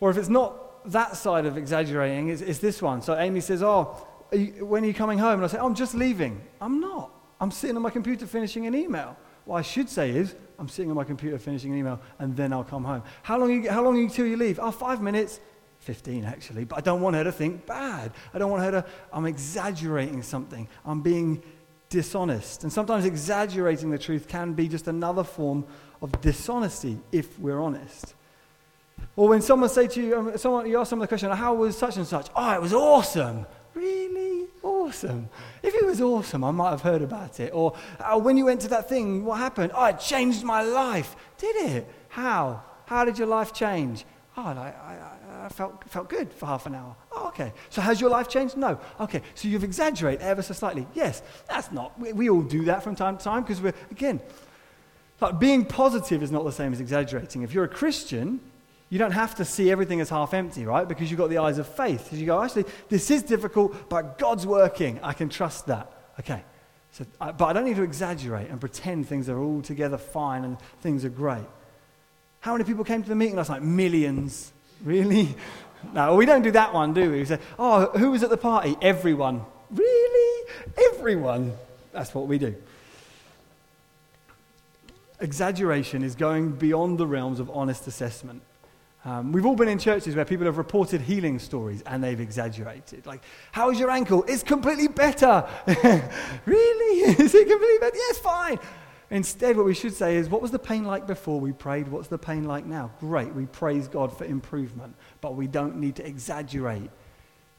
Or 0.00 0.10
if 0.10 0.16
it's 0.16 0.28
not 0.28 0.63
that 0.86 1.16
side 1.16 1.46
of 1.46 1.56
exaggerating, 1.56 2.28
is, 2.28 2.42
it's 2.42 2.58
this 2.58 2.82
one. 2.82 3.02
So 3.02 3.16
Amy 3.18 3.40
says, 3.40 3.62
oh, 3.62 4.06
you, 4.32 4.64
when 4.64 4.84
are 4.84 4.86
you 4.86 4.94
coming 4.94 5.18
home? 5.18 5.34
And 5.34 5.44
I 5.44 5.46
say, 5.48 5.58
oh, 5.58 5.66
I'm 5.66 5.74
just 5.74 5.94
leaving. 5.94 6.40
I'm 6.60 6.80
not. 6.80 7.10
I'm 7.40 7.50
sitting 7.50 7.76
on 7.76 7.82
my 7.82 7.90
computer 7.90 8.26
finishing 8.26 8.66
an 8.66 8.74
email. 8.74 9.16
What 9.44 9.56
I 9.58 9.62
should 9.62 9.88
say 9.88 10.10
is, 10.10 10.34
I'm 10.58 10.68
sitting 10.68 10.90
on 10.90 10.96
my 10.96 11.04
computer 11.04 11.38
finishing 11.38 11.72
an 11.72 11.78
email, 11.78 12.00
and 12.18 12.36
then 12.36 12.52
I'll 12.52 12.64
come 12.64 12.84
home. 12.84 13.02
How 13.22 13.38
long, 13.38 13.50
you, 13.50 13.70
how 13.70 13.82
long 13.82 13.98
until 13.98 14.26
you 14.26 14.36
leave? 14.36 14.58
Oh, 14.60 14.70
five 14.70 15.02
minutes. 15.02 15.40
15 15.80 16.24
actually, 16.24 16.64
but 16.64 16.78
I 16.78 16.80
don't 16.80 17.02
want 17.02 17.14
her 17.14 17.24
to 17.24 17.32
think 17.32 17.66
bad. 17.66 18.12
I 18.32 18.38
don't 18.38 18.50
want 18.50 18.62
her 18.62 18.70
to, 18.70 18.86
I'm 19.12 19.26
exaggerating 19.26 20.22
something. 20.22 20.66
I'm 20.82 21.02
being 21.02 21.42
dishonest. 21.90 22.62
And 22.62 22.72
sometimes 22.72 23.04
exaggerating 23.04 23.90
the 23.90 23.98
truth 23.98 24.26
can 24.26 24.54
be 24.54 24.66
just 24.66 24.88
another 24.88 25.22
form 25.22 25.66
of 26.00 26.18
dishonesty 26.22 26.98
if 27.12 27.38
we're 27.38 27.60
honest. 27.60 28.14
Or 29.16 29.28
when 29.28 29.42
someone 29.42 29.68
say 29.68 29.86
to 29.86 30.02
you, 30.02 30.18
um, 30.18 30.38
someone, 30.38 30.68
you 30.68 30.78
ask 30.78 30.90
someone 30.90 31.04
the 31.04 31.08
question, 31.08 31.30
how 31.30 31.54
was 31.54 31.76
such 31.76 31.96
and 31.96 32.06
such? 32.06 32.28
Oh, 32.34 32.52
it 32.52 32.60
was 32.60 32.72
awesome. 32.72 33.46
Really? 33.74 34.48
Awesome. 34.62 35.28
If 35.62 35.74
it 35.74 35.84
was 35.84 36.00
awesome, 36.00 36.42
I 36.42 36.50
might 36.50 36.70
have 36.70 36.80
heard 36.80 37.02
about 37.02 37.38
it. 37.38 37.52
Or 37.54 37.76
oh, 38.04 38.18
when 38.18 38.36
you 38.36 38.46
went 38.46 38.60
to 38.62 38.68
that 38.68 38.88
thing, 38.88 39.24
what 39.24 39.38
happened? 39.38 39.72
Oh, 39.74 39.84
it 39.86 40.00
changed 40.00 40.42
my 40.42 40.62
life. 40.62 41.14
Did 41.38 41.56
it? 41.56 41.88
How? 42.08 42.62
How 42.86 43.04
did 43.04 43.18
your 43.18 43.28
life 43.28 43.52
change? 43.52 44.04
Oh, 44.36 44.42
I, 44.42 44.52
I, 44.52 45.44
I 45.44 45.48
felt, 45.48 45.84
felt 45.84 46.08
good 46.08 46.32
for 46.32 46.46
half 46.46 46.66
an 46.66 46.74
hour. 46.74 46.96
Oh, 47.12 47.28
okay. 47.28 47.52
So 47.70 47.80
has 47.82 48.00
your 48.00 48.10
life 48.10 48.28
changed? 48.28 48.56
No. 48.56 48.80
Okay. 48.98 49.22
So 49.34 49.48
you've 49.48 49.64
exaggerated 49.64 50.22
ever 50.22 50.42
so 50.42 50.54
slightly? 50.54 50.86
Yes. 50.94 51.22
That's 51.48 51.70
not, 51.70 51.98
we, 52.00 52.12
we 52.12 52.30
all 52.30 52.42
do 52.42 52.64
that 52.64 52.82
from 52.82 52.96
time 52.96 53.16
to 53.18 53.24
time 53.24 53.42
because 53.42 53.60
we're, 53.60 53.74
again, 53.90 54.20
like 55.20 55.38
being 55.38 55.64
positive 55.64 56.22
is 56.22 56.32
not 56.32 56.44
the 56.44 56.52
same 56.52 56.72
as 56.72 56.80
exaggerating. 56.80 57.42
If 57.42 57.54
you're 57.54 57.64
a 57.64 57.68
Christian, 57.68 58.40
you 58.94 58.98
don't 59.00 59.10
have 59.10 59.34
to 59.34 59.44
see 59.44 59.72
everything 59.72 60.00
as 60.00 60.08
half 60.08 60.32
empty, 60.34 60.64
right? 60.64 60.86
Because 60.86 61.10
you've 61.10 61.18
got 61.18 61.28
the 61.28 61.38
eyes 61.38 61.58
of 61.58 61.66
faith. 61.66 62.12
You 62.12 62.26
go, 62.26 62.40
actually, 62.40 62.66
this 62.88 63.10
is 63.10 63.24
difficult, 63.24 63.88
but 63.88 64.18
God's 64.18 64.46
working. 64.46 65.00
I 65.02 65.12
can 65.14 65.28
trust 65.28 65.66
that. 65.66 65.90
Okay. 66.20 66.44
So, 66.92 67.04
but 67.18 67.42
I 67.42 67.52
don't 67.52 67.64
need 67.64 67.74
to 67.74 67.82
exaggerate 67.82 68.50
and 68.50 68.60
pretend 68.60 69.08
things 69.08 69.28
are 69.28 69.36
all 69.36 69.62
together 69.62 69.98
fine 69.98 70.44
and 70.44 70.60
things 70.80 71.04
are 71.04 71.08
great. 71.08 71.42
How 72.38 72.52
many 72.52 72.62
people 72.62 72.84
came 72.84 73.02
to 73.02 73.08
the 73.08 73.16
meeting 73.16 73.34
last 73.34 73.50
night? 73.50 73.64
Millions. 73.64 74.52
Really? 74.84 75.34
No, 75.92 76.14
we 76.14 76.24
don't 76.24 76.42
do 76.42 76.52
that 76.52 76.72
one, 76.72 76.94
do 76.94 77.10
we? 77.10 77.18
We 77.18 77.24
say, 77.24 77.40
oh, 77.58 77.86
who 77.98 78.12
was 78.12 78.22
at 78.22 78.30
the 78.30 78.36
party? 78.36 78.76
Everyone. 78.80 79.44
Really? 79.72 80.48
Everyone. 80.92 81.52
That's 81.90 82.14
what 82.14 82.28
we 82.28 82.38
do. 82.38 82.54
Exaggeration 85.18 86.04
is 86.04 86.14
going 86.14 86.52
beyond 86.52 86.98
the 86.98 87.08
realms 87.08 87.40
of 87.40 87.50
honest 87.50 87.88
assessment. 87.88 88.40
Um, 89.04 89.32
we've 89.32 89.44
all 89.44 89.54
been 89.54 89.68
in 89.68 89.78
churches 89.78 90.16
where 90.16 90.24
people 90.24 90.46
have 90.46 90.56
reported 90.56 91.02
healing 91.02 91.38
stories 91.38 91.82
and 91.82 92.02
they've 92.02 92.20
exaggerated. 92.20 93.06
Like, 93.06 93.22
how's 93.52 93.78
your 93.78 93.90
ankle? 93.90 94.24
It's 94.26 94.42
completely 94.42 94.88
better. 94.88 95.46
really? 96.46 97.00
Is 97.10 97.34
it 97.34 97.48
completely 97.48 97.78
better? 97.80 97.96
Yes, 97.96 98.18
fine. 98.18 98.58
Instead, 99.10 99.56
what 99.56 99.66
we 99.66 99.74
should 99.74 99.92
say 99.92 100.16
is, 100.16 100.30
what 100.30 100.40
was 100.40 100.50
the 100.50 100.58
pain 100.58 100.84
like 100.84 101.06
before 101.06 101.38
we 101.38 101.52
prayed? 101.52 101.88
What's 101.88 102.08
the 102.08 102.18
pain 102.18 102.44
like 102.44 102.64
now? 102.64 102.90
Great, 102.98 103.34
we 103.34 103.44
praise 103.44 103.86
God 103.86 104.16
for 104.16 104.24
improvement, 104.24 104.96
but 105.20 105.36
we 105.36 105.46
don't 105.46 105.76
need 105.76 105.96
to 105.96 106.06
exaggerate. 106.06 106.90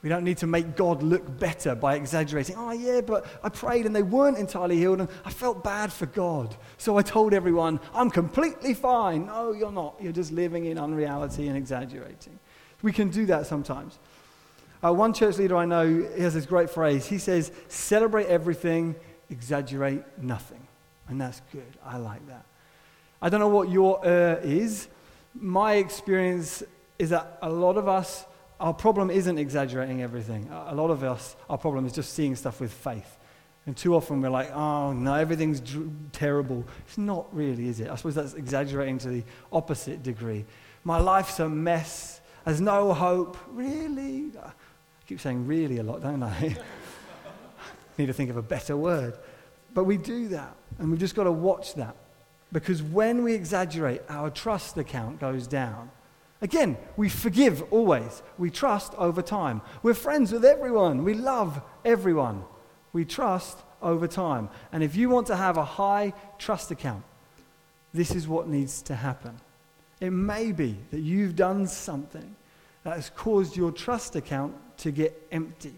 We 0.06 0.10
don't 0.10 0.24
need 0.24 0.38
to 0.38 0.46
make 0.46 0.76
God 0.76 1.02
look 1.02 1.39
better 1.39 1.74
by 1.74 1.96
exaggerating. 1.96 2.58
Oh, 2.60 2.70
yeah, 2.70 3.02
but 3.02 3.26
I 3.44 3.50
prayed 3.50 3.88
and 3.88 3.96
they 3.96 4.04
weren't 4.04 4.38
entirely 4.38 4.78
healed 4.78 5.00
and 5.00 5.10
I 5.26 5.32
felt 5.32 5.63
bad 5.63 5.91
for 5.91 6.06
God. 6.06 6.56
So 6.78 6.96
I 6.96 7.02
told 7.02 7.34
everyone, 7.34 7.80
I'm 7.91 8.12
completely 8.12 8.76
fine. 8.76 9.26
No, 9.26 9.52
you're 9.52 9.72
not. 9.72 9.96
You're 10.00 10.13
just 10.13 10.32
living 10.32 10.65
in 10.65 10.78
unreality 10.78 11.48
and 11.48 11.58
exaggerating. 11.58 12.38
We 12.84 12.91
can 12.91 13.10
do 13.10 13.26
that 13.26 13.48
sometimes. 13.48 13.98
Uh, 14.84 14.94
one 14.94 15.12
church 15.12 15.39
leader 15.39 15.56
I 15.56 15.65
know 15.65 15.88
he 15.88 16.22
has 16.22 16.36
this 16.36 16.46
great 16.46 16.70
phrase. 16.70 17.08
He 17.08 17.18
says, 17.18 17.52
celebrate 17.68 18.28
everything, 18.28 18.96
exaggerate 19.32 20.04
nothing. 20.22 20.68
And 21.08 21.20
that's 21.20 21.41
good. 21.52 21.78
I 21.84 21.98
like 21.98 22.28
that. 22.28 22.46
I 23.24 23.30
don't 23.30 23.39
know 23.39 23.48
what 23.48 23.70
your 23.70 24.06
uh, 24.06 24.36
is. 24.44 24.88
My 25.34 25.78
experience 25.78 26.62
is 27.00 27.10
that 27.10 27.39
a 27.41 27.50
lot 27.50 27.76
of 27.76 27.88
us, 27.88 28.26
our 28.60 28.74
problem 28.74 29.10
isn't 29.10 29.38
exaggerating 29.38 30.02
everything. 30.02 30.50
A 30.52 30.76
lot 30.76 30.89
of 30.89 31.04
us, 31.04 31.36
our 31.50 31.58
problem 31.58 31.86
is 31.86 31.91
just 31.91 32.13
seeing 32.13 32.36
stuff 32.36 32.62
with 32.62 32.72
faith. 32.72 33.18
And 33.65 33.76
too 33.76 33.96
often 33.96 34.22
we're 34.22 34.30
like, 34.30 34.52
oh, 34.56 34.94
no, 34.94 35.15
everything's 35.15 35.62
terrible. 36.12 36.65
It's 36.88 36.98
not 36.98 37.34
really, 37.36 37.68
is 37.68 37.80
it? 37.80 37.89
I 37.89 37.96
suppose 37.96 38.15
that's 38.15 38.34
exaggerating 38.36 39.00
to 39.00 39.10
the 39.10 39.24
opposite 39.52 40.04
degree. 40.04 40.46
My 40.84 41.00
life's 41.00 41.39
a 41.39 41.50
mess. 41.50 42.22
There's 42.46 42.62
no 42.62 42.94
hope. 42.94 43.38
Really? 43.50 44.32
I 44.41 44.52
keep 45.08 45.20
saying 45.20 45.48
really 45.48 45.80
a 45.80 45.84
lot, 45.84 46.04
don't 46.04 46.22
I? 46.22 46.56
Need 47.98 48.06
to 48.06 48.13
think 48.13 48.30
of 48.30 48.38
a 48.38 48.41
better 48.44 48.78
word. 48.78 49.18
But 49.74 49.86
we 49.86 49.98
do 49.98 50.28
that, 50.30 50.56
and 50.80 50.91
we've 50.91 51.00
just 51.00 51.15
got 51.15 51.24
to 51.24 51.32
watch 51.32 51.74
that. 51.76 51.96
Because 52.52 52.84
when 52.84 53.24
we 53.24 53.34
exaggerate, 53.34 54.02
our 54.08 54.30
trust 54.30 54.78
account 54.78 55.20
goes 55.20 55.48
down. 55.48 55.89
Again, 56.45 56.77
we 56.95 57.10
forgive 57.10 57.63
always. 57.73 58.21
We 58.38 58.51
trust 58.51 58.93
over 58.99 59.23
time. 59.23 59.63
We're 59.81 59.95
friends 59.95 60.31
with 60.31 60.45
everyone. 60.45 61.03
We 61.03 61.15
love 61.15 61.60
everyone. 61.84 62.43
We 62.93 63.03
trust 63.03 63.58
over 63.81 64.08
time. 64.08 64.49
And 64.71 64.84
if 64.84 64.95
you 64.95 65.10
want 65.10 65.25
to 65.25 65.36
have 65.36 65.58
a 65.58 65.65
high 65.65 66.13
trust 66.38 66.69
account, 66.69 67.03
this 67.95 68.12
is 68.12 68.27
what 68.27 68.47
needs 68.47 68.84
to 68.84 68.93
happen. 68.93 69.39
It 69.99 70.12
may 70.12 70.51
be 70.51 70.77
that 70.91 70.99
you've 70.99 71.36
done 71.36 71.65
something 71.65 72.36
that 72.84 72.95
has 72.95 73.10
caused 73.10 73.58
your 73.58 73.71
trust 73.71 74.15
account 74.15 74.53
to 74.77 74.91
get 74.91 75.19
empty. 75.31 75.73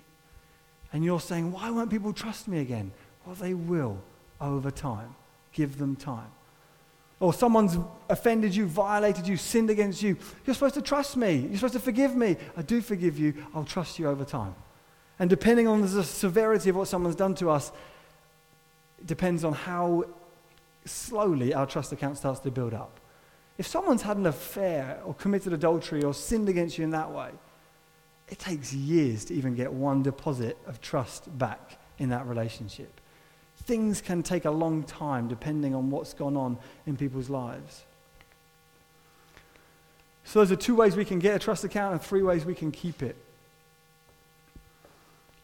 And 0.92 1.02
you're 1.02 1.22
saying, 1.22 1.54
why 1.54 1.70
won't 1.70 1.90
people 1.90 2.12
trust 2.12 2.50
me 2.50 2.60
again? 2.60 2.92
Well, 3.26 3.36
they 3.36 3.54
will 3.54 4.02
over 4.42 4.70
time. 4.70 5.16
Give 5.54 5.78
them 5.78 5.96
time. 5.96 6.32
Or 7.20 7.34
someone's 7.34 7.78
offended 8.10 8.56
you, 8.56 8.68
violated 8.68 9.28
you, 9.28 9.38
sinned 9.38 9.70
against 9.70 10.04
you. 10.04 10.18
You're 10.46 10.54
supposed 10.54 10.76
to 10.76 10.82
trust 10.82 11.18
me. 11.18 11.38
You're 11.38 11.56
supposed 11.56 11.74
to 11.74 11.80
forgive 11.80 12.16
me. 12.16 12.38
I 12.56 12.62
do 12.62 12.80
forgive 12.80 13.18
you. 13.18 13.34
I'll 13.56 13.66
trust 13.66 13.98
you 13.98 14.08
over 14.08 14.24
time. 14.24 14.54
And 15.20 15.30
depending 15.30 15.68
on 15.68 15.82
the 15.82 16.04
severity 16.04 16.70
of 16.70 16.76
what 16.76 16.88
someone's 16.88 17.16
done 17.16 17.34
to 17.36 17.50
us, 17.50 17.72
it 19.00 19.08
depends 19.08 19.44
on 19.44 19.54
how 19.54 20.06
slowly 20.86 21.56
our 21.56 21.66
trust 21.66 21.92
account 21.92 22.18
starts 22.18 22.40
to 22.42 22.52
build 22.52 22.74
up. 22.74 23.00
If 23.58 23.66
someone's 23.66 24.04
had 24.04 24.18
an 24.18 24.28
affair 24.28 25.02
or 25.04 25.16
committed 25.16 25.54
adultery 25.54 26.04
or 26.04 26.14
sinned 26.14 26.50
against 26.50 26.78
you 26.78 26.84
in 26.84 26.92
that 26.92 27.12
way, 27.12 27.32
it 28.30 28.38
takes 28.38 28.74
years 28.74 29.26
to 29.26 29.34
even 29.34 29.56
get 29.56 29.74
one 29.74 30.04
deposit 30.04 30.58
of 30.68 30.82
trust 30.82 31.36
back 31.40 31.80
in 31.98 32.10
that 32.10 32.28
relationship 32.28 33.02
things 33.68 34.02
can 34.02 34.24
take 34.24 34.46
a 34.46 34.52
long 34.52 34.84
time 34.84 35.28
depending 35.28 35.76
on 35.76 35.92
what's 35.92 36.14
gone 36.14 36.36
on 36.36 36.58
in 36.88 36.98
people's 36.98 37.30
lives. 37.30 37.84
So, 40.24 40.40
those 40.40 40.52
are 40.52 40.56
two 40.56 40.76
ways 40.76 40.96
we 40.96 41.06
can 41.06 41.20
get 41.20 41.36
a 41.36 41.40
trust 41.40 41.64
account 41.64 41.94
and 41.94 42.02
three 42.02 42.24
ways 42.24 42.44
we 42.44 42.56
can 42.56 42.72
keep 42.72 43.04
it. 43.04 43.16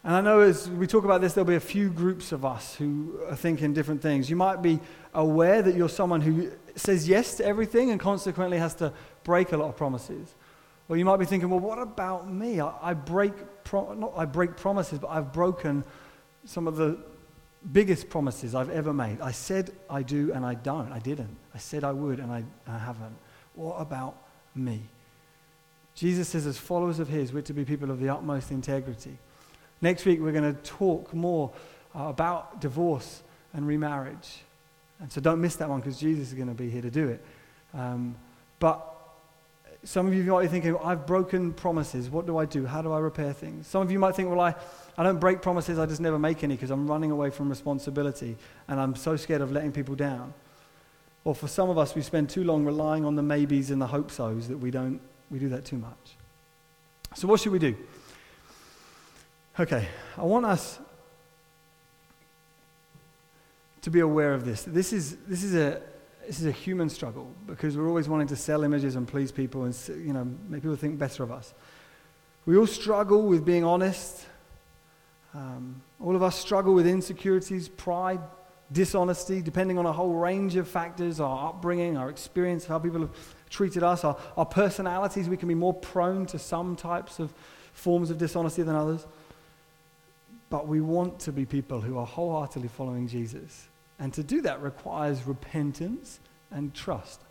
And 0.03 0.13
I 0.13 0.21
know 0.21 0.41
as 0.41 0.69
we 0.69 0.87
talk 0.87 1.05
about 1.05 1.21
this, 1.21 1.33
there'll 1.33 1.47
be 1.47 1.55
a 1.55 1.61
few 1.61 1.89
groups 1.89 2.33
of 2.33 2.43
us 2.43 2.75
who 2.75 3.19
are 3.29 3.35
thinking 3.35 3.73
different 3.73 4.01
things. 4.01 4.29
You 4.29 4.35
might 4.35 4.61
be 4.61 4.79
aware 5.13 5.61
that 5.61 5.75
you're 5.75 5.87
someone 5.87 6.19
who 6.19 6.51
says 6.75 7.07
yes 7.07 7.35
to 7.37 7.45
everything 7.45 7.91
and 7.91 7.99
consequently 7.99 8.57
has 8.57 8.75
to 8.75 8.91
break 9.23 9.53
a 9.53 9.57
lot 9.57 9.69
of 9.69 9.77
promises. 9.77 10.35
Or 10.89 10.97
you 10.97 11.05
might 11.05 11.17
be 11.17 11.25
thinking, 11.25 11.49
well, 11.49 11.61
what 11.61 11.79
about 11.79 12.29
me? 12.29 12.59
I, 12.59 12.73
I 12.81 12.93
break, 12.93 13.33
pro- 13.63 13.93
not 13.93 14.13
I 14.17 14.25
break 14.25 14.57
promises, 14.57 14.99
but 14.99 15.07
I've 15.07 15.31
broken 15.31 15.85
some 16.45 16.67
of 16.67 16.75
the 16.75 16.97
biggest 17.71 18.09
promises 18.09 18.55
I've 18.55 18.69
ever 18.69 18.93
made. 18.93 19.21
I 19.21 19.31
said 19.31 19.71
I 19.89 20.01
do 20.01 20.33
and 20.33 20.45
I 20.45 20.55
don't. 20.55 20.91
I 20.91 20.99
didn't. 20.99 21.35
I 21.55 21.57
said 21.57 21.83
I 21.83 21.91
would 21.91 22.19
and 22.19 22.31
I, 22.31 22.43
I 22.67 22.77
haven't. 22.77 23.15
What 23.55 23.75
about 23.75 24.17
me? 24.55 24.81
Jesus 25.95 26.27
says, 26.29 26.47
as 26.47 26.57
followers 26.57 26.99
of 26.99 27.07
His, 27.07 27.31
we're 27.31 27.41
to 27.41 27.53
be 27.53 27.63
people 27.63 27.91
of 27.91 27.99
the 27.99 28.09
utmost 28.09 28.51
integrity. 28.51 29.17
Next 29.81 30.05
week, 30.05 30.19
we're 30.21 30.31
going 30.31 30.55
to 30.55 30.61
talk 30.63 31.13
more 31.13 31.51
uh, 31.95 32.03
about 32.05 32.59
divorce 32.59 33.21
and 33.53 33.67
remarriage. 33.67 34.39
And 34.99 35.11
so 35.11 35.21
don't 35.21 35.39
miss 35.39 35.55
that 35.57 35.69
one 35.69 35.79
because 35.79 35.99
Jesus 35.99 36.29
is 36.29 36.33
going 36.33 36.47
to 36.47 36.53
be 36.53 36.69
here 36.69 36.81
to 36.81 36.89
do 36.89 37.09
it. 37.09 37.23
Um, 37.73 38.15
but 38.59 38.89
some 39.83 40.07
of 40.07 40.13
you 40.13 40.23
might 40.23 40.43
be 40.43 40.47
thinking, 40.47 40.77
I've 40.83 41.05
broken 41.05 41.53
promises. 41.53 42.09
What 42.09 42.25
do 42.25 42.37
I 42.37 42.45
do? 42.45 42.65
How 42.65 42.81
do 42.81 42.91
I 42.91 42.99
repair 42.99 43.33
things? 43.33 43.67
Some 43.67 43.81
of 43.81 43.91
you 43.91 43.99
might 43.99 44.15
think, 44.15 44.29
well, 44.29 44.39
I, 44.39 44.55
I 44.97 45.03
don't 45.03 45.19
break 45.19 45.41
promises, 45.41 45.79
I 45.79 45.85
just 45.85 46.01
never 46.01 46.19
make 46.19 46.43
any 46.43 46.55
because 46.55 46.69
I'm 46.69 46.87
running 46.87 47.11
away 47.11 47.31
from 47.31 47.49
responsibility 47.49 48.37
and 48.67 48.79
I'm 48.79 48.95
so 48.95 49.15
scared 49.15 49.41
of 49.41 49.51
letting 49.51 49.71
people 49.71 49.95
down. 49.95 50.33
Or 51.25 51.33
for 51.33 51.47
some 51.47 51.69
of 51.69 51.77
us, 51.77 51.95
we 51.95 52.01
spend 52.01 52.29
too 52.29 52.43
long 52.43 52.65
relying 52.65 53.05
on 53.05 53.15
the 53.15 53.23
maybes 53.23 53.71
and 53.71 53.81
the 53.81 53.87
hope 53.87 54.11
so's 54.11 54.49
that 54.49 54.57
we 54.57 54.71
don't, 54.71 54.99
we 55.31 55.39
do 55.39 55.49
that 55.49 55.65
too 55.65 55.77
much. 55.77 56.17
So, 57.15 57.27
what 57.27 57.39
should 57.39 57.51
we 57.51 57.59
do? 57.59 57.75
Okay, 59.59 59.87
I 60.17 60.23
want 60.23 60.45
us 60.45 60.79
to 63.81 63.89
be 63.89 63.99
aware 63.99 64.33
of 64.33 64.45
this. 64.45 64.63
This 64.63 64.91
is, 64.91 65.17
this 65.27 65.43
is, 65.43 65.55
a, 65.55 65.81
this 66.25 66.39
is 66.39 66.45
a 66.45 66.51
human 66.51 66.89
struggle 66.89 67.31
because 67.45 67.77
we're 67.77 67.87
always 67.87 68.09
wanting 68.09 68.27
to 68.27 68.35
sell 68.35 68.63
images 68.63 68.95
and 68.95 69.07
please 69.07 69.31
people 69.31 69.63
and 69.63 69.77
you 69.89 70.13
know, 70.13 70.27
make 70.49 70.61
people 70.61 70.75
think 70.75 70.97
better 70.97 71.23
of 71.23 71.31
us. 71.31 71.53
We 72.45 72.57
all 72.57 72.67
struggle 72.67 73.23
with 73.23 73.45
being 73.45 73.63
honest 73.63 74.25
um, 75.33 75.81
all 75.99 76.15
of 76.15 76.23
us 76.23 76.37
struggle 76.37 76.73
with 76.73 76.85
insecurities, 76.85 77.67
pride, 77.67 78.19
dishonesty, 78.71 79.41
depending 79.41 79.77
on 79.77 79.85
a 79.85 79.91
whole 79.91 80.13
range 80.13 80.55
of 80.55 80.67
factors 80.67 81.19
our 81.19 81.49
upbringing, 81.49 81.97
our 81.97 82.09
experience, 82.09 82.65
how 82.65 82.79
people 82.79 83.01
have 83.01 83.11
treated 83.49 83.83
us, 83.83 84.03
our, 84.03 84.17
our 84.37 84.45
personalities. 84.45 85.29
We 85.29 85.37
can 85.37 85.47
be 85.47 85.55
more 85.55 85.73
prone 85.73 86.25
to 86.27 86.39
some 86.39 86.75
types 86.75 87.19
of 87.19 87.33
forms 87.73 88.09
of 88.09 88.17
dishonesty 88.17 88.63
than 88.63 88.75
others. 88.75 89.05
But 90.49 90.67
we 90.67 90.81
want 90.81 91.19
to 91.21 91.31
be 91.31 91.45
people 91.45 91.81
who 91.81 91.97
are 91.97 92.05
wholeheartedly 92.05 92.67
following 92.67 93.07
Jesus. 93.07 93.67
And 93.99 94.13
to 94.13 94.23
do 94.23 94.41
that 94.41 94.61
requires 94.61 95.25
repentance 95.25 96.19
and 96.51 96.73
trust. 96.73 97.21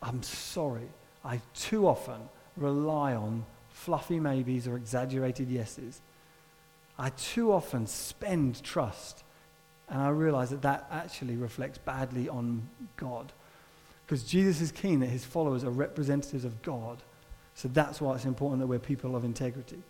I'm 0.00 0.22
sorry, 0.22 0.88
I 1.24 1.40
too 1.54 1.88
often 1.88 2.20
rely 2.56 3.14
on 3.14 3.44
fluffy 3.70 4.20
maybes 4.20 4.68
or 4.68 4.76
exaggerated 4.76 5.48
yeses 5.48 6.00
I 6.98 7.10
too 7.10 7.52
often 7.52 7.86
spend 7.86 8.62
trust. 8.62 9.24
And 9.88 10.00
I 10.00 10.08
realize 10.08 10.50
that 10.50 10.62
that 10.62 10.86
actually 10.90 11.36
reflects 11.36 11.78
badly 11.78 12.28
on 12.28 12.68
God. 12.96 13.32
Because 14.06 14.24
Jesus 14.24 14.60
is 14.60 14.72
keen 14.72 15.00
that 15.00 15.08
his 15.08 15.24
followers 15.24 15.64
are 15.64 15.70
representatives 15.70 16.44
of 16.44 16.62
God. 16.62 17.02
So 17.54 17.68
that's 17.68 18.00
why 18.00 18.14
it's 18.14 18.24
important 18.24 18.60
that 18.60 18.66
we're 18.66 18.78
people 18.78 19.14
of 19.16 19.24
integrity. 19.24 19.82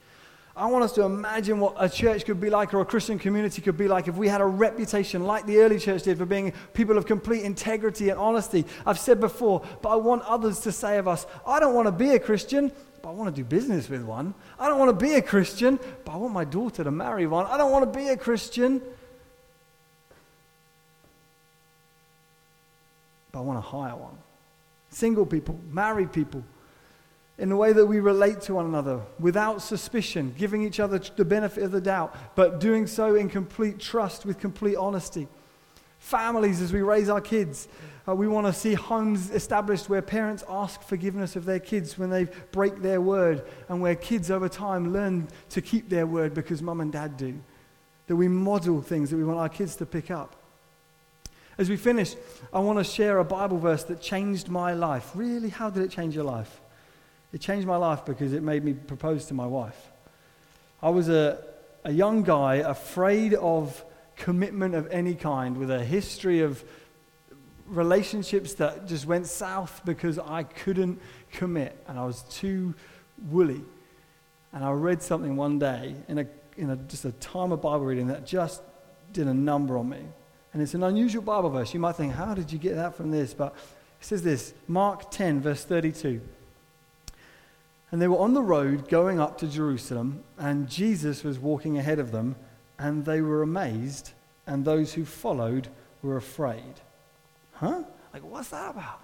I 0.55 0.67
want 0.67 0.85
us 0.85 0.93
to 0.93 1.03
imagine 1.03 1.61
what 1.61 1.75
a 1.79 1.89
church 1.89 2.27
could 2.27 2.39
be 2.39 2.51
like 2.51 2.75
or 2.75 2.81
a 2.83 2.85
Christian 2.85 3.19
community 3.19 3.63
could 3.63 3.79
be 3.79 3.89
like 3.89 4.07
if 4.07 4.17
we 4.17 4.29
had 4.29 4.43
a 4.43 4.47
reputation 4.47 5.25
like 5.25 5.47
the 5.47 5.59
early 5.59 5.79
church 5.79 6.03
did 6.03 6.19
for 6.19 6.27
being 6.27 6.53
people 6.75 6.99
of 6.99 7.07
complete 7.07 7.43
integrity 7.43 8.11
and 8.11 8.19
honesty. 8.19 8.67
I've 8.85 8.99
said 8.99 9.19
before, 9.19 9.65
but 9.81 9.89
I 9.89 9.97
want 9.97 10.23
others 10.25 10.61
to 10.61 10.73
say 10.73 10.99
of 10.99 11.09
us, 11.09 11.27
I 11.47 11.59
don't 11.59 11.75
want 11.75 11.89
to 11.89 11.93
be 11.93 12.11
a 12.11 12.19
Christian, 12.19 12.71
but 13.01 13.09
I 13.09 13.13
want 13.13 13.35
to 13.35 13.43
do 13.43 13.45
business 13.45 13.89
with 13.89 14.03
one. 14.03 14.35
I 14.59 14.69
don't 14.69 14.79
want 14.79 14.91
to 14.91 15.07
be 15.07 15.15
a 15.15 15.23
Christian, 15.23 15.81
but 16.05 16.13
I 16.13 16.17
want 16.17 16.35
my 16.35 16.45
daughter 16.45 16.85
to 16.85 16.91
marry 16.91 17.27
one. 17.27 17.47
I 17.47 17.57
don't 17.57 17.73
want 17.73 17.91
to 17.91 17.99
be 17.99 18.09
a 18.09 18.17
Christian, 18.17 18.83
but 23.33 23.39
I 23.39 23.43
want 23.43 23.57
to 23.57 23.67
hire 23.67 23.97
one. 23.97 24.19
Single 24.91 25.25
people, 25.25 25.59
married 25.71 26.13
people, 26.13 26.45
in 27.39 27.49
the 27.49 27.57
way 27.57 27.73
that 27.73 27.87
we 27.87 28.01
relate 28.01 28.41
to 28.43 28.55
one 28.55 28.67
another 28.67 29.01
without 29.19 29.63
suspicion, 29.63 30.35
giving 30.37 30.63
each 30.63 30.79
other 30.79 30.99
the 30.99 31.25
benefit 31.25 31.65
of 31.65 31.73
the 31.73 31.81
doubt, 31.81 32.15
but 32.35 32.61
doing 32.61 32.87
so 32.87 33.15
in 33.15 33.29
complete 33.29 33.79
trust 33.79 34.27
with 34.27 34.39
complete 34.39 34.77
honesty. 34.77 35.27
Families, 35.99 36.61
as 36.61 36.73
we 36.73 36.83
raise 36.83 37.09
our 37.09 37.21
kids, 37.21 37.69
uh, 38.09 38.15
we 38.15 38.27
want 38.27 38.47
to 38.47 38.53
see 38.53 38.75
homes 38.75 39.31
established 39.31 39.89
where 39.89 40.03
parents 40.03 40.43
ask 40.49 40.83
forgiveness 40.83 41.37
of 41.37 41.45
their 41.45 41.61
kids 41.61 41.97
when 41.97 42.11
they 42.11 42.27
break 42.51 42.83
their 42.83 43.01
word, 43.01 43.45
and 43.69 43.81
where 43.81 43.95
kids 43.95 44.31
over 44.31 44.49
time 44.49 44.93
learn 44.93 45.29
to 45.51 45.63
keep 45.63 45.89
their 45.89 46.07
word 46.07 46.35
because 46.35 46.61
mum 46.61 46.81
and 46.81 46.93
dad 46.93 47.17
do. 47.17 47.39
That 48.09 48.17
we 48.17 48.29
model 48.29 48.83
things 48.83 49.11
that 49.11 49.17
we 49.17 49.25
want 49.25 49.39
our 49.39 49.49
kids 49.49 49.77
to 49.77 49.87
pick 49.87 50.11
up. 50.11 50.37
As 51.57 51.71
we 51.71 51.77
finish, 51.77 52.17
I 52.53 52.59
want 52.59 52.79
to 52.79 52.85
share 52.85 53.19
a 53.19 53.25
Bible 53.25 53.59
verse 53.59 53.85
that 53.85 54.01
changed 54.01 54.49
my 54.49 54.73
life. 54.73 55.13
Really, 55.15 55.51
how 55.51 55.71
did 55.71 55.85
it 55.85 55.91
change 55.91 56.15
your 56.15 56.25
life? 56.25 56.62
It 57.33 57.41
changed 57.41 57.67
my 57.67 57.77
life 57.77 58.05
because 58.05 58.33
it 58.33 58.43
made 58.43 58.65
me 58.65 58.75
propose 58.75 59.27
to 59.27 59.35
my 59.35 59.47
wife. 59.47 59.91
I 60.83 60.91
was 60.91 61.09
a, 61.09 61.43
a 61.85 61.93
young 61.93 62.23
guy 62.23 62.57
afraid 62.57 63.35
of 63.35 63.85
commitment 64.17 64.75
of 64.75 64.87
any 64.91 65.15
kind 65.15 65.57
with 65.57 65.71
a 65.71 65.83
history 65.85 66.41
of 66.41 66.63
relationships 67.67 68.55
that 68.55 68.87
just 68.87 69.07
went 69.07 69.27
south 69.27 69.81
because 69.85 70.19
I 70.19 70.43
couldn't 70.43 71.01
commit 71.33 71.77
and 71.89 71.99
I 71.99 72.05
was 72.05 72.23
too 72.25 72.75
woolly. 73.31 73.63
And 74.53 74.63
I 74.63 74.73
read 74.73 75.03
something 75.03 75.37
one 75.37 75.59
day 75.59 75.97
in, 76.09 76.19
a, 76.19 76.27
in 76.59 76.71
a, 76.71 76.77
just 76.77 77.07
a 77.07 77.13
time 77.13 77.53
of 77.53 77.63
Bible 77.63 77.87
reading 77.87 78.09
that 78.09 78.27
just 78.27 78.61
did 79.13 79.27
a 79.27 79.35
number 79.35 79.79
on 79.79 79.89
me. 79.89 80.01
And 80.53 80.61
it's 80.61 80.75
an 80.75 80.83
unusual 80.83 81.23
Bible 81.23 81.49
verse. 81.49 81.73
You 81.73 81.81
might 81.81 81.97
think, 81.97 82.13
how 82.13 82.35
did 82.35 82.53
you 82.53 82.59
get 82.59 82.75
that 82.75 82.95
from 82.95 83.11
this? 83.11 83.33
But 83.33 83.55
it 84.01 84.05
says 84.05 84.23
this 84.23 84.53
Mark 84.69 85.11
10, 85.11 85.41
verse 85.41 85.65
32. 85.65 86.21
And 87.93 88.01
they 88.01 88.09
were 88.09 88.19
on 88.19 88.33
the 88.33 88.43
road 88.43 88.89
going 88.89 89.21
up 89.21 89.39
to 89.39 89.47
Jerusalem, 89.47 90.25
and 90.39 90.69
Jesus 90.69 91.23
was 91.23 91.39
walking 91.39 91.79
ahead 91.79 91.99
of 91.99 92.11
them, 92.11 92.37
and 92.79 93.05
they 93.05 93.21
were 93.21 93.43
amazed, 93.43 94.13
and 94.47 94.65
those 94.65 94.95
who 94.95 95.05
followed 95.05 95.69
were 96.01 96.17
afraid. 96.17 96.81
Huh? 97.53 97.83
Like, 98.13 98.25
what's 98.25 98.49
that 98.49 98.71
about? 98.71 99.01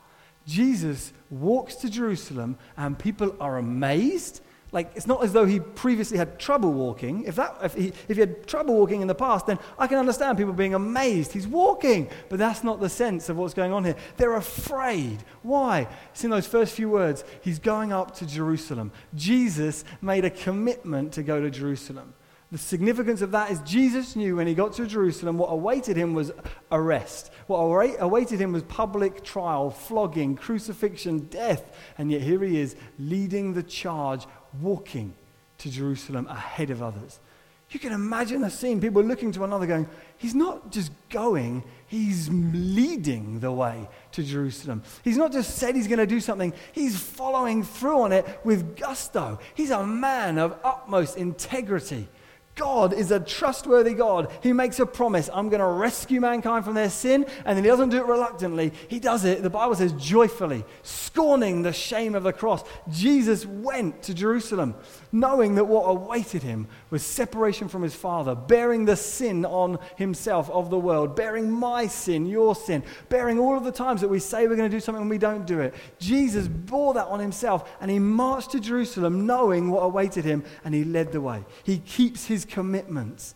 Jesus 0.47 1.12
walks 1.30 1.76
to 1.76 1.91
Jerusalem, 1.91 2.57
and 2.76 2.99
people 2.99 3.36
are 3.39 3.59
amazed 3.59 4.41
like, 4.70 4.90
it's 4.94 5.06
not 5.06 5.24
as 5.24 5.32
though 5.32 5.46
he 5.46 5.60
previously 5.60 6.18
had 6.18 6.38
trouble 6.38 6.72
walking. 6.72 7.24
If, 7.24 7.36
that, 7.36 7.56
if, 7.62 7.74
he, 7.74 7.88
if 8.06 8.16
he 8.16 8.20
had 8.20 8.46
trouble 8.46 8.76
walking 8.76 9.00
in 9.00 9.08
the 9.08 9.14
past, 9.14 9.46
then 9.46 9.58
I 9.78 9.86
can 9.86 9.96
understand 9.96 10.36
people 10.36 10.52
being 10.52 10.74
amazed. 10.74 11.32
He's 11.32 11.46
walking. 11.46 12.10
But 12.28 12.38
that's 12.38 12.62
not 12.62 12.78
the 12.78 12.90
sense 12.90 13.30
of 13.30 13.38
what's 13.38 13.54
going 13.54 13.72
on 13.72 13.84
here. 13.84 13.96
They're 14.18 14.36
afraid. 14.36 15.24
Why? 15.42 15.88
It's 16.12 16.22
in 16.22 16.30
those 16.30 16.46
first 16.46 16.74
few 16.74 16.90
words. 16.90 17.24
He's 17.40 17.58
going 17.58 17.92
up 17.92 18.14
to 18.16 18.26
Jerusalem. 18.26 18.92
Jesus 19.14 19.84
made 20.02 20.26
a 20.26 20.30
commitment 20.30 21.12
to 21.14 21.22
go 21.22 21.40
to 21.40 21.50
Jerusalem. 21.50 22.12
The 22.50 22.56
significance 22.56 23.20
of 23.20 23.32
that 23.32 23.50
is 23.50 23.60
Jesus 23.60 24.16
knew 24.16 24.36
when 24.36 24.46
he 24.46 24.54
got 24.54 24.72
to 24.74 24.86
Jerusalem 24.86 25.36
what 25.36 25.52
awaited 25.52 25.98
him 25.98 26.14
was 26.14 26.32
arrest. 26.72 27.30
What 27.46 27.58
awaited 27.58 28.40
him 28.40 28.52
was 28.52 28.62
public 28.62 29.22
trial, 29.22 29.70
flogging, 29.70 30.34
crucifixion, 30.34 31.26
death. 31.26 31.76
And 31.98 32.10
yet 32.10 32.22
here 32.22 32.42
he 32.42 32.58
is 32.58 32.74
leading 32.98 33.52
the 33.52 33.62
charge 33.62 34.26
walking 34.61 35.14
to 35.59 35.70
Jerusalem 35.70 36.26
ahead 36.28 36.70
of 36.70 36.82
others. 36.82 37.18
You 37.70 37.78
can 37.78 37.92
imagine 37.92 38.40
the 38.40 38.51
scene, 38.51 38.80
people 38.80 39.03
looking 39.03 39.30
to 39.32 39.40
one 39.40 39.51
another 39.51 39.66
going, 39.66 39.88
He's 40.16 40.34
not 40.34 40.72
just 40.72 40.90
going, 41.11 41.62
He's 41.86 42.28
leading 42.30 43.40
the 43.40 43.53
way 43.53 43.86
to 44.12 44.22
Jerusalem. 44.22 44.82
He's 45.05 45.18
not 45.18 45.32
just 45.32 45.57
said 45.57 45.76
He's 45.76 45.86
going 45.86 45.99
to 45.99 46.07
do 46.07 46.20
something, 46.20 46.55
He's 46.72 46.99
following 46.99 47.62
through 47.62 48.01
on 48.03 48.12
it 48.12 48.40
with 48.42 48.76
gusto. 48.78 49.38
He's 49.55 49.70
a 49.70 49.84
man 49.86 50.38
of 50.38 50.57
utmost 50.64 51.18
integrity. 51.18 52.09
God 52.59 52.92
is 52.92 53.11
a 53.11 53.20
trustworthy 53.20 53.94
God. 53.94 54.30
He 54.42 54.52
makes 54.52 54.78
a 54.80 54.84
promise 54.84 55.30
I'm 55.32 55.48
going 55.48 55.61
to 55.61 55.66
rescue 55.66 56.20
mankind 56.20 56.64
from 56.64 56.74
their 56.74 56.90
sin, 56.90 57.24
and 57.44 57.56
then 57.56 57.64
He 57.64 57.70
doesn't 57.70 57.88
do 57.88 57.96
it 57.96 58.06
reluctantly. 58.06 58.72
He 58.88 58.98
does 58.98 59.24
it, 59.24 59.42
the 59.42 59.48
Bible 59.48 59.76
says, 59.76 59.92
joyfully, 59.92 60.64
scorning 60.82 61.62
the 61.62 61.72
shame 61.72 62.14
of 62.14 62.24
the 62.24 62.32
cross. 62.32 62.64
Jesus 62.90 63.46
went 63.46 64.02
to 64.02 64.12
Jerusalem 64.12 64.74
knowing 65.12 65.54
that 65.54 65.64
what 65.64 65.84
awaited 65.84 66.42
him 66.42 66.66
was 66.90 67.02
separation 67.02 67.68
from 67.68 67.82
his 67.82 67.94
Father, 67.94 68.34
bearing 68.34 68.84
the 68.84 68.96
sin 68.96 69.44
on 69.44 69.78
himself 69.96 70.50
of 70.50 70.70
the 70.70 70.78
world, 70.78 71.16
bearing 71.16 71.50
my 71.50 71.86
sin, 71.86 72.26
your 72.26 72.54
sin, 72.54 72.82
bearing 73.09 73.38
all 73.38 73.56
of 73.56 73.64
the 73.64 73.72
times 73.72 74.00
that 74.00 74.09
we 74.09 74.18
say 74.18 74.46
we're 74.46 74.56
going 74.56 74.70
to 74.70 74.76
do 74.76 74.80
something 74.80 75.02
and 75.02 75.11
we 75.11 75.18
don't 75.18 75.46
do 75.46 75.61
it. 75.61 75.74
Jesus 75.98 76.48
bore 76.48 76.94
that 76.94 77.06
on 77.06 77.20
himself 77.20 77.70
and 77.80 77.90
he 77.90 77.98
marched 77.98 78.52
to 78.52 78.61
Jerusalem 78.61 79.26
knowing 79.26 79.70
what 79.70 79.80
awaited 79.80 80.24
him 80.24 80.44
and 80.64 80.74
he 80.74 80.84
led 80.84 81.12
the 81.12 81.20
way. 81.20 81.44
He 81.64 81.78
keeps 81.78 82.26
his 82.26 82.44
commitments. 82.44 83.34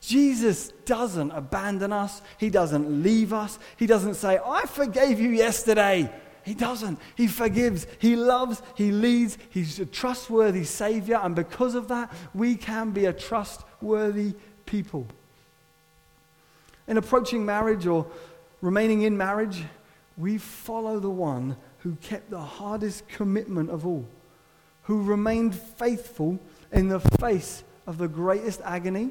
Jesus 0.00 0.68
doesn't 0.86 1.30
abandon 1.32 1.92
us. 1.92 2.22
He 2.38 2.48
doesn't 2.48 3.02
leave 3.02 3.32
us. 3.32 3.58
He 3.76 3.86
doesn't 3.86 4.14
say, 4.14 4.38
I 4.44 4.62
forgave 4.62 5.20
you 5.20 5.30
yesterday. 5.30 6.10
He 6.44 6.54
doesn't. 6.54 6.98
He 7.16 7.26
forgives. 7.26 7.86
He 7.98 8.16
loves. 8.16 8.62
He 8.74 8.90
leads. 8.90 9.38
He's 9.50 9.78
a 9.78 9.86
trustworthy 9.86 10.64
Savior. 10.64 11.20
And 11.22 11.34
because 11.34 11.74
of 11.74 11.88
that, 11.88 12.12
we 12.34 12.54
can 12.54 12.90
be 12.90 13.06
a 13.06 13.12
trustworthy 13.12 14.34
people. 14.66 15.06
In 16.88 16.96
approaching 16.96 17.44
marriage 17.44 17.86
or 17.86 18.06
remaining 18.60 19.02
in 19.02 19.16
marriage, 19.16 19.62
we 20.16 20.38
follow 20.38 20.98
the 20.98 21.10
one 21.10 21.56
who 21.78 21.96
kept 21.96 22.30
the 22.30 22.40
hardest 22.40 23.08
commitment 23.08 23.70
of 23.70 23.86
all, 23.86 24.04
who 24.82 25.02
remained 25.02 25.54
faithful 25.54 26.38
in 26.72 26.88
the 26.88 27.00
face 27.00 27.64
of 27.86 27.98
the 27.98 28.08
greatest 28.08 28.60
agony 28.64 29.10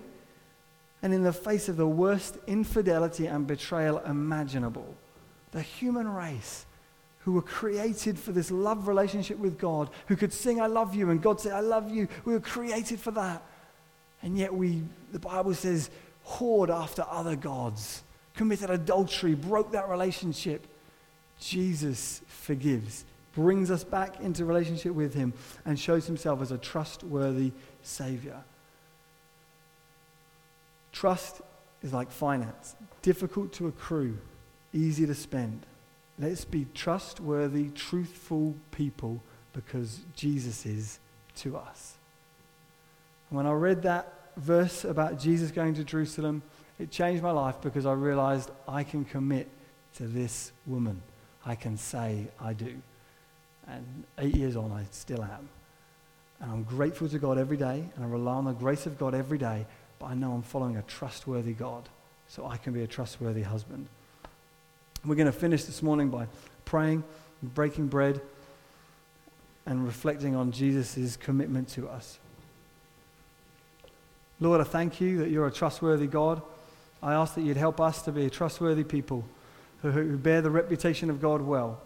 and 1.02 1.14
in 1.14 1.24
the 1.24 1.34
face 1.34 1.70
of 1.70 1.78
the 1.78 1.88
worst 1.88 2.38
infidelity 2.48 3.26
and 3.26 3.48
betrayal 3.48 4.00
imaginable. 4.00 4.96
The 5.52 5.62
human 5.62 6.08
race 6.08 6.66
who 7.30 7.36
were 7.36 7.44
created 7.44 8.18
for 8.18 8.32
this 8.32 8.50
love 8.50 8.88
relationship 8.88 9.38
with 9.38 9.60
God, 9.60 9.92
who 10.08 10.16
could 10.16 10.34
sing, 10.34 10.60
I 10.60 10.66
love 10.66 10.96
you, 10.96 11.12
and 11.12 11.22
God 11.22 11.40
say, 11.40 11.52
I 11.52 11.60
love 11.60 11.92
you. 11.92 12.08
We 12.26 12.34
were 12.34 12.40
created 12.40 13.00
for 13.00 13.12
that. 13.12 13.44
And 14.24 14.36
yet 14.36 14.52
we, 14.52 14.82
the 15.12 15.20
Bible 15.20 15.54
says, 15.54 15.92
whored 16.28 16.70
after 16.70 17.06
other 17.08 17.36
gods, 17.36 18.02
committed 18.34 18.72
adultery, 18.72 19.36
broke 19.36 19.74
that 19.74 19.90
relationship. 19.90 20.66
Jesus 21.40 22.22
forgives, 22.26 23.06
brings 23.36 23.70
us 23.70 23.84
back 23.84 24.20
into 24.22 24.44
relationship 24.44 24.96
with 24.96 25.14
him, 25.14 25.32
and 25.66 25.80
shows 25.80 26.08
himself 26.08 26.42
as 26.42 26.52
a 26.52 26.58
trustworthy 26.58 27.52
Savior. 27.84 28.42
Trust 30.92 31.42
is 31.84 31.94
like 31.94 32.10
finance, 32.10 32.76
difficult 33.04 33.54
to 33.54 33.68
accrue, 33.68 34.18
easy 34.74 35.06
to 35.06 35.14
spend. 35.14 35.68
Let's 36.20 36.44
be 36.44 36.68
trustworthy, 36.74 37.70
truthful 37.70 38.56
people 38.72 39.24
because 39.54 40.02
Jesus 40.16 40.66
is 40.66 41.00
to 41.38 41.56
us. 41.58 41.96
And 43.30 43.38
when 43.38 43.48
I 43.48 43.54
read 43.54 43.84
that 43.84 44.14
verse 44.36 44.84
about 44.84 45.18
Jesus 45.18 45.52
going 45.52 45.76
to 45.76 45.84
Jerusalem, 45.84 46.42
it 46.78 46.92
changed 46.92 47.24
my 47.24 47.32
life 47.32 47.56
because 47.62 47.86
I 47.86 47.94
realized 47.94 48.52
I 48.68 48.84
can 48.84 49.06
commit 49.06 49.48
to 49.96 50.08
this 50.08 50.52
woman. 50.66 51.02
I 51.46 51.56
can 51.56 51.78
say 51.78 52.28
I 52.40 52.54
do. 52.54 52.76
And 53.68 54.04
eight 54.18 54.36
years 54.36 54.56
on, 54.56 54.72
I 54.72 54.84
still 54.92 55.24
am. 55.24 55.50
And 56.42 56.52
I'm 56.52 56.64
grateful 56.64 57.08
to 57.10 57.20
God 57.20 57.38
every 57.38 57.58
day, 57.58 57.84
and 57.96 58.06
I 58.06 58.08
rely 58.08 58.34
on 58.34 58.46
the 58.46 58.54
grace 58.54 58.86
of 58.86 58.98
God 58.98 59.14
every 59.14 59.38
day, 59.38 59.66
but 60.00 60.08
I 60.08 60.14
know 60.16 60.32
I'm 60.32 60.42
following 60.42 60.78
a 60.78 60.82
trustworthy 60.84 61.54
God, 61.54 61.88
so 62.28 62.46
I 62.46 62.58
can 62.58 62.74
be 62.74 62.82
a 62.82 62.88
trustworthy 62.88 63.42
husband. 63.42 63.88
We're 65.06 65.16
going 65.16 65.28
to 65.28 65.32
finish 65.32 65.64
this 65.64 65.82
morning 65.82 66.10
by 66.10 66.28
praying, 66.66 67.04
breaking 67.41 67.88
bread, 67.88 68.20
and 69.66 69.86
reflecting 69.86 70.36
on 70.36 70.52
Jesus' 70.52 71.16
commitment 71.16 71.70
to 71.70 71.88
us. 71.88 72.20
Lord, 74.41 74.60
I 74.60 74.66
thank 74.66 75.00
you 75.00 75.20
that 75.20 75.30
you're 75.30 75.47
a 75.47 75.52
trustworthy 75.52 76.08
God. 76.08 76.41
I 77.02 77.14
ask 77.14 77.36
that 77.36 77.41
you'd 77.41 77.58
help 77.58 77.80
us 77.80 78.02
to 78.04 78.12
be 78.12 78.30
trustworthy 78.30 78.84
people 78.84 79.24
who, 79.82 79.91
who 79.91 80.18
bear 80.18 80.41
the 80.41 80.52
reputation 80.52 81.10
of 81.10 81.22
God 81.22 81.41
well. 81.41 81.80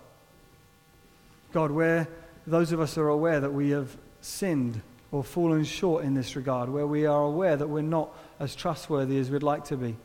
God, 1.51 1.69
where 1.69 2.07
those 2.47 2.71
of 2.71 2.79
us 2.79 2.97
are 2.97 3.09
aware 3.09 3.39
that 3.39 3.53
we 3.53 3.69
have 3.69 3.95
sinned 4.21 4.81
or 5.11 5.23
fallen 5.23 5.63
short 5.63 6.03
in 6.03 6.15
this 6.15 6.35
regard, 6.35 6.69
where 6.69 6.87
we 6.87 7.05
are 7.05 7.21
aware 7.21 7.55
that 7.55 7.67
we're 7.67 7.81
not 7.81 8.09
as 8.39 8.55
trustworthy 8.55 9.19
as 9.19 9.29
we'd 9.29 9.43
like 9.43 9.65
to 9.65 9.77
be, 9.77 9.95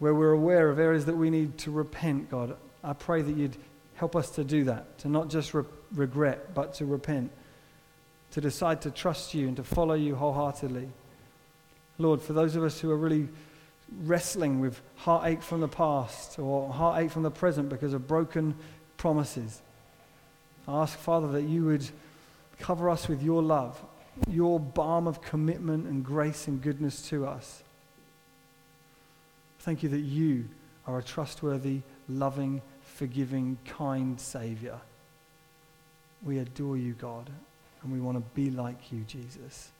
where 0.00 0.14
we're 0.14 0.32
aware 0.32 0.70
of 0.70 0.78
areas 0.78 1.04
that 1.04 1.16
we 1.16 1.30
need 1.30 1.56
to 1.58 1.70
repent, 1.70 2.30
God, 2.30 2.56
I 2.82 2.94
pray 2.94 3.22
that 3.22 3.36
you'd 3.36 3.56
help 3.94 4.16
us 4.16 4.30
to 4.30 4.42
do 4.42 4.64
that, 4.64 4.98
to 4.98 5.08
not 5.08 5.28
just 5.28 5.52
re- 5.52 5.62
regret, 5.94 6.54
but 6.54 6.74
to 6.74 6.86
repent, 6.86 7.30
to 8.32 8.40
decide 8.40 8.80
to 8.82 8.90
trust 8.90 9.34
you 9.34 9.46
and 9.46 9.56
to 9.58 9.62
follow 9.62 9.94
you 9.94 10.16
wholeheartedly. 10.16 10.88
Lord, 11.98 12.22
for 12.22 12.32
those 12.32 12.56
of 12.56 12.64
us 12.64 12.80
who 12.80 12.90
are 12.90 12.96
really 12.96 13.28
wrestling 14.04 14.58
with 14.58 14.80
heartache 14.96 15.42
from 15.42 15.60
the 15.60 15.68
past 15.68 16.38
or 16.38 16.72
heartache 16.72 17.10
from 17.10 17.22
the 17.22 17.30
present 17.30 17.68
because 17.68 17.92
of 17.92 18.08
broken 18.08 18.54
promises, 18.96 19.60
I 20.66 20.82
ask, 20.82 20.98
Father, 20.98 21.28
that 21.32 21.42
you 21.42 21.66
would 21.66 21.86
cover 22.58 22.88
us 22.88 23.06
with 23.06 23.22
your 23.22 23.42
love, 23.42 23.78
your 24.30 24.58
balm 24.58 25.06
of 25.06 25.20
commitment 25.20 25.86
and 25.86 26.02
grace 26.02 26.48
and 26.48 26.62
goodness 26.62 27.06
to 27.10 27.26
us. 27.26 27.62
Thank 29.60 29.82
you 29.82 29.88
that 29.90 30.00
you 30.00 30.48
are 30.86 30.98
a 30.98 31.02
trustworthy, 31.02 31.80
loving, 32.08 32.62
forgiving, 32.82 33.58
kind 33.66 34.20
Savior. 34.20 34.78
We 36.22 36.38
adore 36.38 36.76
you, 36.76 36.94
God, 36.94 37.30
and 37.82 37.92
we 37.92 38.00
want 38.00 38.18
to 38.18 38.24
be 38.34 38.50
like 38.50 38.92
you, 38.92 39.00
Jesus. 39.02 39.70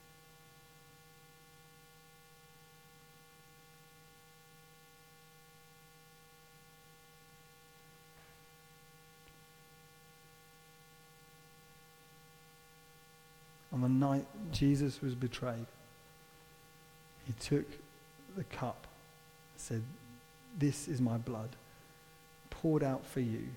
on 13.73 13.81
the 14.01 14.07
night 14.07 14.27
Jesus 14.53 15.01
was 15.01 15.15
betrayed, 15.15 15.67
he 17.27 17.33
took 17.35 17.65
the 18.37 18.45
cup, 18.45 18.87
said, 19.61 19.83
This 20.59 20.89
is 20.89 21.01
my 21.01 21.19
blood, 21.19 21.51
poured 22.49 22.83
out 22.83 23.07
for 23.07 23.21
you. 23.21 23.49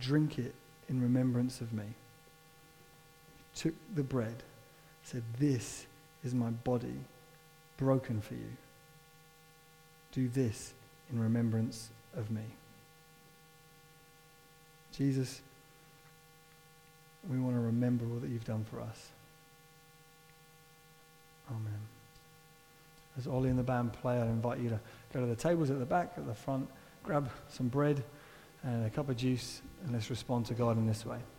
Drink 0.00 0.38
it 0.38 0.54
in 0.88 1.00
remembrance 1.00 1.60
of 1.60 1.72
me. 1.72 1.84
He 3.52 3.60
took 3.60 3.74
the 3.94 4.02
bread, 4.02 4.42
said, 5.02 5.22
This 5.38 5.86
is 6.24 6.34
my 6.34 6.50
body, 6.50 7.04
broken 7.76 8.20
for 8.20 8.34
you. 8.34 8.56
Do 10.12 10.28
this 10.28 10.72
in 11.12 11.20
remembrance 11.20 11.90
of 12.16 12.30
me. 12.30 12.42
Jesus, 14.96 15.42
we 17.28 17.38
want 17.38 17.54
to 17.54 17.60
remember 17.60 18.06
all 18.06 18.18
that 18.20 18.30
you've 18.30 18.44
done 18.44 18.64
for 18.64 18.80
us. 18.80 19.08
Amen. 21.50 21.80
As 23.18 23.26
Ollie 23.26 23.50
and 23.50 23.58
the 23.58 23.62
band 23.62 23.92
play, 23.92 24.18
I 24.18 24.26
invite 24.26 24.58
you 24.58 24.68
to 24.70 24.80
go 25.16 25.22
to 25.22 25.26
the 25.26 25.34
tables 25.34 25.70
at 25.70 25.78
the 25.78 25.86
back, 25.86 26.12
at 26.18 26.26
the 26.26 26.34
front, 26.34 26.68
grab 27.02 27.30
some 27.48 27.68
bread 27.68 28.04
and 28.62 28.84
a 28.84 28.90
cup 28.90 29.08
of 29.08 29.16
juice, 29.16 29.62
and 29.82 29.92
let's 29.92 30.10
respond 30.10 30.44
to 30.44 30.52
God 30.52 30.76
in 30.76 30.86
this 30.86 31.06
way. 31.06 31.18